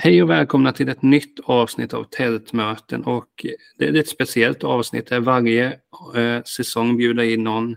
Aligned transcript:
Hej 0.00 0.22
och 0.22 0.30
välkomna 0.30 0.72
till 0.72 0.88
ett 0.88 1.02
nytt 1.02 1.40
avsnitt 1.44 1.94
av 1.94 2.04
Tältmöten 2.04 3.04
och 3.04 3.46
det 3.78 3.88
är 3.88 3.96
ett 3.96 4.08
speciellt 4.08 4.64
avsnitt 4.64 5.06
där 5.06 5.20
varje 5.20 5.80
eh, 6.16 6.42
säsong 6.42 6.96
bjuder 6.96 7.22
in 7.22 7.44
någon 7.44 7.76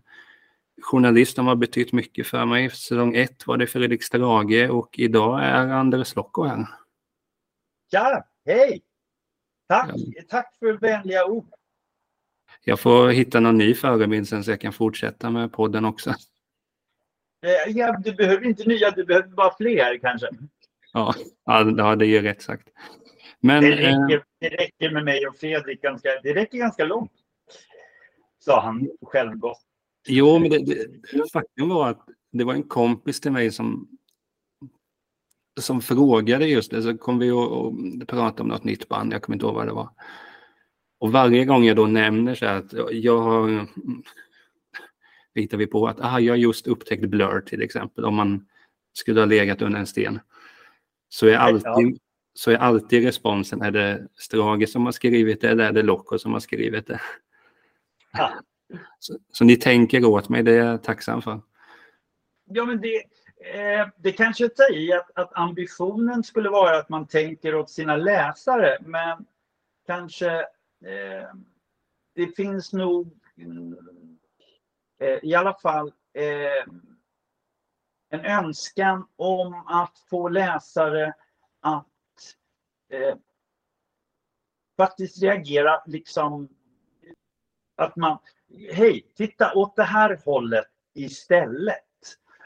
journalist 0.81 1.35
som 1.35 1.47
har 1.47 1.55
betytt 1.55 1.93
mycket 1.93 2.27
för 2.27 2.45
mig. 2.45 2.69
Säsong 2.69 3.15
ett 3.15 3.47
var 3.47 3.57
det 3.57 3.67
Fredrik 3.67 4.03
Strage 4.03 4.69
och 4.69 4.99
idag 4.99 5.43
är 5.43 5.67
Anders 5.67 6.15
Lokko 6.15 6.43
här. 6.43 6.67
Ja, 7.89 8.23
hej! 8.45 8.81
Tack, 9.69 9.91
ja. 9.95 10.21
tack 10.29 10.55
för 10.59 10.73
vänliga 10.73 11.25
ord. 11.25 11.47
Jag 12.63 12.79
får 12.79 13.09
hitta 13.09 13.39
någon 13.39 13.57
ny 13.57 13.73
förebild 13.73 14.27
sen 14.27 14.43
så 14.43 14.51
jag 14.51 14.61
kan 14.61 14.73
fortsätta 14.73 15.29
med 15.29 15.51
podden 15.51 15.85
också. 15.85 16.09
Eh, 17.45 17.71
ja, 17.77 17.97
du 18.03 18.13
behöver 18.13 18.45
inte 18.45 18.63
nya, 18.67 18.91
du 18.91 19.05
behöver 19.05 19.27
bara 19.27 19.55
fler 19.57 19.97
kanske. 19.97 20.27
Ja, 20.93 21.15
ja 21.45 21.95
det 21.95 22.05
är 22.05 22.21
rätt 22.21 22.41
sagt. 22.41 22.67
Men, 23.39 23.63
det, 23.63 23.71
räcker, 23.71 24.15
eh, 24.15 24.21
det 24.39 24.49
räcker 24.49 24.91
med 24.91 25.03
mig 25.03 25.27
och 25.27 25.35
Fredrik 25.37 25.81
ganska, 25.81 26.09
det 26.23 26.33
räcker 26.33 26.57
ganska 26.57 26.85
långt. 26.85 27.11
Sa 28.39 28.61
han 28.61 28.89
självgott. 29.01 29.61
Jo, 30.07 30.39
men 30.39 30.49
det, 30.49 30.57
det, 31.13 31.31
faktum 31.33 31.69
var 31.69 31.89
att 31.89 32.05
det 32.31 32.43
var 32.43 32.53
en 32.53 32.63
kompis 32.63 33.19
till 33.19 33.31
mig 33.31 33.51
som 33.51 33.87
som 35.59 35.81
frågade 35.81 36.47
just 36.47 36.71
det, 36.71 36.81
så 36.81 36.97
kom 36.97 37.19
vi 37.19 37.31
och, 37.31 37.51
och 37.51 37.73
pratade 38.07 38.41
om 38.41 38.47
något 38.47 38.63
nytt 38.63 38.87
band, 38.87 39.13
jag 39.13 39.21
kommer 39.21 39.35
inte 39.35 39.45
ihåg 39.45 39.55
vad 39.55 39.67
det 39.67 39.73
var. 39.73 39.89
Och 40.99 41.11
varje 41.11 41.45
gång 41.45 41.63
jag 41.63 41.75
då 41.75 41.85
nämner 41.85 42.35
så 42.35 42.45
att 42.45 42.73
jag 42.91 43.17
har 43.17 43.67
hittar 45.35 45.57
vi 45.57 45.67
på 45.67 45.87
att 45.87 45.99
aha, 45.99 46.19
jag 46.19 46.37
just 46.37 46.67
upptäckt 46.67 47.09
Blur 47.09 47.41
till 47.41 47.61
exempel, 47.61 48.05
om 48.05 48.15
man 48.15 48.45
skulle 48.93 49.21
ha 49.21 49.25
legat 49.25 49.61
under 49.61 49.79
en 49.79 49.87
sten. 49.87 50.19
Så 51.13 51.27
är 51.27 51.37
alltid, 51.37 51.99
så 52.33 52.51
är 52.51 52.57
alltid 52.57 53.03
responsen, 53.03 53.61
är 53.61 53.71
det 53.71 54.07
Strage 54.15 54.69
som 54.69 54.85
har 54.85 54.91
skrivit 54.91 55.41
det 55.41 55.49
eller 55.49 55.63
är 55.63 55.71
det 55.71 55.81
Locko 55.81 56.17
som 56.17 56.33
har 56.33 56.39
skrivit 56.39 56.87
det? 56.87 57.01
Ja. 58.13 58.31
Så, 58.99 59.17
så, 59.31 59.43
ni 59.43 59.55
tänker 59.55 60.05
åt 60.05 60.29
mig, 60.29 60.43
det 60.43 60.51
är 60.51 60.65
jag 60.65 60.83
tacksam 60.83 61.21
för. 61.21 61.41
Ja, 62.45 62.65
men 62.65 62.81
det, 62.81 62.95
eh, 63.55 63.87
det 63.97 64.11
kanske 64.11 64.49
tar 64.49 64.75
i 64.75 64.93
att, 64.93 65.11
att 65.15 65.37
ambitionen 65.37 66.23
skulle 66.23 66.49
vara 66.49 66.77
att 66.77 66.89
man 66.89 67.07
tänker 67.07 67.55
åt 67.55 67.69
sina 67.69 67.95
läsare, 67.95 68.77
men 68.81 69.25
kanske 69.85 70.39
eh, 70.85 71.29
det 72.15 72.35
finns 72.35 72.73
nog 72.73 73.19
eh, 74.99 75.19
i 75.23 75.35
alla 75.35 75.53
fall 75.53 75.87
eh, 76.13 76.73
en 78.11 78.25
önskan 78.25 79.07
om 79.15 79.53
att 79.67 79.99
få 80.09 80.29
läsare 80.29 81.13
att 81.61 81.85
eh, 82.89 83.15
faktiskt 84.77 85.23
reagera 85.23 85.81
liksom 85.85 86.49
att 87.75 87.95
man, 87.95 88.17
hej, 88.73 89.11
titta 89.15 89.53
åt 89.53 89.75
det 89.75 89.83
här 89.83 90.19
hållet 90.25 90.67
istället. 90.93 91.77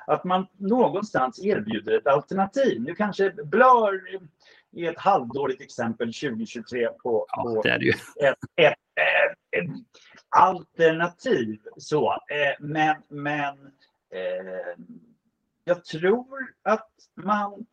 Att 0.08 0.24
man 0.24 0.48
någonstans 0.58 1.46
erbjuder 1.46 1.98
ett 1.98 2.08
alternativ. 2.08 2.82
Nu 2.82 2.96
kanske 2.96 3.30
Blur 3.30 4.22
är 4.76 4.92
ett 4.92 5.00
halvdåligt 5.00 5.62
exempel 5.62 6.08
2023 6.08 6.88
på, 6.88 7.26
ja, 7.30 7.44
på 7.44 7.64
ett, 7.68 7.82
ett, 8.22 8.38
ett, 8.56 8.74
ett, 9.52 9.70
alternativ. 10.30 11.62
Så, 11.78 12.12
eh, 12.12 12.56
men 12.60 12.96
men 13.08 13.66
eh, 14.10 14.84
jag 15.66 15.86
tror 15.86 16.54
att 16.64 16.90
man 17.14 17.66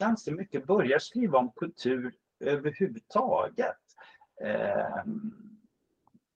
ganska 0.00 0.32
mycket 0.32 0.66
börjar 0.66 0.98
skriva 0.98 1.38
om 1.38 1.52
kultur 1.56 2.14
överhuvudtaget. 2.40 3.76
Eh, 4.40 5.04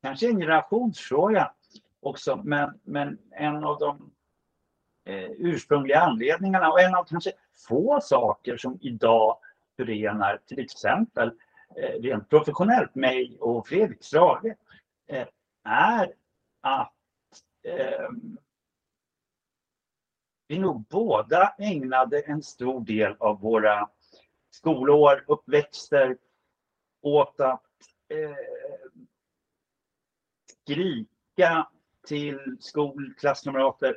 kanske 0.02 0.28
en 0.28 0.38
generationsfråga 0.40 1.52
också, 2.00 2.36
men, 2.36 2.80
men 2.82 3.18
en 3.30 3.64
av 3.64 3.78
de 3.78 4.12
eh, 5.04 5.30
ursprungliga 5.30 6.00
anledningarna 6.00 6.70
och 6.70 6.80
en 6.80 6.94
av 6.94 7.04
kanske 7.04 7.32
få 7.68 8.00
saker 8.02 8.56
som 8.56 8.78
idag 8.80 9.38
förenar 9.76 10.40
till 10.46 10.58
exempel 10.58 11.32
eh, 11.76 12.00
rent 12.00 12.28
professionellt 12.28 12.94
mig 12.94 13.36
och 13.40 13.68
Fredrik 13.68 14.04
Strage 14.04 14.54
eh, 15.06 15.26
är 15.64 16.12
att 16.60 16.92
eh, 17.62 18.08
vi 20.50 20.58
nog 20.58 20.84
båda 20.88 21.54
ägnade 21.58 22.20
en 22.20 22.42
stor 22.42 22.80
del 22.80 23.16
av 23.18 23.40
våra 23.40 23.88
skolår, 24.50 25.24
uppväxter 25.28 26.16
åt 27.00 27.40
att 27.40 27.62
eh, 28.08 28.36
skrika 30.62 31.68
till 32.06 32.56
skolklasskamrater, 32.60 33.96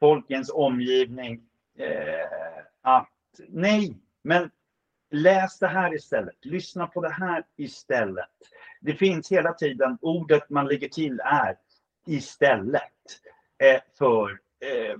folkens 0.00 0.50
omgivning 0.50 1.42
eh, 1.78 2.64
att 2.82 3.40
nej, 3.48 3.96
men 4.22 4.50
läs 5.10 5.58
det 5.58 5.68
här 5.68 5.94
istället, 5.94 6.44
lyssna 6.44 6.86
på 6.86 7.00
det 7.00 7.12
här 7.12 7.44
istället. 7.56 8.30
Det 8.80 8.94
finns 8.94 9.32
hela 9.32 9.52
tiden, 9.52 9.98
ordet 10.00 10.50
man 10.50 10.66
lägger 10.66 10.88
till 10.88 11.20
är 11.20 11.56
istället 12.06 13.20
eh, 13.58 13.80
för 13.98 14.30
eh, 14.60 14.96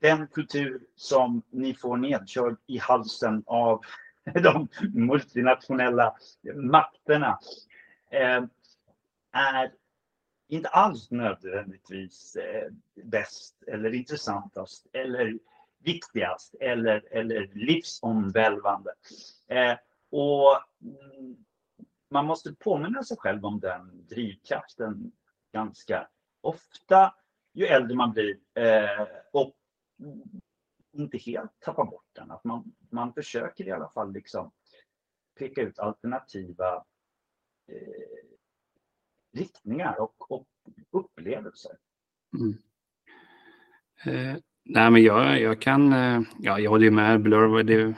den 0.00 0.26
kultur 0.26 0.80
som 0.96 1.42
ni 1.50 1.74
får 1.74 1.96
nedkörd 1.96 2.56
i 2.66 2.78
halsen 2.78 3.42
av 3.46 3.80
de 4.42 4.68
multinationella 4.94 6.16
makterna 6.54 7.38
eh, 8.10 8.44
är 9.32 9.72
inte 10.48 10.68
alls 10.68 11.10
nödvändigtvis 11.10 12.36
eh, 12.36 12.72
bäst 13.04 13.62
eller 13.66 13.94
intressantast 13.94 14.86
eller 14.92 15.38
viktigast 15.78 16.54
eller, 16.60 17.04
eller 17.10 17.50
livsomvälvande. 17.54 18.90
Eh, 19.48 19.76
och 20.10 20.58
mm, 20.82 21.36
man 22.10 22.26
måste 22.26 22.54
påminna 22.54 23.02
sig 23.02 23.16
själv 23.16 23.44
om 23.44 23.60
den 23.60 24.06
drivkraften 24.08 25.12
ganska 25.52 26.08
ofta 26.40 27.14
ju 27.52 27.66
äldre 27.66 27.96
man 27.96 28.12
blir. 28.12 28.36
Och 29.32 29.57
inte 30.92 31.18
helt 31.18 31.60
tappa 31.60 31.84
bort 31.84 32.06
den. 32.12 32.30
Att 32.30 32.44
man, 32.44 32.72
man 32.90 33.12
försöker 33.12 33.66
i 33.66 33.70
alla 33.70 33.88
fall 33.88 34.12
liksom 34.12 34.50
peka 35.38 35.62
ut 35.62 35.78
alternativa 35.78 36.84
eh, 37.68 38.28
riktningar 39.32 40.00
och, 40.00 40.30
och 40.30 40.46
upplevelser. 40.90 41.72
Mm. 42.38 42.58
Eh, 44.04 44.36
nej, 44.64 44.90
men 44.90 45.02
jag, 45.02 45.40
jag 45.40 45.60
kan, 45.60 45.92
eh, 45.92 46.20
ja, 46.38 46.58
jag 46.58 46.70
håller 46.70 46.90
med 46.90 47.22
Blur. 47.22 47.62
Det, 47.62 47.94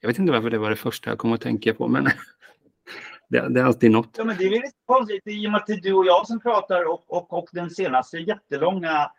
jag 0.00 0.08
vet 0.08 0.18
inte 0.18 0.32
varför 0.32 0.50
det 0.50 0.58
var 0.58 0.70
det 0.70 0.76
första 0.76 1.10
jag 1.10 1.18
kom 1.18 1.32
att 1.32 1.40
tänka 1.40 1.74
på, 1.74 1.88
men 1.88 2.04
det, 3.28 3.48
det, 3.48 3.60
är 3.60 3.64
alltid 3.64 3.90
något. 3.90 4.14
Ja, 4.18 4.24
men 4.24 4.36
det 4.36 4.44
är 4.44 4.50
lite 4.50 4.72
konstigt 4.84 5.22
i 5.26 5.46
och 5.46 5.50
med 5.50 5.60
att 5.60 5.66
det 5.66 5.72
är 5.72 5.80
du 5.80 5.92
och 5.92 6.06
jag 6.06 6.26
som 6.26 6.40
pratar 6.40 6.84
och, 6.84 7.04
och, 7.06 7.32
och 7.32 7.48
den 7.52 7.70
senaste 7.70 8.18
jättelånga 8.18 9.10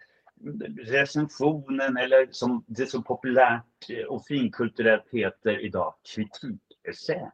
recensionen 0.78 1.98
eller 1.98 2.28
som 2.32 2.64
det 2.68 2.86
så 2.86 3.02
populärt 3.02 3.66
och 4.08 4.26
finkulturellt 4.26 5.06
heter 5.12 5.60
idag, 5.60 5.94
kritikessä. 6.16 7.32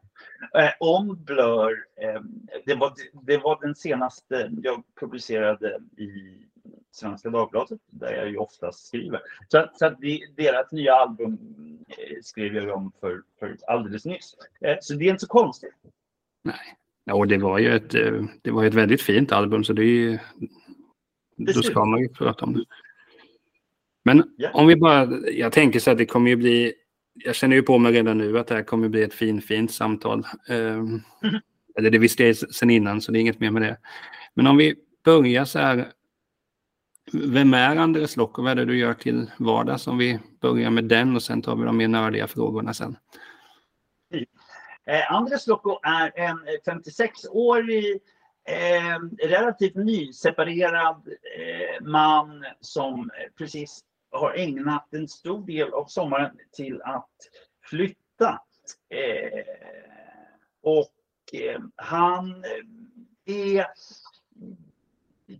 Eh, 0.58 0.70
om 0.80 1.24
Blur, 1.24 1.84
eh, 1.96 2.22
det, 2.66 2.74
var, 2.74 2.92
det 3.26 3.38
var 3.38 3.58
den 3.60 3.74
senaste 3.74 4.50
jag 4.62 4.82
publicerade 5.00 5.80
i 5.96 6.38
Svenska 6.90 7.30
Dagbladet 7.30 7.80
där 7.90 8.12
jag 8.12 8.30
ju 8.30 8.36
oftast 8.36 8.86
skriver. 8.86 9.20
Så, 9.48 9.70
så 9.74 9.86
att 9.86 10.00
det, 10.00 10.20
deras 10.36 10.72
nya 10.72 10.94
album 10.94 11.38
eh, 11.88 12.16
skrev 12.22 12.54
jag 12.54 12.76
om 12.76 12.92
för, 13.00 13.22
för 13.38 13.56
alldeles 13.66 14.04
nyss. 14.04 14.34
Eh, 14.60 14.76
så 14.80 14.94
det 14.94 15.04
är 15.04 15.10
inte 15.10 15.20
så 15.20 15.28
konstigt. 15.28 15.74
Nej, 16.44 16.76
och 17.12 17.28
det 17.28 17.38
var 17.38 17.58
ju 17.58 17.76
ett, 17.76 17.94
eh, 17.94 18.24
det 18.42 18.50
var 18.50 18.64
ett 18.64 18.74
väldigt 18.74 19.02
fint 19.02 19.32
album 19.32 19.64
så 19.64 19.72
det 19.72 19.82
är 19.82 19.86
ju, 19.86 20.18
då 21.36 21.62
ska 21.62 21.84
man 21.84 22.00
ju 22.00 22.08
prata 22.08 22.44
om 22.44 22.54
det. 22.54 22.64
Men 24.04 24.24
yeah. 24.38 24.56
om 24.56 24.66
vi 24.66 24.76
bara, 24.76 25.08
jag 25.30 25.52
tänker 25.52 25.80
så 25.80 25.90
att 25.90 25.98
det 25.98 26.06
kommer 26.06 26.30
ju 26.30 26.36
bli, 26.36 26.74
jag 27.14 27.34
känner 27.34 27.56
ju 27.56 27.62
på 27.62 27.78
mig 27.78 27.92
redan 27.92 28.18
nu 28.18 28.38
att 28.38 28.46
det 28.46 28.54
här 28.54 28.62
kommer 28.62 28.88
bli 28.88 29.02
ett 29.02 29.14
fin, 29.14 29.42
fint 29.42 29.72
samtal. 29.72 30.26
Um. 30.48 31.02
Eller 31.78 31.90
det 31.90 31.98
visste 31.98 32.24
jag 32.24 32.36
sedan 32.36 32.70
innan, 32.70 33.00
så 33.00 33.12
det 33.12 33.18
är 33.18 33.20
inget 33.20 33.40
mer 33.40 33.50
med 33.50 33.62
det. 33.62 33.76
Men 34.34 34.46
om 34.46 34.56
vi 34.56 34.74
börjar 35.04 35.44
så 35.44 35.58
här, 35.58 35.88
vem 37.12 37.54
är 37.54 37.76
Andres 37.76 38.16
Lock 38.16 38.38
och 38.38 38.44
vad 38.44 38.50
är 38.50 38.56
det 38.56 38.64
du 38.64 38.78
gör 38.78 38.94
till 38.94 39.30
vardags? 39.38 39.86
Om 39.86 39.98
vi 39.98 40.18
börjar 40.40 40.70
med 40.70 40.84
den 40.84 41.16
och 41.16 41.22
sen 41.22 41.42
tar 41.42 41.56
vi 41.56 41.64
de 41.64 41.76
mer 41.76 41.88
nördiga 41.88 42.26
frågorna 42.26 42.74
sen. 42.74 42.96
Eh, 44.86 45.12
Andres 45.12 45.46
Locko 45.46 45.78
är 45.82 46.12
en 46.18 46.38
56-årig 46.66 48.00
eh, 48.48 49.28
relativt 49.28 49.74
nyseparerad 49.74 51.08
eh, 51.38 51.86
man 51.86 52.44
som 52.60 53.10
precis 53.38 53.80
har 54.12 54.34
ägnat 54.34 54.94
en 54.94 55.08
stor 55.08 55.46
del 55.46 55.72
av 55.72 55.86
sommaren 55.86 56.38
till 56.52 56.82
att 56.82 57.10
flytta. 57.70 58.42
Eh, 58.88 59.44
och 60.62 60.92
eh, 61.32 61.60
han 61.76 62.44
eh, 63.24 63.56
är 63.56 63.66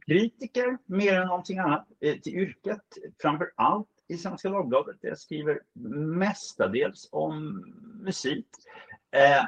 kritiker 0.06 0.78
mer 0.86 1.20
än 1.20 1.26
någonting 1.26 1.58
annat 1.58 1.86
eh, 2.00 2.18
till 2.18 2.34
yrket. 2.34 2.84
Framför 3.20 3.52
allt 3.56 3.88
i 4.08 4.16
Svenska 4.16 4.50
Dagbladet. 4.50 4.96
Jag 5.00 5.18
skriver 5.18 5.60
mestadels 6.18 7.08
om 7.12 7.64
musik. 8.02 8.46
Eh, 9.10 9.44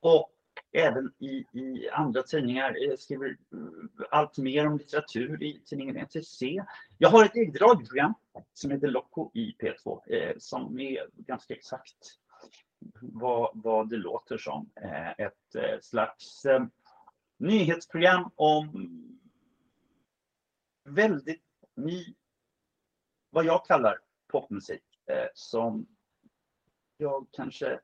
och 0.00 0.35
även 0.76 1.12
i, 1.18 1.44
i 1.52 1.88
andra 1.92 2.22
tidningar. 2.22 2.76
Jag 2.78 2.98
skriver 2.98 3.28
eh, 3.28 4.06
allt 4.10 4.38
mer 4.38 4.66
om 4.66 4.78
litteratur 4.78 5.42
i 5.42 5.60
tidningen 5.64 5.96
ETC. 5.96 6.42
Jag 6.98 7.08
har 7.08 7.24
ett 7.24 7.34
eget 7.34 7.60
radioprogram 7.60 8.14
som 8.54 8.70
heter 8.70 8.88
Loco 8.88 9.30
i 9.34 9.56
P2 9.60 10.00
eh, 10.14 10.34
som 10.38 10.78
är 10.80 11.06
ganska 11.16 11.54
exakt 11.54 11.96
vad, 13.00 13.50
vad 13.54 13.90
det 13.90 13.96
låter 13.96 14.38
som. 14.38 14.70
Eh, 14.74 15.10
ett 15.10 15.54
eh, 15.54 15.80
slags 15.80 16.44
eh, 16.44 16.64
nyhetsprogram 17.36 18.30
om 18.34 18.88
väldigt 20.84 21.42
ny, 21.74 22.14
vad 23.30 23.44
jag 23.44 23.66
kallar 23.66 23.98
popmusik, 24.28 24.82
eh, 25.06 25.28
som 25.34 25.86
jag 26.96 27.26
kanske 27.32 27.80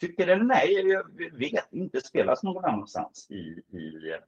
tycker 0.00 0.28
eller 0.28 0.44
nej, 0.44 0.72
jag 0.72 1.04
vet 1.32 1.72
inte 1.72 2.00
spelas 2.00 2.42
någon 2.42 2.64
annanstans 2.64 3.26
i, 3.30 3.62
i 3.78 4.10
eh, 4.10 4.18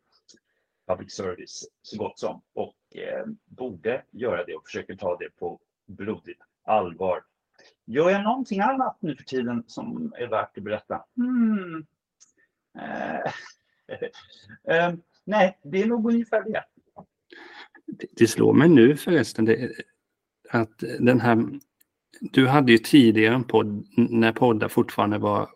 public 0.89 1.13
service 1.13 1.65
så 1.83 1.99
gott 1.99 2.19
som 2.19 2.43
och 2.55 2.97
eh, 2.97 3.27
borde 3.45 4.05
göra 4.11 4.45
det 4.45 4.55
och 4.55 4.65
försöker 4.65 4.95
ta 4.95 5.17
det 5.17 5.31
på 5.39 5.61
blodigt 5.87 6.41
allvar. 6.65 7.23
Gör 7.87 8.11
jag 8.11 8.23
någonting 8.23 8.61
annat 8.61 8.97
nu 9.01 9.17
för 9.17 9.25
tiden 9.25 9.65
som 9.67 10.13
är 10.17 10.27
värt 10.27 10.59
att 10.59 10.65
berätta? 10.65 11.05
Hmm. 11.17 11.87
Eh, 12.79 13.33
eh, 14.77 14.95
nej, 15.25 15.59
det 15.63 15.83
är 15.83 15.87
nog 15.87 16.13
ungefär 16.13 16.43
det. 16.43 16.65
Det 18.17 18.27
slår 18.27 18.53
mig 18.53 18.69
nu 18.69 18.97
förresten 18.97 19.45
det, 19.45 19.73
att 20.51 20.79
den 20.79 21.21
här... 21.21 21.61
Du 22.21 22.47
hade 22.47 22.73
ju 22.73 22.79
tidigare 22.79 23.35
en 23.35 23.45
podd 23.45 23.87
när 23.97 24.33
poddar 24.33 24.69
fortfarande 24.69 25.19
var 25.19 25.51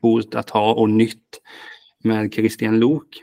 coolt 0.00 0.34
att 0.34 0.50
ha 0.50 0.74
och 0.74 0.90
nytt 0.90 1.40
med 2.04 2.34
Christian 2.34 2.78
Lok. 2.78 3.22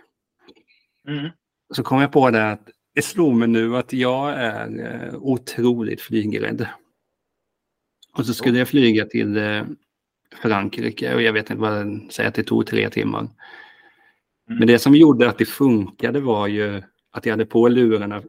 Mm. 1.08 1.30
Så 1.74 1.84
kom 1.84 2.02
jag 2.02 2.12
på 2.12 2.32
det 2.32 2.52
att 2.52 2.70
det 2.94 3.02
slog 3.02 3.36
mig 3.36 3.48
nu 3.48 3.78
att 3.78 3.94
jag 3.94 4.34
är 4.34 4.86
eh, 4.86 5.16
otroligt 5.16 6.02
flygrädd. 6.02 6.68
Och 8.14 8.26
så 8.26 8.34
skulle 8.34 8.58
jag 8.58 8.68
flyga 8.68 9.06
till 9.06 9.38
eh, 9.38 9.64
Frankrike 10.42 11.16
och 11.16 11.22
jag 11.22 11.34
vet 11.34 11.50
inte 11.50 11.62
vad 11.62 11.86
det 11.86 12.12
säger 12.12 12.30
att 12.30 12.36
det 12.36 12.44
tog 12.44 12.68
tre 12.68 12.90
timmar. 12.90 13.20
Mm. 13.20 13.32
Men 14.60 14.68
det 14.68 14.80
som 14.80 14.96
gjorde 14.96 15.30
att 15.30 15.38
det 15.38 15.46
funkade 15.46 16.20
var 16.20 16.48
ju 16.48 16.82
att 17.12 17.26
jag 17.26 17.34
hade 17.34 17.46
på 17.46 17.68
lurarna 17.68 18.24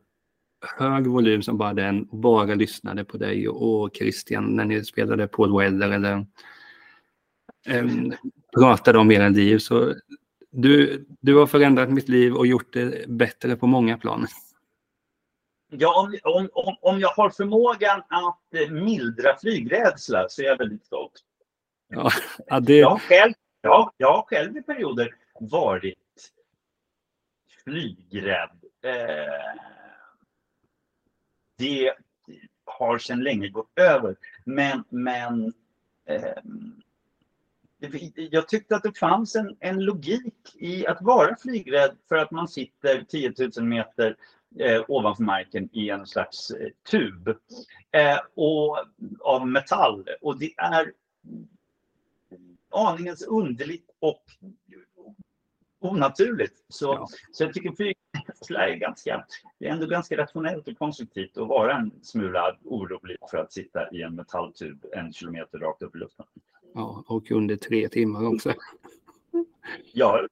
hög 0.79 1.07
volym 1.07 1.43
som 1.43 1.59
bara 1.59 1.75
den 1.75 2.05
och 2.05 2.19
bara 2.19 2.55
lyssnade 2.55 3.05
på 3.05 3.17
dig 3.17 3.49
och 3.49 3.97
Christian 3.97 4.57
när 4.57 4.65
ni 4.65 4.85
spelade 4.85 5.29
Paul 5.29 5.59
Weller 5.59 5.91
eller 5.91 6.27
pratade 8.59 8.99
om 8.99 9.11
era 9.11 9.29
liv. 9.29 9.59
Så 9.59 9.95
du, 10.51 11.05
du 11.21 11.35
har 11.35 11.47
förändrat 11.47 11.91
mitt 11.91 12.09
liv 12.09 12.35
och 12.35 12.47
gjort 12.47 12.73
det 12.73 13.09
bättre 13.09 13.57
på 13.57 13.67
många 13.67 13.99
plan. 13.99 14.27
Ja, 15.69 16.11
om, 16.23 16.49
om, 16.53 16.77
om 16.81 17.01
jag 17.01 17.09
har 17.09 17.31
förmågan 17.31 18.03
att 18.09 18.55
eh, 18.55 18.71
mildra 18.71 19.37
flygrädsla 19.39 20.29
så 20.29 20.43
är 20.43 20.47
jag 20.47 20.59
väldigt 20.59 20.85
stolt. 20.85 21.13
Ja, 21.89 22.11
ja, 22.47 22.61
det... 22.61 22.77
jag, 22.77 22.91
har 22.91 22.99
själv, 22.99 23.33
ja, 23.61 23.93
jag 23.97 24.13
har 24.13 24.23
själv 24.23 24.57
i 24.57 24.63
perioder 24.63 25.15
varit 25.41 26.33
flygrädd. 27.65 28.65
Eh, 28.85 29.61
det 31.59 31.95
har 32.65 32.99
sedan 32.99 33.23
länge 33.23 33.49
gått 33.49 33.79
över. 33.79 34.17
Men, 34.45 34.85
men 34.89 35.53
eh, 36.05 36.43
jag 38.31 38.49
tyckte 38.49 38.77
att 38.77 38.83
det 38.83 38.99
fanns 38.99 39.37
en, 39.37 39.57
en 39.61 39.85
logik 39.85 40.55
i 40.55 40.87
att 40.87 41.03
vara 41.03 41.37
flygrädd 41.37 41.97
för 42.09 42.17
att 42.17 42.31
man 42.31 42.49
sitter 42.49 43.05
10 43.09 43.33
000 43.57 43.67
meter 43.67 44.17
eh, 44.59 44.85
ovanför 44.89 45.23
marken 45.23 45.69
i 45.73 45.91
en 45.91 46.07
slags 46.07 46.51
eh, 46.51 46.69
tub 46.91 47.29
eh, 47.93 48.19
och, 48.35 48.79
av 49.21 49.49
metall. 49.49 50.09
Och 50.21 50.39
det 50.39 50.55
är 50.57 50.93
aningens 52.71 53.23
underligt 53.23 53.91
och 53.99 54.23
onaturligt. 55.79 56.65
Så, 56.69 56.87
ja. 56.87 57.09
så 57.33 57.45
jag 57.45 57.55
tycker 57.55 57.73
flygrädsla 57.73 58.69
är 58.69 58.75
ganska, 58.75 59.27
det 59.59 59.69
är 59.69 59.73
ändå 59.73 59.87
ganska 59.87 60.17
rationellt 60.17 60.69
och 60.69 60.79
konstruktivt 60.79 61.39
att 61.39 61.49
vara 61.49 61.77
en 61.77 61.93
smula 62.03 62.57
orolig 62.65 63.17
för 63.31 63.39
att 63.39 63.53
sitta 63.53 63.91
i 63.91 64.03
en 64.03 64.15
metalltub 64.15 64.85
en 64.93 65.13
kilometer 65.13 65.59
rakt 65.59 65.83
upp 65.83 65.97
i 65.97 65.99
luften. 65.99 66.27
Ja, 66.77 67.05
och 67.07 67.31
under 67.31 67.57
tre 67.57 67.89
timmar 67.89 68.27
också. 68.27 68.55
Ja, 69.93 70.27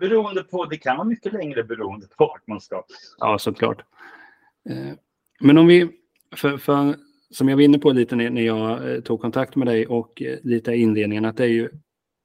beroende 0.00 0.42
på, 0.42 0.64
det 0.64 0.76
kan 0.76 0.96
vara 0.96 1.08
mycket 1.08 1.32
längre 1.32 1.64
beroende 1.64 2.06
på 2.06 2.26
vart 2.26 2.46
man 2.46 2.60
ska. 2.60 2.82
Ja, 3.18 3.38
såklart. 3.38 3.82
Eh, 4.68 4.94
men 5.40 5.58
om 5.58 5.66
vi, 5.66 5.88
för, 6.36 6.58
för 6.58 6.96
som 7.30 7.48
jag 7.48 7.56
var 7.56 7.62
inne 7.62 7.78
på 7.78 7.92
lite 7.92 8.16
när 8.16 8.42
jag 8.42 8.94
eh, 8.94 9.00
tog 9.00 9.20
kontakt 9.20 9.56
med 9.56 9.66
dig 9.66 9.86
och 9.86 10.22
eh, 10.22 10.38
lite 10.42 10.72
i 10.72 10.80
inledningen, 10.80 11.24
att 11.24 11.36
det 11.36 11.44
är 11.44 11.48
ju 11.48 11.68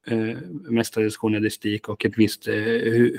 eh, 0.06 0.38
mestadels 0.70 1.16
journalistik 1.16 1.88
och 1.88 2.04
ett 2.04 2.18
visst 2.18 2.48
eh, 2.48 2.54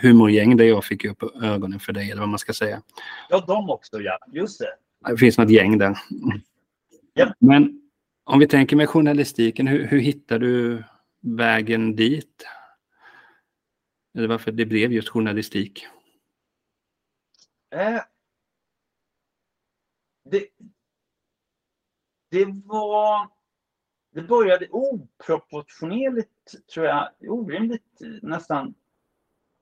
humorgäng 0.02 0.58
där 0.58 0.66
jag 0.66 0.86
fick 0.86 1.06
upp 1.06 1.24
ögonen 1.44 1.80
för 1.80 1.94
dig, 1.94 2.12
eller 2.12 2.22
vad 2.22 2.30
man 2.30 2.40
ska 2.40 2.54
säga. 2.54 2.82
Ja, 3.30 3.44
de 3.48 3.70
också, 3.70 4.02
ja. 4.02 4.20
Just 4.34 4.60
det. 4.60 5.10
Det 5.12 5.18
finns 5.18 5.38
något 5.38 5.50
gäng 5.50 5.78
där. 5.78 5.98
Ja. 7.14 7.34
Men 7.40 7.83
om 8.24 8.40
vi 8.40 8.48
tänker 8.48 8.76
med 8.76 8.90
journalistiken, 8.90 9.68
hur, 9.68 9.88
hur 9.88 10.00
hittar 10.00 10.40
du 10.40 10.84
vägen 11.22 11.96
dit? 11.96 12.48
Eller 14.18 14.28
varför 14.28 14.52
det 14.52 14.66
blev 14.66 14.92
just 14.92 15.10
journalistik? 15.10 15.88
Eh, 17.76 18.02
det, 20.24 20.48
det 22.30 22.46
var... 22.66 23.30
Det 24.12 24.22
började 24.22 24.68
oproportionerligt, 24.70 26.68
tror 26.74 26.86
jag, 26.86 27.10
orimligt 27.20 28.00
nästan 28.22 28.76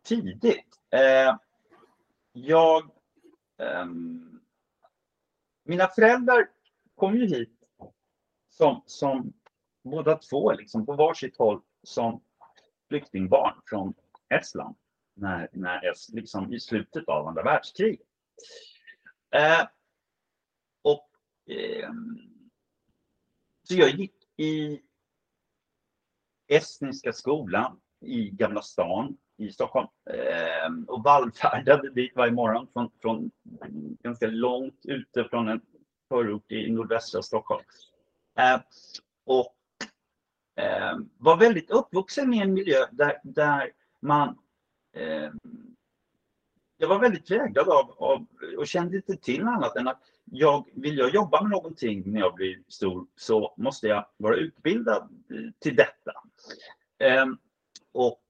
tidigt. 0.05 0.79
Eh, 0.89 1.37
jag... 2.31 2.83
Eh, 3.57 3.85
mina 5.63 5.87
föräldrar 5.87 6.49
kom 6.95 7.15
ju 7.15 7.27
hit 7.27 7.60
som, 8.51 8.83
som 8.85 9.33
båda 9.83 10.17
två 10.17 10.51
liksom 10.51 10.85
på 10.85 10.93
varsitt 10.93 11.37
håll 11.37 11.61
som 11.83 12.23
flyktingbarn 12.87 13.61
från 13.65 13.93
Estland 14.29 14.75
när, 15.13 15.49
när 15.51 15.93
liksom 16.13 16.53
i 16.53 16.59
slutet 16.59 17.07
av 17.07 17.27
andra 17.27 17.43
världskriget. 17.43 18.07
Eh, 19.35 19.67
och 20.81 21.09
eh, 21.55 21.91
så 23.63 23.75
jag 23.75 23.89
gick 23.89 24.15
i 24.37 24.81
estniska 26.47 27.13
skolan 27.13 27.79
i 27.99 28.29
Gamla 28.29 28.61
stan 28.61 29.17
i 29.37 29.51
Stockholm 29.51 29.87
eh, 30.09 30.71
och 30.87 31.03
vallfärdade 31.03 31.89
dit 31.89 32.15
varje 32.15 32.31
morgon 32.31 32.67
från, 32.73 32.91
från 33.01 33.31
ganska 34.03 34.27
långt 34.27 34.81
ute 34.83 35.23
från 35.23 35.47
en 35.47 35.61
förort 36.09 36.51
i 36.51 36.71
nordvästra 36.71 37.21
Stockholm. 37.21 37.63
Och 39.25 39.55
eh, 40.63 40.97
var 41.17 41.37
väldigt 41.37 41.71
uppvuxen 41.71 42.33
i 42.33 42.37
en 42.37 42.53
miljö 42.53 42.85
där, 42.91 43.19
där 43.23 43.71
man 43.99 44.37
eh, 44.95 45.31
jag 46.81 46.87
var 46.87 46.99
väldigt 46.99 47.27
präglad 47.27 47.69
av, 47.69 47.95
av, 47.97 48.25
och 48.57 48.67
kände 48.67 48.95
inte 48.95 49.17
till 49.17 49.41
annat 49.41 49.75
än 49.75 49.87
att 49.87 50.01
jag, 50.25 50.67
vill 50.73 50.97
jag 50.97 51.13
jobba 51.13 51.41
med 51.41 51.51
någonting 51.51 52.03
när 52.05 52.19
jag 52.19 52.35
blir 52.35 52.59
stor 52.67 53.07
så 53.15 53.53
måste 53.57 53.87
jag 53.87 54.05
vara 54.17 54.35
utbildad 54.35 55.01
eh, 55.29 55.51
till 55.59 55.75
detta. 55.75 56.11
Eh, 56.99 57.25
och 57.91 58.21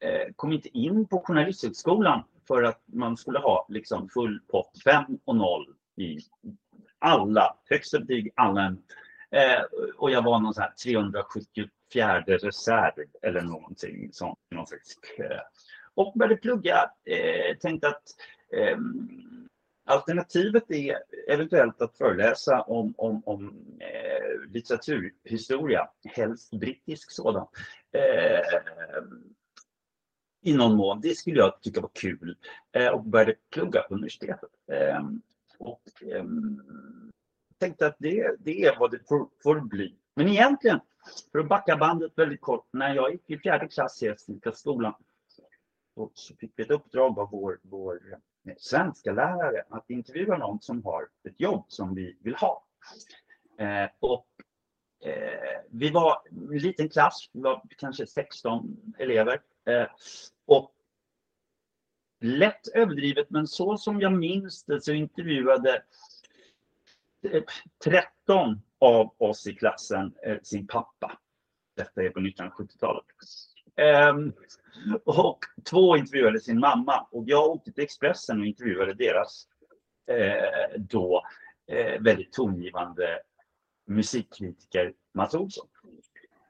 eh, 0.00 0.32
kom 0.36 0.52
inte 0.52 0.78
in 0.78 1.06
på 1.06 1.20
Journalisthögskolan 1.20 2.22
för 2.48 2.62
att 2.62 2.82
man 2.86 3.16
skulle 3.16 3.38
ha 3.38 3.66
liksom 3.68 4.08
full 4.08 4.40
pott, 4.48 4.82
5 4.84 5.04
och 5.24 5.36
0 5.36 5.66
i 5.96 6.18
alla 6.98 7.56
högsta 7.64 8.00
betyg, 8.00 8.32
alla 8.36 8.76
Eh, 9.30 9.62
och 9.96 10.10
jag 10.10 10.22
var 10.22 10.40
någon 10.40 10.54
sån 10.54 10.62
här 10.62 10.72
374 10.84 12.20
reserv 12.20 13.06
eller 13.22 13.40
någonting 13.40 14.12
sånt. 14.12 14.38
Någon 14.50 14.66
slags 14.66 14.94
kö. 15.16 15.40
Och 15.94 16.12
började 16.14 16.36
plugga. 16.36 16.90
Eh, 17.04 17.56
tänkte 17.56 17.88
att 17.88 18.02
eh, 18.52 18.78
alternativet 19.84 20.70
är 20.70 20.98
eventuellt 21.28 21.82
att 21.82 21.96
föreläsa 21.96 22.62
om, 22.62 22.94
om, 22.96 23.22
om 23.26 23.64
eh, 23.80 24.50
litteraturhistoria, 24.52 25.88
helst 26.04 26.50
brittisk 26.50 27.10
sådan. 27.10 27.46
Eh, 27.92 28.60
I 30.42 30.52
någon 30.52 30.76
mån. 30.76 31.00
Det 31.00 31.16
skulle 31.16 31.38
jag 31.38 31.60
tycka 31.62 31.80
var 31.80 31.90
kul. 31.94 32.36
Eh, 32.72 32.88
och 32.88 33.04
började 33.04 33.34
plugga 33.50 33.82
på 33.82 33.94
universitetet. 33.94 34.50
Eh, 34.72 35.08
och 35.58 35.82
eh, 36.02 36.24
tänkte 37.60 37.86
att 37.86 37.96
det, 37.98 38.36
det 38.38 38.64
är 38.64 38.78
vad 38.78 38.90
det 38.90 39.08
får, 39.08 39.28
får 39.42 39.60
bli. 39.60 39.96
Men 40.14 40.28
egentligen, 40.28 40.80
för 41.32 41.38
att 41.38 41.48
backa 41.48 41.76
bandet 41.76 42.12
väldigt 42.16 42.40
kort, 42.40 42.66
när 42.72 42.94
jag 42.94 43.12
gick 43.12 43.30
i 43.30 43.38
fjärde 43.38 43.68
klass 43.68 44.02
i 44.02 44.06
Estniska 44.06 44.52
skolan 44.52 44.94
så 46.14 46.36
fick 46.36 46.52
vi 46.56 46.62
ett 46.62 46.70
uppdrag 46.70 47.18
av 47.18 47.28
vår, 47.30 47.58
vår 47.62 48.00
eh, 48.48 48.54
svenska 48.58 49.12
lärare 49.12 49.62
att 49.70 49.90
intervjua 49.90 50.38
någon 50.38 50.60
som 50.60 50.84
har 50.84 51.08
ett 51.28 51.40
jobb 51.40 51.64
som 51.68 51.94
vi 51.94 52.16
vill 52.20 52.34
ha. 52.34 52.64
Eh, 53.58 53.90
och 54.00 54.26
eh, 55.04 55.60
vi 55.70 55.90
var 55.90 56.22
en 56.30 56.58
liten 56.58 56.88
klass, 56.88 57.30
vi 57.32 57.40
var 57.40 57.62
kanske 57.78 58.06
16 58.06 58.94
elever. 58.98 59.40
Eh, 59.66 59.86
och 60.46 60.72
lätt 62.20 62.68
överdrivet, 62.68 63.30
men 63.30 63.46
så 63.46 63.76
som 63.76 64.00
jag 64.00 64.12
minns 64.12 64.64
det 64.64 64.80
så 64.80 64.92
intervjuade 64.92 65.82
13 67.84 68.62
av 68.78 69.14
oss 69.18 69.46
i 69.46 69.54
klassen 69.54 70.14
eh, 70.26 70.38
sin 70.42 70.66
pappa. 70.66 71.18
Detta 71.76 72.02
är 72.02 72.10
på 72.10 72.20
1970-talet. 72.20 73.04
Um, 73.76 73.84
ehm, 73.86 74.32
och 75.04 75.38
två 75.70 75.96
intervjuade 75.96 76.40
sin 76.40 76.60
mamma 76.60 77.08
och 77.10 77.24
jag 77.26 77.50
åkte 77.50 77.72
till 77.72 77.84
Expressen 77.84 78.40
och 78.40 78.46
intervjuade 78.46 78.94
deras 78.94 79.46
eh, 80.06 80.78
då 80.78 81.22
eh, 81.66 82.00
väldigt 82.00 82.32
tongivande 82.32 83.20
musikkritiker 83.86 84.92
Mats 85.14 85.34
Olsson. 85.34 85.68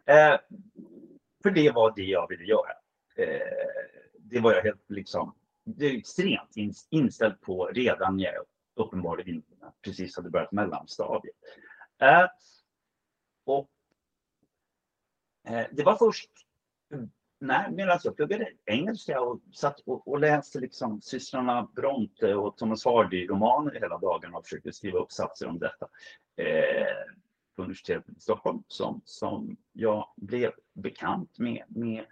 Eh, 0.07 0.39
för 1.43 1.51
det 1.51 1.71
var 1.71 1.93
det 1.97 2.05
jag 2.05 2.29
ville 2.29 2.45
göra. 2.45 2.71
Eh, 3.17 3.41
det 4.19 4.41
var 4.41 4.53
jag 4.53 4.63
helt 4.63 4.91
liksom 4.91 5.35
det 5.65 5.87
är 5.87 5.97
extremt 5.97 6.55
inställd 6.91 7.41
på 7.41 7.67
redan 7.67 8.17
när 8.17 8.25
jag 8.25 8.45
uppenbarligen 8.77 9.43
precis 9.83 10.17
hade 10.17 10.31
börjat 10.31 10.53
mellanstadiet. 10.53 11.37
Eh, 11.99 12.27
och 13.45 13.71
eh, 15.49 15.67
det 15.73 15.83
var 15.83 15.97
först 15.97 16.31
när, 17.41 17.71
medan 17.71 17.99
jag 18.05 18.17
pluggade 18.17 18.53
engelska 18.65 19.21
och 19.21 19.41
satt 19.53 19.81
och, 19.81 20.09
och 20.09 20.21
läste 20.21 20.61
liksom 20.61 21.01
systrarna 21.01 21.69
Bronte 21.75 22.35
och 22.35 22.57
Thomas 22.57 22.85
Hardy-romaner 22.85 23.81
hela 23.81 23.99
dagen 23.99 24.35
och 24.35 24.45
försökte 24.45 24.73
skriva 24.73 24.99
uppsatser 24.99 25.47
om 25.47 25.59
detta 25.59 25.89
eh, 26.37 27.15
på 27.57 27.63
universitetet 27.63 28.17
i 28.17 28.21
Stockholm 28.21 28.63
som, 28.67 29.01
som 29.05 29.57
jag 29.73 30.09
blev 30.17 30.53
bekant 30.73 31.39
med, 31.39 31.65
med 31.69 32.05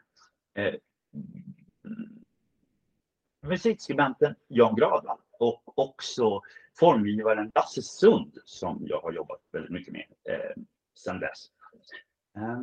eh, 0.55 0.75
musikskribenten 3.41 4.35
Jan 4.49 4.77
Gradvall 4.77 5.19
och 5.38 5.78
också 5.78 6.42
formgivaren 6.78 7.52
Lasse 7.54 7.83
Sund 7.83 8.38
som 8.45 8.83
jag 8.87 9.00
har 9.00 9.12
jobbat 9.12 9.40
väldigt 9.52 9.73
mycket 9.73 9.92
med 9.92 10.07
eh, 10.25 10.62
sedan 10.95 11.21
dess. 11.21 11.47
Eh, 12.37 12.62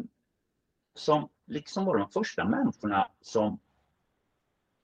som 0.94 1.29
liksom 1.46 1.86
var 1.86 1.98
de 1.98 2.10
första 2.10 2.46
människorna 2.46 3.12
som 3.22 3.60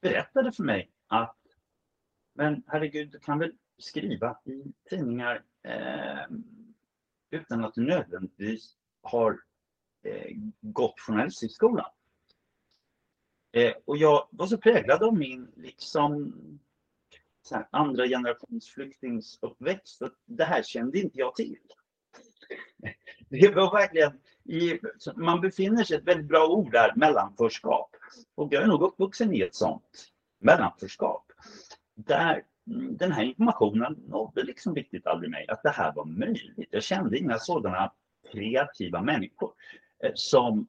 berättade 0.01 0.51
för 0.51 0.63
mig 0.63 0.91
att 1.07 1.37
men 2.33 2.63
herregud, 2.67 3.11
du 3.11 3.19
kan 3.19 3.39
väl 3.39 3.51
skriva 3.77 4.37
i 4.45 4.73
tidningar 4.89 5.43
eh, 5.63 6.37
utan 7.29 7.65
att 7.65 7.73
du 7.73 7.81
nödvändigtvis 7.81 8.75
har 9.01 9.39
eh, 10.03 10.37
gått 10.61 10.99
journalisthögskolan. 10.99 11.91
Eh, 13.51 13.73
och 13.85 13.97
jag 13.97 14.27
var 14.31 14.47
så 14.47 14.57
präglad 14.57 15.03
av 15.03 15.17
min 15.17 15.51
liksom 15.55 16.33
här, 17.51 17.67
andra 17.71 18.07
generations 18.07 18.69
flyktingsuppväxt 18.69 20.01
det 20.25 20.43
här 20.43 20.63
kände 20.63 20.99
inte 20.99 21.19
jag 21.19 21.35
till. 21.35 21.57
Det 23.29 23.55
var 23.55 23.71
verkligen 23.71 24.19
i, 24.43 24.79
man 25.15 25.41
befinner 25.41 25.83
sig 25.83 25.95
i 25.95 25.99
ett 25.99 26.07
väldigt 26.07 26.27
bra 26.27 26.47
ord 26.47 26.71
där, 26.71 26.93
mellanförskap. 26.95 27.95
Och 28.35 28.53
jag 28.53 28.63
är 28.63 28.67
nog 28.67 28.81
uppvuxen 28.81 29.33
i 29.33 29.41
ett 29.41 29.55
sånt 29.55 30.11
mellanförskap. 30.39 31.31
Där 31.95 32.43
mm, 32.67 32.97
den 32.97 33.11
här 33.11 33.23
informationen 33.23 33.93
nådde 34.07 34.43
liksom 34.43 34.75
riktigt 34.75 35.07
aldrig 35.07 35.31
mig, 35.31 35.45
att 35.47 35.63
det 35.63 35.69
här 35.69 35.93
var 35.93 36.05
möjligt. 36.05 36.69
Jag 36.71 36.83
kände 36.83 37.17
inga 37.17 37.39
sådana 37.39 37.93
kreativa 38.31 39.01
människor 39.01 39.53
eh, 40.03 40.11
som 40.15 40.67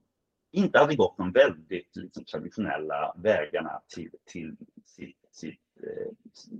inte 0.52 0.78
hade 0.78 0.96
gått 0.96 1.16
de 1.16 1.32
väldigt 1.32 1.96
liksom, 1.96 2.24
traditionella 2.24 3.14
vägarna 3.16 3.82
till, 3.94 4.10
till 4.24 4.56
sitt, 4.84 5.28
sitt 5.30 5.60
Eh, 5.82 6.12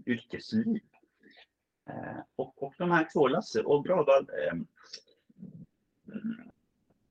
yrkesliv. 0.07 0.81
Eh, 1.88 2.21
och, 2.37 2.62
och 2.62 2.75
de 2.79 2.91
här 2.91 3.09
två, 3.12 3.29
Lasse 3.29 3.62
och 3.62 3.85
Gravvall, 3.85 4.29
eh, 4.29 4.59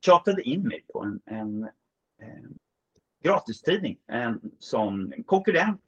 tjatade 0.01 0.41
in 0.41 0.67
mig 0.67 0.85
på 0.93 0.99
en, 0.99 1.21
en, 1.25 1.69
en 2.17 2.59
gratistidning 3.23 3.97
en, 4.07 4.51
som 4.59 5.13
konkurrent, 5.25 5.81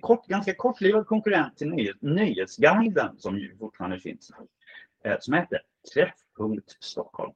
kort, 0.00 0.26
ganska 0.26 0.54
kortlivad 0.54 1.06
konkurrent 1.06 1.56
till 1.56 1.68
nöjes, 1.68 1.96
Nöjesguiden 2.00 3.18
som 3.18 3.38
ju 3.38 3.56
fortfarande 3.56 4.00
finns, 4.00 4.32
eh, 5.04 5.16
som 5.20 5.34
hette 5.34 5.60
Träffpunkt 5.94 6.76
Stockholm. 6.80 7.32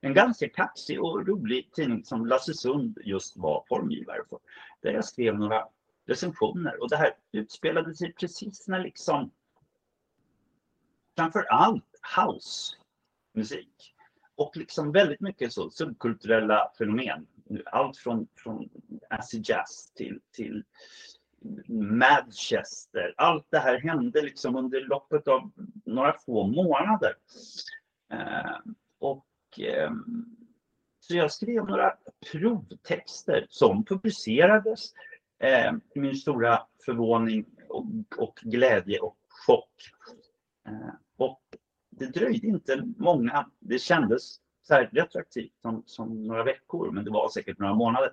En 0.00 0.14
ganska 0.14 0.48
kaxig 0.48 1.02
och 1.02 1.26
rolig 1.26 1.72
tidning 1.72 2.04
som 2.04 2.26
Lasse 2.26 2.54
Sund 2.54 2.98
just 3.04 3.36
var 3.36 3.64
formgivare 3.68 4.20
för. 4.28 4.38
Där 4.80 4.92
jag 4.92 5.04
skrev 5.04 5.38
några 5.38 5.68
recensioner 6.10 6.82
och 6.82 6.88
det 6.88 6.96
här 6.96 7.14
utspelade 7.32 7.94
sig 7.94 8.12
precis 8.12 8.68
när 8.68 8.80
liksom 8.80 9.30
framför 11.16 11.42
allt 11.42 12.00
housemusik 12.16 13.94
och 14.34 14.56
liksom 14.56 14.92
väldigt 14.92 15.20
mycket 15.20 15.52
så 15.52 15.70
subkulturella 15.70 16.72
fenomen. 16.78 17.26
Allt 17.66 17.96
från, 17.96 18.28
från 18.36 18.68
acid 19.10 19.48
jazz 19.48 19.92
till, 19.94 20.20
till 20.32 20.64
Manchester. 21.68 23.14
Allt 23.16 23.46
det 23.50 23.58
här 23.58 23.80
hände 23.80 24.22
liksom 24.22 24.56
under 24.56 24.80
loppet 24.80 25.28
av 25.28 25.50
några 25.84 26.12
få 26.12 26.46
månader. 26.46 27.14
Eh, 28.12 28.58
och 28.98 29.60
eh, 29.60 29.90
så 31.00 31.16
jag 31.16 31.32
skrev 31.32 31.66
några 31.66 31.94
provtexter 32.32 33.46
som 33.48 33.84
publicerades 33.84 34.92
eh, 35.40 35.72
till 35.92 36.02
min 36.02 36.16
stora 36.16 36.62
förvåning 36.84 37.44
och, 37.68 37.84
och 38.18 38.38
glädje 38.42 38.98
och 38.98 39.16
chock. 39.46 39.74
Eh, 40.68 40.94
och 41.16 41.42
det 41.90 42.06
dröjde 42.06 42.46
inte 42.46 42.82
många, 42.96 43.50
det 43.58 43.78
kändes 43.78 44.36
så 44.62 44.74
här 44.74 44.90
retroaktivt 44.92 45.52
som, 45.62 45.82
som 45.86 46.22
några 46.22 46.44
veckor, 46.44 46.90
men 46.90 47.04
det 47.04 47.10
var 47.10 47.28
säkert 47.28 47.58
några 47.58 47.74
månader. 47.74 48.12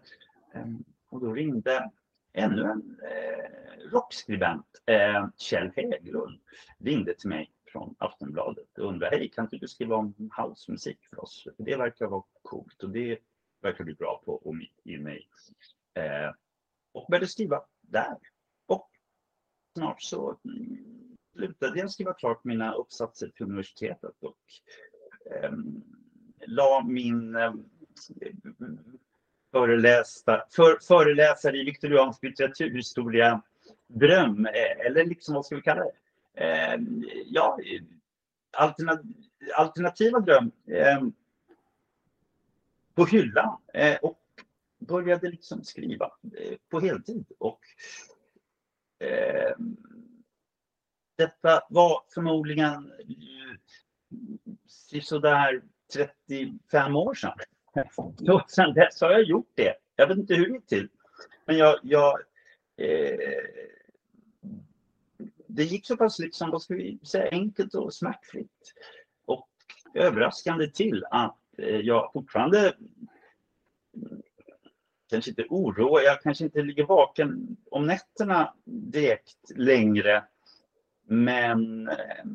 Eh, 0.54 0.66
och 1.10 1.22
då 1.22 1.34
ringde 1.34 1.92
ännu 2.34 2.62
en 2.62 2.98
eh, 3.04 3.90
rockskribent, 3.92 4.66
eh, 4.86 5.28
Kjell 5.38 5.72
Hägglund, 5.76 6.40
ringde 6.80 7.14
till 7.14 7.30
mig 7.30 7.52
från 7.72 7.96
Aftonbladet 7.98 8.78
och 8.78 8.90
undrade, 8.90 9.16
hej 9.16 9.30
kan 9.30 9.46
inte 9.46 9.58
du 9.58 9.68
skriva 9.68 9.96
om 9.96 10.30
housemusik 10.38 10.98
för 11.10 11.20
oss? 11.20 11.44
För 11.58 11.64
det 11.64 11.76
verkar 11.76 12.08
vara 12.08 12.24
coolt 12.42 12.84
och 12.84 12.90
det 12.90 13.20
verkar 13.62 13.84
bli 13.84 13.94
bra 13.94 14.22
på 14.26 14.34
och 14.34 14.56
mitt 14.56 14.82
i 14.84 14.98
mig. 14.98 15.28
Eh, 15.94 16.32
och 16.98 17.06
började 17.10 17.28
skriva 17.28 17.62
där. 17.82 18.18
Och 18.66 18.90
snart 19.78 20.02
så 20.02 20.38
mm, 20.46 20.78
slutade 21.34 21.80
jag 21.80 21.92
skriva 21.92 22.14
klart 22.14 22.44
mina 22.44 22.74
uppsatser 22.74 23.28
till 23.28 23.46
universitetet 23.46 24.24
och 24.24 24.38
eh, 25.32 25.52
la 26.48 26.84
min 26.88 27.36
eh, 27.36 27.54
förelästa, 29.52 30.44
för, 30.52 30.78
föreläsare 30.88 31.58
i 31.58 31.64
viktoriansk 31.64 32.24
litteraturhistoria 32.24 33.42
dröm, 33.88 34.46
eh, 34.46 34.86
eller 34.86 35.06
liksom 35.06 35.36
vad 35.36 35.46
ska 35.46 35.56
vi 35.56 35.62
kalla 35.62 35.84
det? 35.84 35.92
Eh, 36.44 36.80
ja, 37.26 37.60
alterna, 38.58 39.00
alternativa 39.56 40.20
dröm 40.20 40.52
eh, 40.68 41.02
på 42.96 43.06
hyllan 43.06 43.58
eh, 43.74 43.98
och 44.02 44.20
började 44.88 45.30
liksom 45.30 45.64
skriva 45.64 46.12
eh, 46.38 46.58
på 46.70 46.80
heltid. 46.80 47.26
Och 47.38 47.60
detta 51.18 51.62
var 51.70 52.04
förmodligen 52.14 52.92
sådär 55.02 55.62
35 55.94 56.96
år 56.96 57.14
sedan. 57.14 57.38
Och 58.30 58.52
sedan 58.52 58.74
dess 58.74 59.02
har 59.02 59.12
jag 59.12 59.24
gjort 59.24 59.52
det. 59.56 59.76
Jag 59.96 60.08
vet 60.08 60.18
inte 60.18 60.36
hur 60.36 60.48
det 60.48 60.54
gick 60.54 60.68
till. 60.68 60.90
Men 61.46 61.58
jag, 61.58 61.80
jag 61.84 62.20
eh, 62.78 63.18
det 65.48 65.64
gick 65.64 65.86
så 65.86 65.98
pass 65.98 66.20
liksom, 66.20 66.52
vad 66.52 66.62
ska 66.62 66.74
vi 66.74 67.00
säga, 67.04 67.30
enkelt 67.32 67.74
och 67.76 67.94
smärtfritt. 67.94 68.74
Och 69.26 69.50
överraskande 69.94 70.68
till 70.68 71.06
att 71.12 71.38
eh, 71.58 71.80
jag 71.80 72.12
fortfarande 72.14 72.76
kanske 75.10 75.32
inte 75.32 75.46
oroar, 75.50 76.02
jag 76.02 76.22
kanske 76.22 76.44
inte 76.44 76.62
ligger 76.62 76.86
vaken 76.86 77.58
om 77.72 77.86
nätterna 77.86 78.54
direkt 78.66 79.52
längre. 79.56 80.24
Men 81.08 81.88
eh, 81.88 82.26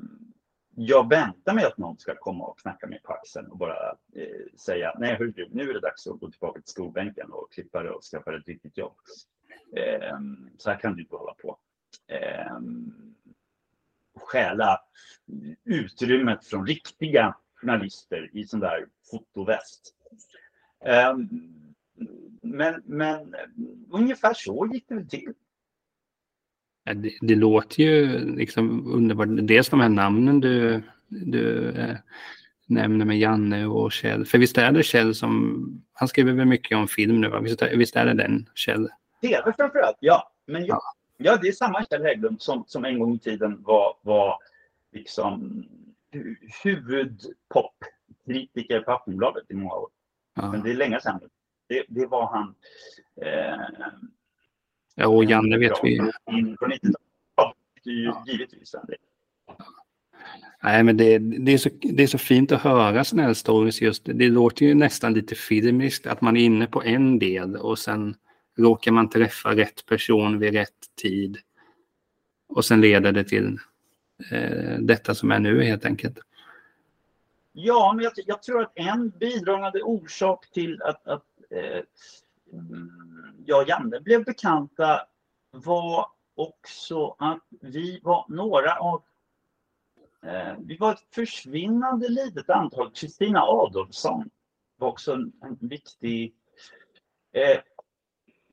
jag 0.76 1.08
väntar 1.08 1.54
mig 1.54 1.64
att 1.64 1.78
någon 1.78 1.98
ska 1.98 2.14
komma 2.14 2.44
och 2.44 2.58
knacka 2.58 2.86
mig 2.86 3.00
på 3.02 3.12
axeln 3.12 3.46
och 3.46 3.58
bara 3.58 3.90
eh, 4.14 4.56
säga 4.58 4.94
nej 4.98 5.16
hörru, 5.16 5.48
nu 5.50 5.70
är 5.70 5.74
det 5.74 5.80
dags 5.80 6.06
att 6.06 6.20
gå 6.20 6.30
tillbaka 6.30 6.60
till 6.60 6.70
skolbänken 6.70 7.32
och 7.32 7.52
klippa 7.52 7.82
det 7.82 7.90
och 7.90 8.02
skaffa 8.02 8.36
ett 8.36 8.48
riktigt 8.48 8.78
jobb. 8.78 8.96
Eh, 9.76 10.18
så 10.58 10.70
här 10.70 10.78
kan 10.78 10.94
du 10.96 11.02
inte 11.02 11.16
hålla 11.16 11.34
på. 11.34 11.58
Eh, 12.08 12.58
stjäla 14.20 14.80
utrymmet 15.64 16.46
från 16.46 16.66
riktiga 16.66 17.36
journalister 17.54 18.30
i 18.32 18.46
sån 18.46 18.60
där 18.60 18.86
fotoväst. 19.10 19.94
Eh, 20.84 21.14
men, 22.42 22.82
men 22.84 23.34
ungefär 23.90 24.34
så 24.34 24.68
gick 24.72 24.88
det 24.88 24.94
väl 24.94 25.08
till. 25.08 25.32
Det, 26.84 27.12
det, 27.20 27.34
låter 27.34 27.82
ju 27.82 28.18
liksom 28.36 28.92
underbart. 28.92 29.28
Dels 29.30 29.68
de 29.68 29.80
här 29.80 29.88
namnen 29.88 30.40
du, 30.40 30.82
du 31.08 31.70
eh, 31.70 31.96
nämner 32.66 33.04
med 33.04 33.18
Janne 33.18 33.66
och 33.66 33.92
Kjell. 33.92 34.24
För 34.24 34.38
visst 34.38 34.58
är 34.58 34.72
det 34.72 34.82
Kjell 34.82 35.14
som, 35.14 35.64
han 35.92 36.08
skriver 36.08 36.32
väl 36.32 36.46
mycket 36.46 36.78
om 36.78 36.88
film 36.88 37.20
nu 37.20 37.28
va? 37.28 37.40
Visst, 37.40 37.62
visst 37.62 37.96
är 37.96 38.06
det 38.06 38.14
den 38.14 38.48
Kjell? 38.54 38.88
TV 39.20 39.52
framförallt, 39.56 39.98
ja. 40.00 40.32
Men 40.46 40.66
ja, 40.66 40.82
ja, 41.16 41.38
det 41.42 41.48
är 41.48 41.52
samma 41.52 41.84
Kjell 41.84 42.02
Hägglund 42.02 42.42
som, 42.42 42.64
som 42.66 42.84
en 42.84 42.98
gång 42.98 43.14
i 43.14 43.18
tiden 43.18 43.62
var, 43.62 43.96
var 44.02 44.38
liksom 44.92 45.64
huvudpopkritiker 46.64 48.80
på 48.80 48.92
Aftonbladet 48.92 49.44
i 49.48 49.54
många 49.54 49.74
år. 49.74 49.88
Ja. 50.34 50.52
Men 50.52 50.62
det 50.62 50.70
är 50.70 50.74
länge 50.74 51.00
sedan. 51.00 51.20
Det, 51.68 51.84
det 51.88 52.06
var 52.06 52.26
han. 52.26 52.54
Eh, 53.22 53.88
Ja, 54.94 55.06
och 55.06 55.24
Janne 55.24 55.58
vet 55.58 55.72
vi. 55.82 56.00
Ja. 57.36 57.54
Givetvis. 58.26 58.74
Nej, 60.62 60.82
men 60.82 60.96
det, 60.96 61.18
det, 61.18 61.52
är 61.52 61.58
så, 61.58 61.68
det 61.82 62.02
är 62.02 62.06
så 62.06 62.18
fint 62.18 62.52
att 62.52 62.60
höra 62.60 63.04
sådana 63.04 63.26
här 63.26 63.34
stories 63.34 63.82
just. 63.82 64.02
Det 64.04 64.28
låter 64.28 64.66
ju 64.66 64.74
nästan 64.74 65.14
lite 65.14 65.34
filmiskt 65.34 66.06
att 66.06 66.20
man 66.20 66.36
är 66.36 66.40
inne 66.40 66.66
på 66.66 66.82
en 66.82 67.18
del 67.18 67.56
och 67.56 67.78
sen 67.78 68.14
råkar 68.58 68.92
man 68.92 69.10
träffa 69.10 69.56
rätt 69.56 69.86
person 69.86 70.38
vid 70.38 70.52
rätt 70.52 70.96
tid. 71.02 71.38
Och 72.48 72.64
sen 72.64 72.80
leder 72.80 73.12
det 73.12 73.24
till 73.24 73.58
eh, 74.32 74.78
detta 74.78 75.14
som 75.14 75.30
är 75.30 75.38
nu 75.38 75.62
helt 75.62 75.84
enkelt. 75.84 76.18
Ja, 77.52 77.92
men 77.96 78.04
jag, 78.04 78.12
jag 78.26 78.42
tror 78.42 78.62
att 78.62 78.72
en 78.74 79.10
bidragande 79.10 79.82
orsak 79.82 80.50
till 80.50 80.82
att, 80.82 81.06
att 81.06 81.24
Eh, 81.52 81.82
jag 83.46 83.62
och 83.62 83.68
Janne 83.68 84.00
blev 84.00 84.24
bekanta 84.24 85.06
var 85.50 86.06
också 86.34 87.16
att 87.18 87.46
vi 87.60 88.00
var 88.02 88.24
några 88.28 88.78
av 88.78 89.02
eh, 90.22 90.54
vi 90.58 90.76
var 90.76 90.92
ett 90.92 91.14
försvinnande 91.14 92.08
litet 92.08 92.50
antal. 92.50 92.92
Kristina 92.92 93.42
Adolfsson 93.42 94.30
var 94.76 94.88
också 94.88 95.12
en, 95.12 95.32
en 95.42 95.58
viktig, 95.60 96.34
eh, 97.32 97.60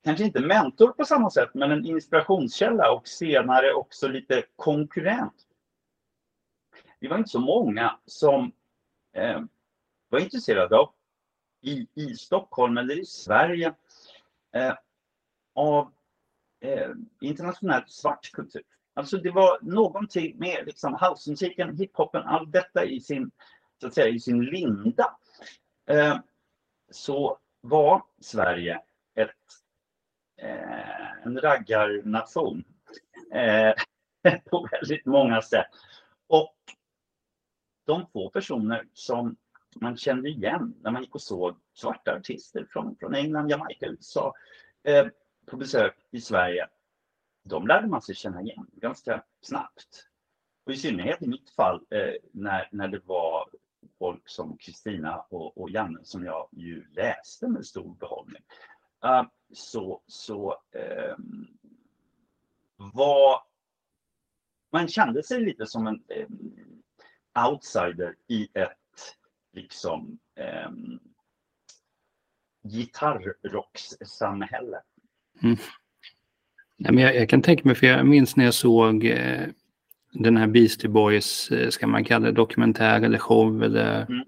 kanske 0.04 0.24
inte 0.24 0.40
mentor 0.40 0.88
på 0.92 1.04
samma 1.04 1.30
sätt, 1.30 1.50
men 1.54 1.70
en 1.70 1.86
inspirationskälla 1.86 2.92
och 2.92 3.08
senare 3.08 3.72
också 3.72 4.08
lite 4.08 4.42
konkurrent. 4.56 5.46
Vi 6.98 7.08
var 7.08 7.18
inte 7.18 7.30
så 7.30 7.40
många 7.40 7.98
som 8.06 8.52
eh, 9.12 9.40
var 10.08 10.20
intresserade 10.20 10.78
av 10.78 10.92
i, 11.60 11.86
i 11.94 12.14
Stockholm 12.14 12.78
eller 12.78 13.00
i 13.00 13.04
Sverige 13.04 13.74
eh, 14.54 14.74
av 15.54 15.92
eh, 16.60 16.90
internationellt 17.20 17.90
svart 17.90 18.30
kultur. 18.32 18.62
Alltså 18.94 19.16
det 19.16 19.30
var 19.30 19.58
någonting 19.62 20.38
med 20.38 20.66
liksom 20.66 20.98
housemusiken, 21.00 21.76
hiphopen, 21.76 22.22
allt 22.22 22.52
detta 22.52 22.84
i 22.84 23.00
sin, 23.00 23.30
så 23.80 23.86
att 23.86 23.94
säga, 23.94 24.08
i 24.08 24.20
sin 24.20 24.44
linda. 24.44 25.16
Eh, 25.90 26.18
så 26.90 27.38
var 27.60 28.02
Sverige 28.20 28.80
ett, 29.14 29.30
eh, 30.42 31.24
en 31.24 31.40
raggarnation 31.40 32.64
eh, 33.32 33.72
på 34.50 34.68
väldigt 34.72 35.06
många 35.06 35.42
sätt. 35.42 35.66
Och 36.26 36.56
de 37.86 38.06
två 38.06 38.30
personer 38.30 38.86
som 38.92 39.36
man 39.76 39.96
kände 39.96 40.28
igen 40.28 40.74
när 40.80 40.90
man 40.90 41.02
gick 41.02 41.14
och 41.14 41.22
såg 41.22 41.56
svarta 41.72 42.16
artister 42.16 42.66
från, 42.70 42.96
från 42.96 43.14
England, 43.14 43.50
Jamaica, 43.50 43.86
USA 43.86 44.34
eh, 44.82 45.06
på 45.46 45.56
besök 45.56 45.96
i 46.10 46.20
Sverige. 46.20 46.68
De 47.44 47.66
lärde 47.66 47.86
man 47.88 48.02
sig 48.02 48.14
känna 48.14 48.42
igen 48.42 48.66
ganska 48.72 49.24
snabbt. 49.40 50.06
Och 50.66 50.72
i 50.72 50.76
synnerhet 50.76 51.22
i 51.22 51.28
mitt 51.28 51.50
fall 51.50 51.86
eh, 51.90 52.14
när, 52.32 52.68
när 52.72 52.88
det 52.88 53.00
var 53.04 53.48
folk 53.98 54.28
som 54.28 54.56
Kristina 54.56 55.20
och, 55.20 55.58
och 55.58 55.70
Janne 55.70 56.00
som 56.02 56.24
jag 56.24 56.48
ju 56.52 56.86
läste 56.92 57.48
med 57.48 57.66
stor 57.66 57.94
behållning. 57.94 58.42
Uh, 59.04 59.22
så 59.52 60.02
så 60.06 60.62
eh, 60.72 61.16
var 62.76 63.42
man 64.72 64.88
kände 64.88 65.22
sig 65.22 65.40
lite 65.40 65.66
som 65.66 65.86
en 65.86 66.04
eh, 66.08 66.26
outsider 67.48 68.16
i 68.26 68.48
ett 68.54 68.79
liksom 69.52 70.18
eh, 70.38 70.70
gitarrrockssamhälle. 72.68 74.80
Mm. 75.42 75.56
Nej, 76.76 76.92
men 76.92 77.04
jag, 77.04 77.16
jag, 77.16 77.28
kan 77.28 77.42
tänka 77.42 77.62
mig, 77.64 77.74
för 77.74 77.86
jag 77.86 78.06
minns 78.06 78.36
när 78.36 78.44
jag 78.44 78.54
såg 78.54 79.04
eh, 79.04 79.46
den 80.12 80.36
här 80.36 80.46
Beastie 80.46 80.90
Boys, 80.90 81.50
eh, 81.50 81.68
ska 81.68 81.86
man 81.86 82.04
kalla 82.04 82.26
det 82.26 82.32
dokumentär 82.32 83.02
eller 83.02 83.18
show 83.18 83.62
eller 83.62 84.02
mm. 84.02 84.24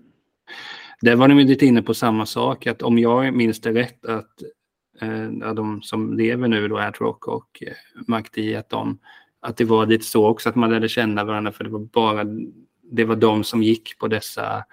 Där 1.02 1.16
var 1.16 1.28
de 1.28 1.38
lite 1.38 1.66
inne 1.66 1.82
på 1.82 1.94
samma 1.94 2.26
sak, 2.26 2.66
att 2.66 2.82
om 2.82 2.98
jag 2.98 3.35
minns 3.35 3.61
det 3.61 3.72
rätt 3.72 4.04
att 4.04 4.42
eh, 5.00 5.54
de 5.54 5.82
som 5.82 6.16
lever 6.16 6.48
nu 6.48 6.68
då, 6.68 6.90
Rock 6.98 7.28
och 7.28 7.62
eh, 7.66 7.72
Mac 8.06 8.22
D, 8.35 8.56
att, 8.56 8.68
de, 8.68 8.98
att 9.40 9.56
det 9.56 9.64
var 9.64 9.87
lite 9.87 10.04
så 10.04 10.26
också 10.26 10.48
att 10.48 10.54
man 10.54 10.70
lärde 10.70 10.88
känna 10.88 11.24
varandra 11.24 11.52
för 11.52 11.64
det 11.64 11.70
var 11.70 11.80
bara 11.80 12.24
det 12.82 13.04
var 13.04 13.16
de 13.16 13.44
som 13.44 13.62
gick 13.62 13.98
på 13.98 14.08
dessa 14.08 14.64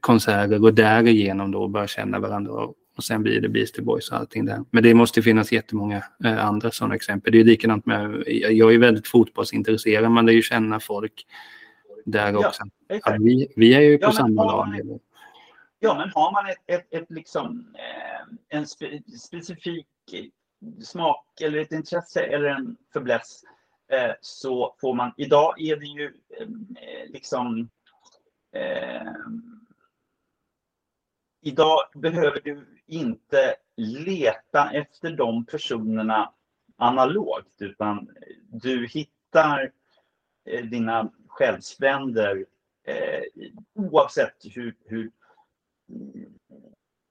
konserter 0.00 0.64
och 0.64 0.74
därigenom 0.74 1.50
då 1.50 1.68
börja 1.68 1.86
känna 1.86 2.18
varandra 2.18 2.68
och 2.98 3.04
sen 3.04 3.22
blir 3.22 3.40
det 3.40 3.48
Beastie 3.48 3.84
Boys 3.84 4.10
och 4.10 4.16
allting 4.16 4.44
där. 4.44 4.64
Men 4.70 4.82
det 4.82 4.94
måste 4.94 5.22
finnas 5.22 5.52
jättemånga 5.52 6.02
eh, 6.24 6.46
andra 6.46 6.70
sådana 6.70 6.94
exempel. 6.94 7.32
Det 7.32 7.40
är 7.40 7.44
likadant 7.44 7.86
med, 7.86 8.24
jag 8.26 8.74
är 8.74 8.78
väldigt 8.78 9.08
fotbollsintresserad, 9.08 10.10
man 10.10 10.26
lär 10.26 10.32
ju 10.32 10.42
känna 10.42 10.80
folk 10.80 11.26
där 12.04 12.36
också. 12.36 12.62
Ja, 12.88 13.16
vi, 13.20 13.52
vi 13.56 13.74
är 13.74 13.80
ju 13.80 13.98
på 13.98 14.06
ja, 14.06 14.12
samma 14.12 14.44
lag. 14.44 14.98
Ja, 15.80 15.94
men 15.94 16.10
har 16.14 16.32
man 16.32 16.50
ett, 16.50 16.58
ett, 16.66 17.02
ett 17.02 17.10
liksom, 17.10 17.74
eh, 17.74 18.58
en 18.58 18.66
spe, 18.66 19.02
specifik 19.18 19.86
smak 20.82 21.40
eller 21.40 21.58
ett 21.58 21.72
intresse 21.72 22.20
eller 22.20 22.48
en 22.48 22.76
förbläss 22.92 23.42
eh, 23.92 24.12
så 24.20 24.76
får 24.80 24.94
man, 24.94 25.12
idag 25.16 25.60
är 25.60 25.76
det 25.76 25.86
ju 25.86 26.04
eh, 26.40 26.48
liksom 27.08 27.68
eh, 28.52 29.12
idag 31.40 31.78
behöver 31.94 32.40
du 32.44 32.66
inte 32.86 33.56
leta 33.76 34.70
efter 34.72 35.10
de 35.10 35.44
personerna 35.44 36.32
analogt 36.76 37.54
utan 37.58 38.08
du 38.48 38.86
hittar 38.86 39.72
eh, 40.44 40.64
dina 40.64 41.12
själsfränder 41.28 42.46
eh, 42.84 43.22
oavsett 43.74 44.36
hur, 44.54 44.76
hur, 44.84 45.10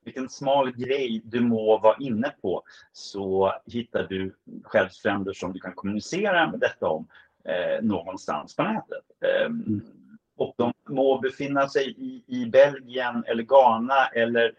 vilken 0.06 0.30
smal 0.30 0.72
grej 0.72 1.22
du 1.24 1.40
må 1.40 1.78
vara 1.80 1.98
inne 2.00 2.34
på 2.42 2.64
så 2.92 3.54
hittar 3.66 4.04
du 4.04 4.36
själsfränder 4.64 5.34
som 5.34 5.54
du 5.54 5.60
kan 5.60 5.74
kommunicera 5.74 6.52
med 6.52 6.60
detta 6.60 6.88
om 6.88 7.08
eh, 7.44 7.84
någonstans 7.84 8.56
på 8.56 8.64
nätet. 8.64 9.06
Eh, 9.22 9.46
mm 9.46 9.97
och 10.38 10.54
de 10.58 10.74
må 10.90 11.20
befinna 11.20 11.70
sig 11.70 11.90
i, 11.90 12.24
i 12.28 12.46
Belgien 12.46 13.24
eller 13.28 13.44
Ghana 13.44 14.08
eller, 14.08 14.54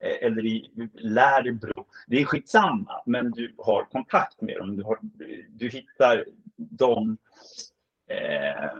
eh, 0.00 0.26
eller 0.26 0.46
i 0.46 0.70
Lärbro. 0.94 1.86
Det 2.06 2.20
är 2.20 2.24
skitsamma, 2.24 3.02
men 3.06 3.30
du 3.30 3.54
har 3.58 3.84
kontakt 3.84 4.40
med 4.40 4.58
dem. 4.58 4.76
Du, 4.76 4.82
har, 4.82 4.98
du 5.48 5.68
hittar 5.68 6.24
dem 6.56 7.18
eh, 8.08 8.70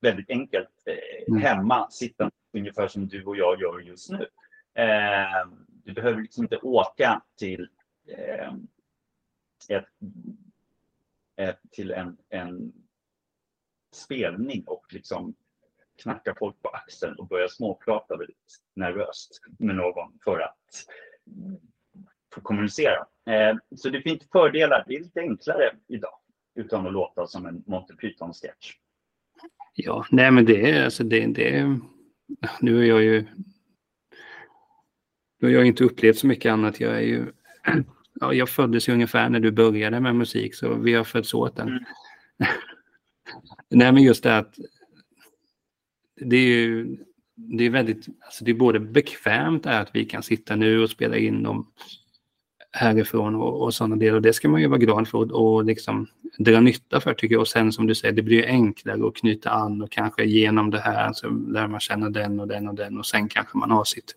väldigt 0.00 0.30
enkelt 0.30 0.82
eh, 0.86 1.28
mm. 1.28 1.42
hemma, 1.42 1.90
sittande 1.90 2.34
ungefär 2.52 2.88
som 2.88 3.08
du 3.08 3.24
och 3.24 3.36
jag 3.36 3.60
gör 3.60 3.80
just 3.80 4.10
nu. 4.10 4.26
Eh, 4.74 5.48
du 5.84 5.92
behöver 5.92 6.22
liksom 6.22 6.44
inte 6.44 6.56
åka 6.56 7.22
till 7.38 7.68
eh, 8.08 8.52
ett 9.68 9.88
eh, 11.36 11.54
till 11.70 11.90
en, 11.90 12.16
en 12.28 12.72
spelning 13.92 14.64
och 14.66 14.86
liksom 14.90 15.34
knacka 16.02 16.34
folk 16.38 16.62
på 16.62 16.68
axeln 16.68 17.14
och 17.18 17.28
börja 17.28 17.48
småprata 17.48 18.16
väldigt 18.16 18.60
nervöst 18.74 19.40
med 19.58 19.76
någon 19.76 20.18
för 20.24 20.40
att 20.40 20.58
få 22.34 22.40
kommunicera. 22.40 23.06
Eh, 23.30 23.56
så 23.76 23.88
det 23.88 24.02
finns 24.02 24.28
fördelar. 24.32 24.84
Det 24.88 24.94
är 24.94 25.00
lite 25.00 25.20
enklare 25.20 25.76
idag 25.88 26.18
utan 26.54 26.86
att 26.86 26.92
låta 26.92 27.26
som 27.26 27.46
en 27.46 27.64
Monty 27.66 27.94
Python-sketch. 27.94 28.72
Ja, 29.74 30.06
nej 30.10 30.30
men 30.30 30.44
det 30.44 30.70
är 30.70 30.84
alltså 30.84 31.04
det, 31.04 31.26
det 31.26 31.78
nu 32.60 32.82
är 32.82 32.84
jag 32.84 33.02
ju 33.02 33.26
nu 35.38 35.48
har 35.48 35.54
jag 35.54 35.66
inte 35.66 35.84
upplevt 35.84 36.18
så 36.18 36.26
mycket 36.26 36.52
annat. 36.52 36.80
Jag 36.80 36.94
är 36.94 37.00
ju 37.00 37.26
ja, 38.20 38.32
jag 38.32 38.48
föddes 38.48 38.88
ju 38.88 38.92
ungefär 38.92 39.28
när 39.28 39.40
du 39.40 39.50
började 39.50 40.00
med 40.00 40.16
musik 40.16 40.54
så 40.54 40.74
vi 40.74 40.94
har 40.94 41.04
fötts 41.04 41.34
åt 41.34 41.56
den. 41.56 41.68
Mm. 41.68 41.84
nej 43.70 43.92
men 43.92 44.02
just 44.02 44.22
det 44.22 44.38
att 44.38 44.54
det 46.20 46.36
är 46.36 46.48
ju 46.48 46.96
det 47.36 47.64
är 47.64 47.70
väldigt, 47.70 48.06
alltså 48.20 48.44
det 48.44 48.50
är 48.50 48.54
både 48.54 48.80
bekvämt 48.80 49.66
att 49.66 49.90
vi 49.92 50.04
kan 50.04 50.22
sitta 50.22 50.56
nu 50.56 50.82
och 50.82 50.90
spela 50.90 51.16
in 51.16 51.42
dem 51.42 51.66
härifrån 52.72 53.34
och, 53.34 53.62
och 53.62 53.74
sådana 53.74 53.96
delar. 53.96 54.16
Och 54.16 54.22
det 54.22 54.32
ska 54.32 54.48
man 54.48 54.60
ju 54.60 54.66
vara 54.66 54.78
glad 54.78 55.08
för 55.08 55.18
och, 55.18 55.54
och 55.54 55.64
liksom 55.64 56.06
dra 56.38 56.60
nytta 56.60 57.00
för 57.00 57.14
tycker 57.14 57.34
jag. 57.34 57.40
Och 57.40 57.48
sen 57.48 57.72
som 57.72 57.86
du 57.86 57.94
säger, 57.94 58.14
det 58.14 58.22
blir 58.22 58.46
enklare 58.46 59.08
att 59.08 59.16
knyta 59.16 59.50
an 59.50 59.82
och 59.82 59.90
kanske 59.90 60.24
genom 60.24 60.70
det 60.70 60.80
här 60.80 61.12
så 61.12 61.30
lär 61.30 61.68
man 61.68 61.80
känna 61.80 62.10
den 62.10 62.40
och 62.40 62.48
den 62.48 62.68
och 62.68 62.74
den 62.74 62.98
och 62.98 63.06
sen 63.06 63.28
kanske 63.28 63.58
man 63.58 63.70
har 63.70 63.84
sitt, 63.84 64.14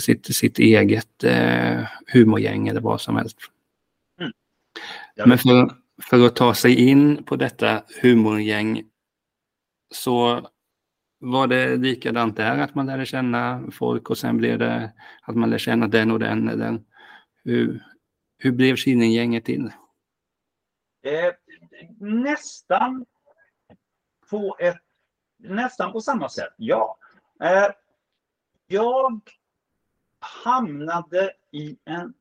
sitt, 0.00 0.34
sitt 0.34 0.58
eget 0.58 1.24
eh, 1.24 1.80
humorgäng 2.12 2.68
eller 2.68 2.80
vad 2.80 3.00
som 3.00 3.16
helst. 3.16 3.36
Mm. 4.20 4.32
Men 5.26 5.38
för, 5.38 5.70
för 6.02 6.26
att 6.26 6.36
ta 6.36 6.54
sig 6.54 6.88
in 6.88 7.24
på 7.24 7.36
detta 7.36 7.82
humorgäng 8.02 8.84
så 9.94 10.48
var 11.18 11.46
det 11.46 11.76
likadant 11.76 12.36
där, 12.36 12.58
att 12.58 12.74
man 12.74 12.86
lärde 12.86 13.06
känna 13.06 13.62
folk 13.72 14.10
och 14.10 14.18
sen 14.18 14.36
blev 14.36 14.58
det 14.58 14.92
att 15.22 15.36
man 15.36 15.50
lärde 15.50 15.58
känna 15.58 15.88
den 15.88 16.10
och 16.10 16.18
den. 16.18 16.46
den. 16.46 16.86
Hur, 17.44 17.82
hur 18.38 18.52
blev 18.52 18.76
Killinggänget 18.76 19.44
till? 19.44 19.72
Eh, 21.02 21.32
nästan 22.00 23.06
på 24.30 24.56
ett 24.60 24.82
nästan 25.38 25.92
på 25.92 26.00
samma 26.00 26.28
sätt, 26.28 26.54
ja. 26.56 26.98
Eh, 27.42 27.70
jag 28.66 29.20
hamnade 30.18 31.32
i 31.52 31.78
en 31.84 32.14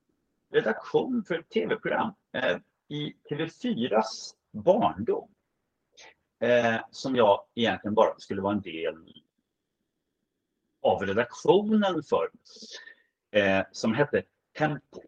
redaktion 0.53 1.23
för 1.27 1.39
ett 1.39 1.49
tv-program 1.49 2.13
eh, 2.33 2.57
i 2.88 3.13
TV4s 3.30 4.34
barndom. 4.52 5.30
Eh, 6.39 6.80
som 6.91 7.15
jag 7.15 7.43
egentligen 7.56 7.95
bara 7.95 8.19
skulle 8.19 8.41
vara 8.41 8.54
en 8.54 8.62
del 8.62 9.23
av 10.82 11.06
redaktionen 11.06 12.04
för. 12.04 12.30
Eh, 13.32 13.65
som 13.71 13.93
hette 13.93 14.23
Tempo. 14.58 15.02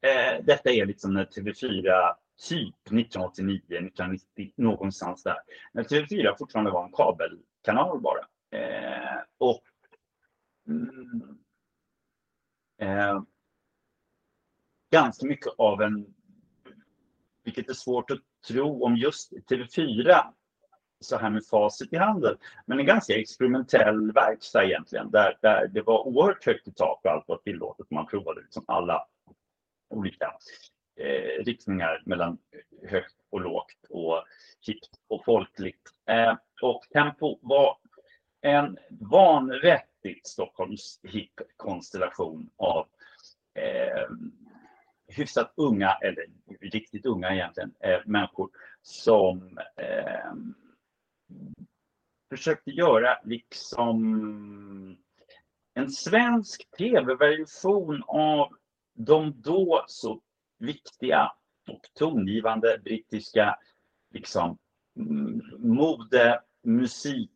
Eh, 0.00 0.44
detta 0.44 0.70
är 0.70 0.86
liksom 0.86 1.14
när 1.14 1.24
TV4 1.24 2.14
typ 2.48 2.74
1989, 2.86 3.60
1990, 3.68 4.52
någonstans 4.56 5.22
där. 5.22 5.38
När 5.72 5.82
TV4 5.82 6.34
fortfarande 6.38 6.70
var 6.70 6.84
en 6.84 6.92
kabelkanal 6.92 8.00
bara. 8.00 8.26
Eh, 8.50 9.22
och 9.38 9.62
mm, 10.66 11.38
eh, 12.78 13.22
ganska 14.90 15.26
mycket 15.26 15.52
av 15.58 15.82
en, 15.82 16.14
vilket 17.48 17.70
är 17.70 17.74
svårt 17.74 18.10
att 18.10 18.18
tro 18.48 18.84
om 18.84 18.96
just 18.96 19.32
TV4 19.50 20.22
så 21.00 21.16
här 21.16 21.30
med 21.30 21.46
facit 21.46 21.92
i 21.92 21.96
handen. 21.96 22.36
Men 22.66 22.78
en 22.78 22.86
ganska 22.86 23.18
experimentell 23.20 24.12
verkstad 24.12 24.64
egentligen 24.64 25.10
där, 25.10 25.38
där 25.42 25.68
det 25.68 25.82
var 25.82 26.06
oerhört 26.06 26.46
högt 26.46 26.68
i 26.68 26.72
tak 26.72 27.00
och 27.04 27.10
allt 27.10 27.28
var 27.28 27.36
tillåtet. 27.36 27.90
Man 27.90 28.06
provade 28.06 28.40
liksom 28.40 28.64
alla 28.68 29.06
olika 29.90 30.32
eh, 31.00 31.44
riktningar 31.44 32.02
mellan 32.06 32.38
högt 32.88 33.14
och 33.30 33.40
lågt 33.40 33.84
och 33.88 34.24
hippt 34.66 34.90
och 35.08 35.24
folkligt. 35.24 35.82
Eh, 36.10 36.36
och 36.62 36.82
Tempo 36.92 37.38
var 37.42 37.76
en 38.40 38.78
vanvettigt 38.90 40.26
Stockholms 40.26 41.00
hipp 41.02 41.34
konstellation 41.56 42.50
av 42.56 42.86
eh, 43.54 44.08
hyfsat 45.08 45.52
unga, 45.56 45.98
eller 46.02 46.26
riktigt 46.60 47.06
unga 47.06 47.34
egentligen, 47.34 47.74
eh, 47.80 48.00
människor 48.06 48.50
som 48.82 49.58
eh, 49.76 50.32
försökte 52.30 52.70
göra 52.70 53.18
liksom 53.24 54.96
en 55.74 55.90
svensk 55.90 56.70
tv-version 56.78 58.02
av 58.06 58.56
de 58.94 59.42
då 59.42 59.84
så 59.88 60.20
viktiga 60.58 61.32
och 61.68 61.80
tongivande 61.94 62.80
brittiska 62.84 63.58
liksom, 64.14 64.58
mm, 64.96 65.40
mode, 65.58 66.40
musik, 66.62 67.30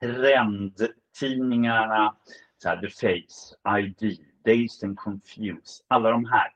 trendtidningarna, 0.00 2.16
så 2.58 2.68
här, 2.68 2.80
The 2.80 2.88
Face, 2.88 3.56
ID, 3.78 4.33
Dazed 4.44 4.88
and 4.88 4.98
Confused, 4.98 5.84
alla 5.88 6.10
de 6.10 6.24
här 6.24 6.52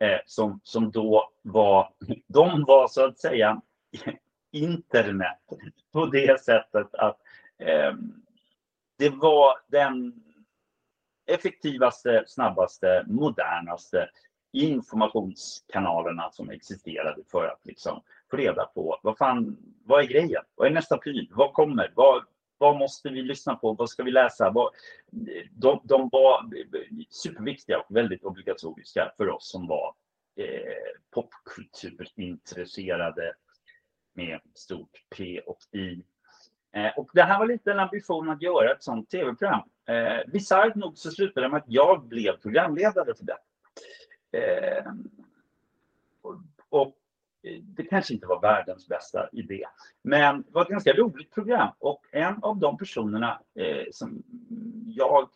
eh, 0.00 0.20
som, 0.26 0.60
som 0.62 0.90
då 0.90 1.30
var, 1.42 1.92
de 2.26 2.64
var 2.64 2.88
så 2.88 3.06
att 3.06 3.18
säga 3.18 3.62
internet 4.52 5.40
på 5.92 6.06
det 6.06 6.40
sättet 6.40 6.94
att 6.94 7.18
eh, 7.58 7.92
det 8.98 9.10
var 9.10 9.54
den 9.68 10.24
effektivaste, 11.26 12.24
snabbaste, 12.26 13.04
modernaste 13.06 14.10
informationskanalerna 14.52 16.30
som 16.30 16.50
existerade 16.50 17.22
för 17.30 17.46
att 17.46 17.66
liksom 17.66 18.02
få 18.30 18.36
reda 18.36 18.64
på 18.64 19.00
vad 19.02 19.18
fan, 19.18 19.56
vad 19.84 20.04
är 20.04 20.06
grejen? 20.06 20.42
Vad 20.54 20.66
är 20.66 20.72
nästa 20.72 20.98
pryl? 20.98 21.28
Vad 21.30 21.52
kommer? 21.52 21.92
Vad, 21.94 22.24
vad 22.58 22.78
måste 22.78 23.08
vi 23.08 23.22
lyssna 23.22 23.54
på? 23.54 23.72
Vad 23.72 23.90
ska 23.90 24.02
vi 24.02 24.10
läsa? 24.10 24.50
Vad, 24.50 24.70
de, 25.50 25.80
de 25.84 26.08
var 26.12 26.50
superviktiga 27.10 27.78
och 27.78 27.96
väldigt 27.96 28.24
obligatoriska 28.24 29.12
för 29.16 29.28
oss 29.28 29.50
som 29.50 29.66
var 29.66 29.94
eh, 30.36 30.72
popkulturintresserade 31.10 33.34
med 34.14 34.40
stort 34.54 35.04
P 35.16 35.40
och 35.46 35.58
I. 35.72 36.02
Eh, 36.72 36.92
och 36.96 37.10
det 37.14 37.22
här 37.22 37.38
var 37.38 37.46
lite 37.46 37.72
en 37.72 37.80
ambition 37.80 38.30
att 38.30 38.42
göra 38.42 38.72
ett 38.72 38.82
sånt 38.82 39.10
tv-program. 39.10 39.68
Eh, 39.86 40.18
Bisarrt 40.32 40.74
nog 40.74 40.98
så 40.98 41.10
slutade 41.10 41.46
det 41.46 41.50
med 41.50 41.58
att 41.58 41.68
jag 41.68 42.04
blev 42.04 42.36
programledare 42.36 43.14
för 43.14 43.24
det. 43.24 43.38
Eh, 44.38 44.92
och, 46.22 46.34
och, 46.68 46.96
det 47.62 47.84
kanske 47.84 48.14
inte 48.14 48.26
var 48.26 48.40
världens 48.40 48.88
bästa 48.88 49.28
idé. 49.32 49.64
Men 50.02 50.42
det 50.42 50.52
var 50.52 50.62
ett 50.62 50.68
ganska 50.68 50.92
roligt 50.92 51.30
program 51.30 51.72
och 51.78 52.06
en 52.12 52.42
av 52.42 52.58
de 52.58 52.78
personerna 52.78 53.40
eh, 53.54 53.84
som 53.92 54.22
jag 54.86 55.28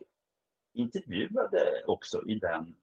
intervjuade 0.72 1.82
också 1.86 2.22
i 2.26 2.34
den 2.34 2.74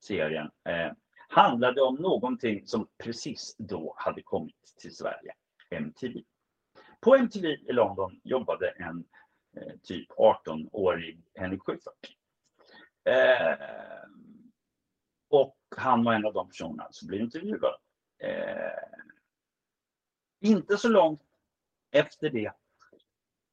serien 0.00 0.50
eh, 0.68 0.92
handlade 1.28 1.82
om 1.82 1.94
någonting 1.94 2.66
som 2.66 2.88
precis 2.98 3.56
då 3.58 3.94
hade 3.98 4.22
kommit 4.22 4.74
till 4.78 4.96
Sverige, 4.96 5.32
MTV. 5.70 6.22
På 7.00 7.14
MTV 7.16 7.48
i 7.48 7.72
London 7.72 8.20
jobbade 8.24 8.68
en 8.70 9.04
eh, 9.56 9.72
typ 9.82 10.10
18-årig 10.10 11.22
Henrik 11.34 11.62
Schyffert. 11.62 12.16
Eh, 13.04 13.58
och 15.28 15.56
han 15.76 16.04
var 16.04 16.14
en 16.14 16.26
av 16.26 16.32
de 16.32 16.48
personerna 16.48 16.88
som 16.90 17.08
blev 17.08 17.20
intervjuad. 17.20 17.74
Eh, 18.24 18.72
inte 20.40 20.76
så 20.76 20.88
långt 20.88 21.22
efter 21.90 22.30
det 22.30 22.52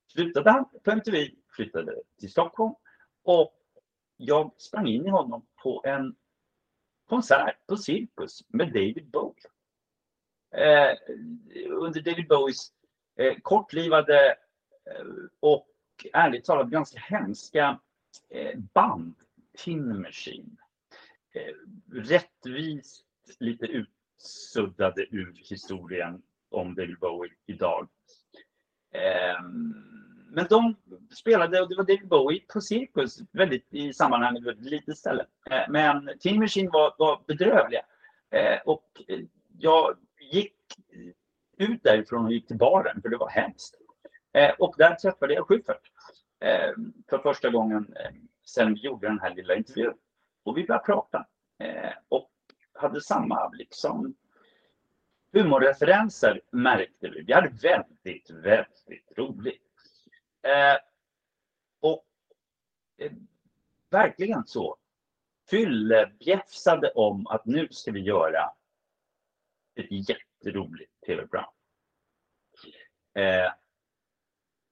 slutade 0.08 0.52
han 0.52 0.66
på 0.84 0.92
MTV, 0.92 1.32
flyttade 1.56 1.96
till 2.20 2.32
Stockholm 2.32 2.74
och 3.24 3.58
jag 4.18 4.52
sprang 4.58 4.88
in 4.88 5.06
i 5.06 5.10
honom 5.10 5.46
på 5.64 5.84
en 5.86 6.16
konsert 7.06 7.68
på 7.68 7.78
Cirkus 7.78 8.44
med 8.48 8.68
David 8.68 9.10
Bowie. 9.10 9.44
Eh, 10.52 10.98
under 11.70 12.02
David 12.02 12.28
Bowies 12.28 12.74
eh, 13.16 13.38
kortlivade 13.42 14.30
eh, 14.86 15.06
och 15.40 15.68
ärligt 16.14 16.46
talat 16.46 16.70
ganska 16.70 17.00
hemska 17.00 17.80
eh, 18.30 18.60
band, 18.74 19.16
Tin 19.58 20.02
Machine. 20.02 20.58
Eh, 21.32 21.54
rättvist 21.92 23.06
lite 23.40 23.66
suddade 24.24 25.06
ur 25.12 25.34
historien 25.50 26.22
om 26.52 26.76
David 26.76 27.00
Bowie 27.00 27.32
idag. 27.46 27.88
Eh, 28.94 29.44
men 30.34 30.46
de 30.50 30.76
spelade, 31.20 31.62
och 31.62 31.70
det 31.70 31.76
var 31.76 31.84
David 31.84 32.08
Bowie 32.08 32.42
på 32.54 32.62
Cirkus, 32.62 33.20
väldigt 33.32 33.74
i 33.74 33.94
sammanhanget 33.94 34.44
väldigt 34.44 34.72
litet 34.72 34.98
ställe. 34.98 35.26
Eh, 35.50 35.70
men 35.70 36.12
Tin 36.20 36.40
Machine 36.40 36.70
var, 36.70 36.96
var 36.98 37.22
bedrövliga. 37.28 37.82
Eh, 38.32 38.60
och 38.66 38.86
eh, 39.08 39.20
jag 39.58 39.98
gick 40.32 40.56
ut 41.58 41.84
därifrån 41.84 42.26
och 42.26 42.32
gick 42.32 42.48
till 42.48 42.58
baren 42.58 43.02
för 43.02 43.10
det 43.10 43.18
var 43.18 43.30
hemskt. 43.30 43.76
Eh, 44.34 44.52
och 44.60 44.76
där 44.78 44.96
träffade 44.96 45.34
jag 45.34 45.48
Schyffert 45.48 45.92
eh, 46.40 46.72
för 47.10 47.18
första 47.18 47.50
gången 47.50 47.94
eh, 47.96 48.12
sen 48.46 48.74
vi 48.74 48.80
gjorde 48.80 49.08
den 49.08 49.20
här 49.20 49.36
lilla 49.36 49.56
intervjun. 49.56 49.94
Och 50.44 50.58
vi 50.58 50.66
började 50.66 50.86
prata 50.86 51.26
eh, 51.60 51.92
och 52.10 52.31
hade 52.82 53.02
samma 53.02 53.50
liksom 53.50 54.16
humorreferenser 55.34 56.42
märkte 56.52 57.10
vi. 57.10 57.22
Vi 57.22 57.34
hade 57.34 57.50
väldigt, 57.50 58.30
väldigt 58.30 59.18
roligt. 59.18 59.62
Eh, 60.42 60.78
och 61.80 62.06
eh, 62.98 63.12
verkligen 63.90 64.48
så 64.48 64.78
fyllebjäfsade 65.50 66.92
om 66.92 67.28
att 67.28 67.46
nu 67.46 67.68
ska 67.72 67.92
vi 67.92 68.00
göra 68.00 68.52
ett 69.76 70.10
jätteroligt 70.10 70.92
tv-program. 71.06 71.50
Eh, 73.14 73.52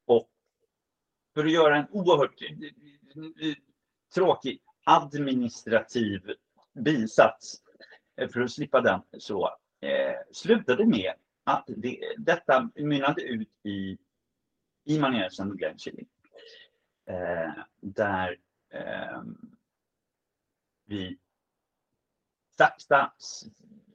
och 0.05 0.29
för 1.33 1.45
att 1.45 1.51
göra 1.51 1.77
en 1.77 1.87
oerhört 1.91 2.41
eh, 2.41 3.49
eh, 3.49 3.55
tråkig 4.15 4.61
administrativ 4.83 6.35
bisats 6.73 7.61
Eh, 8.19 8.29
för 8.29 8.41
att 8.41 8.51
slippa 8.51 8.81
den 8.81 9.01
så 9.17 9.57
eh, 9.79 10.15
slutade 10.31 10.85
med 10.85 11.13
att 11.43 11.63
det, 11.67 12.15
detta 12.17 12.69
mynnade 12.75 13.21
ut 13.21 13.49
i, 13.63 13.97
i 14.83 14.99
manegen 14.99 15.57
Glenn 15.57 15.77
Killing. 15.77 16.07
Eh, 17.05 17.53
där 17.79 18.37
eh, 18.69 19.23
vi 20.85 21.19
sakta, 22.57 23.13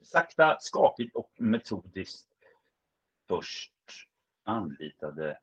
sakta, 0.01 0.57
skakigt 0.59 1.15
och 1.15 1.31
metodiskt 1.37 2.29
först 3.27 3.73
anlitade 4.43 5.39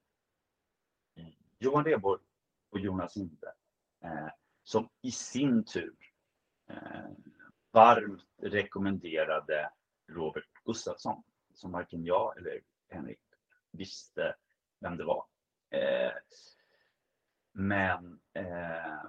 Johan 1.59 1.85
Rheborg 1.85 2.23
och 2.71 2.81
Jonas 2.81 3.17
Inde 3.17 3.53
eh, 4.01 4.29
som 4.65 4.89
i 5.03 5.11
sin 5.11 5.65
tur 5.65 5.95
eh, 6.69 7.11
varmt 7.71 8.27
rekommenderade 8.43 9.71
Robert 10.09 10.49
Gustafsson 10.65 11.23
som 11.55 11.73
varken 11.73 12.05
jag 12.05 12.39
eller 12.39 12.61
Henrik 12.89 13.21
visste 13.71 14.35
vem 14.81 14.97
det 14.97 15.05
var. 15.05 15.27
Eh, 15.71 16.13
men 17.53 18.21
eh, 18.33 19.05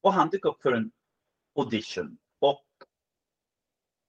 och 0.00 0.12
han 0.12 0.30
dök 0.30 0.44
upp 0.44 0.62
för 0.62 0.72
en 0.72 0.92
audition 1.54 2.18
och 2.38 2.66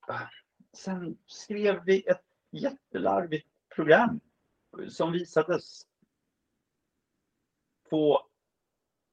eh, 0.09 0.27
sen 0.73 1.17
skrev 1.25 1.83
vi 1.85 2.07
ett 2.07 2.25
jättelarvigt 2.51 3.47
program 3.75 4.19
som 4.89 5.11
visades 5.11 5.87
på 7.89 8.27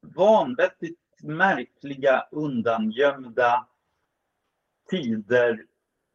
vanvettigt 0.01 1.01
märkliga 1.23 2.29
undangömda 2.31 3.69
tider. 4.91 5.67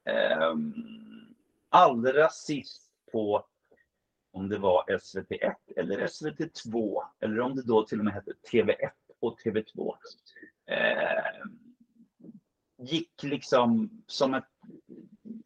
Eh, 0.06 0.56
allra 1.70 2.30
sist 2.30 2.92
på 3.12 3.46
om 4.32 4.50
det 4.50 4.58
var 4.58 4.84
SVT1 4.88 5.56
eller 5.76 6.08
SVT2 6.08 7.02
eller 7.20 7.40
om 7.40 7.56
det 7.56 7.64
då 7.64 7.86
till 7.86 8.00
och 8.00 8.06
med 8.06 8.14
hette 8.14 8.34
TV1 8.52 8.92
och 9.20 9.40
TV2. 9.40 9.96
Eh, 10.66 11.46
gick 12.78 13.24
liksom 13.24 13.90
som 14.08 14.34
ett 14.34 14.50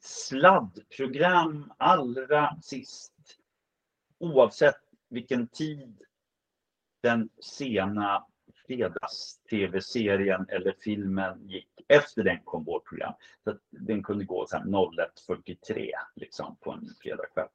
sladdprogram 0.01 1.73
allra 1.77 2.57
sist. 2.61 3.13
Oavsett 4.17 4.81
vilken 5.09 5.47
tid 5.47 6.03
den 7.01 7.29
sena 7.39 8.25
fredags-tv-serien 8.67 10.45
eller 10.49 10.75
filmen 10.83 11.47
gick. 11.47 11.69
Efter 11.87 12.23
den 12.23 12.39
kom 12.43 12.63
vårt 12.63 12.87
program. 12.87 13.13
Så 13.43 13.57
den 13.69 14.03
kunde 14.03 14.25
gå 14.25 14.45
01.43 14.45 15.91
liksom, 16.15 16.57
på 16.61 16.71
en 16.71 16.89
fredagkväll. 17.01 17.47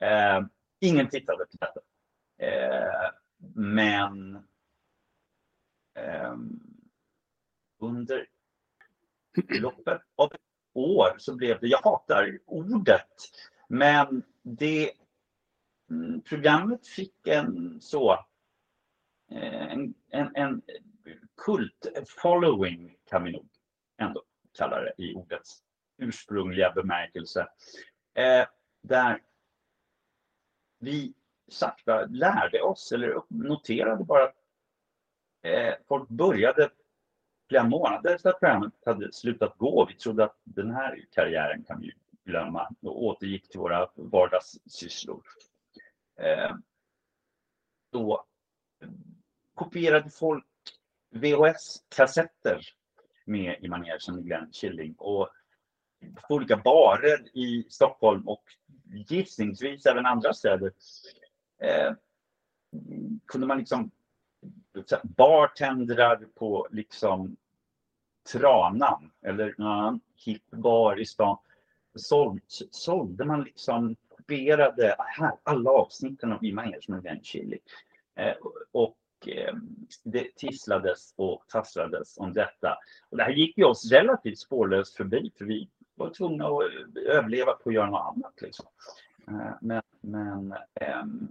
Eh, 0.00 0.46
ingen 0.80 1.08
tittade 1.08 1.44
på 1.44 1.56
detta. 1.60 1.80
Eh, 2.38 3.10
men 3.54 4.34
eh, 5.94 6.36
under 7.80 8.26
loppet 9.60 10.02
av 10.16 10.32
ett 10.34 10.40
år 10.72 11.14
så 11.18 11.34
blev 11.34 11.60
det, 11.60 11.66
jag 11.66 11.82
hatar 11.82 12.38
ordet, 12.46 13.30
men 13.68 14.22
det 14.42 14.90
mm, 15.90 16.20
programmet 16.22 16.86
fick 16.86 17.26
en 17.26 17.80
så 17.80 18.24
Eh, 19.34 19.72
en, 19.72 19.94
en, 20.08 20.36
en 20.36 20.62
kult-following 21.36 22.96
kan 23.04 23.24
vi 23.24 23.32
nog 23.32 23.48
ändå 23.96 24.22
kalla 24.52 24.80
det 24.80 24.92
i 24.98 25.14
ordets 25.14 25.62
ursprungliga 25.98 26.72
bemärkelse. 26.72 27.48
Eh, 28.14 28.46
där 28.82 29.22
vi 30.78 31.14
sakta 31.48 32.06
lärde 32.06 32.62
oss 32.62 32.92
eller 32.92 33.22
noterade 33.28 34.04
bara 34.04 34.24
att 34.24 34.36
eh, 35.42 35.74
folk 35.88 36.08
började 36.08 36.70
flera 37.48 37.64
månader 37.64 38.14
efter 38.14 38.30
att 38.30 38.40
programmet 38.40 38.72
hade 38.86 39.12
slutat 39.12 39.58
gå. 39.58 39.86
Vi 39.86 39.94
trodde 39.94 40.24
att 40.24 40.36
den 40.44 40.70
här 40.70 41.04
karriären 41.10 41.64
kan 41.64 41.80
vi 41.80 41.92
glömma 42.24 42.70
och 42.82 43.04
återgick 43.04 43.48
till 43.48 43.60
våra 43.60 43.90
vardagssysslor. 43.94 45.22
Eh, 46.20 46.56
då 47.92 48.24
kopierade 49.54 50.10
folk 50.10 50.44
VHS-kassetter 51.10 52.60
med 53.24 53.56
i 53.60 53.68
manegen 53.68 54.22
Glenn 54.24 54.50
Killing 54.52 54.94
och 54.98 55.28
på 56.28 56.34
olika 56.34 56.56
barer 56.56 57.36
i 57.38 57.66
Stockholm 57.70 58.28
och 58.28 58.44
gissningsvis 59.08 59.86
även 59.86 60.06
andra 60.06 60.34
städer 60.34 60.72
eh, 61.58 61.92
kunde 63.26 63.46
man 63.46 63.58
liksom 63.58 63.90
bartendrar 65.02 66.16
på 66.34 66.68
liksom 66.70 67.36
Tranan 68.32 69.10
eller 69.22 69.54
någon 69.58 69.72
annan 69.72 70.00
hipp 70.24 70.50
bar 70.50 71.00
i 71.00 71.06
stan 71.06 71.38
såld, 71.94 72.40
sålde 72.70 73.24
man 73.24 73.42
liksom 73.44 73.96
kopierade 74.08 74.96
här, 74.98 75.32
alla 75.42 75.70
avsnitten 75.70 76.32
av 76.32 76.44
I 76.44 76.56
som 76.80 76.94
en 76.94 77.22
Chili. 77.22 77.58
Eh, 78.14 78.34
och 78.72 78.96
Eh, 79.28 79.54
det 80.02 80.36
tisslades 80.36 81.14
och 81.16 81.44
tasslades 81.48 82.18
om 82.18 82.32
detta. 82.32 82.78
Och 83.10 83.16
det 83.16 83.22
här 83.22 83.30
gick 83.30 83.58
ju 83.58 83.64
oss 83.64 83.90
relativt 83.92 84.38
spårlöst 84.38 84.96
förbi 84.96 85.32
för 85.38 85.44
vi 85.44 85.70
var 85.94 86.10
tvungna 86.10 86.46
att 86.46 86.62
eh, 86.62 87.16
överleva 87.16 87.52
på 87.52 87.68
att 87.68 87.74
göra 87.74 87.90
något 87.90 88.14
annat. 88.16 88.42
Liksom. 88.42 88.66
Eh, 89.28 89.54
men 89.60 89.82
men 90.00 90.54
ehm, 90.80 91.28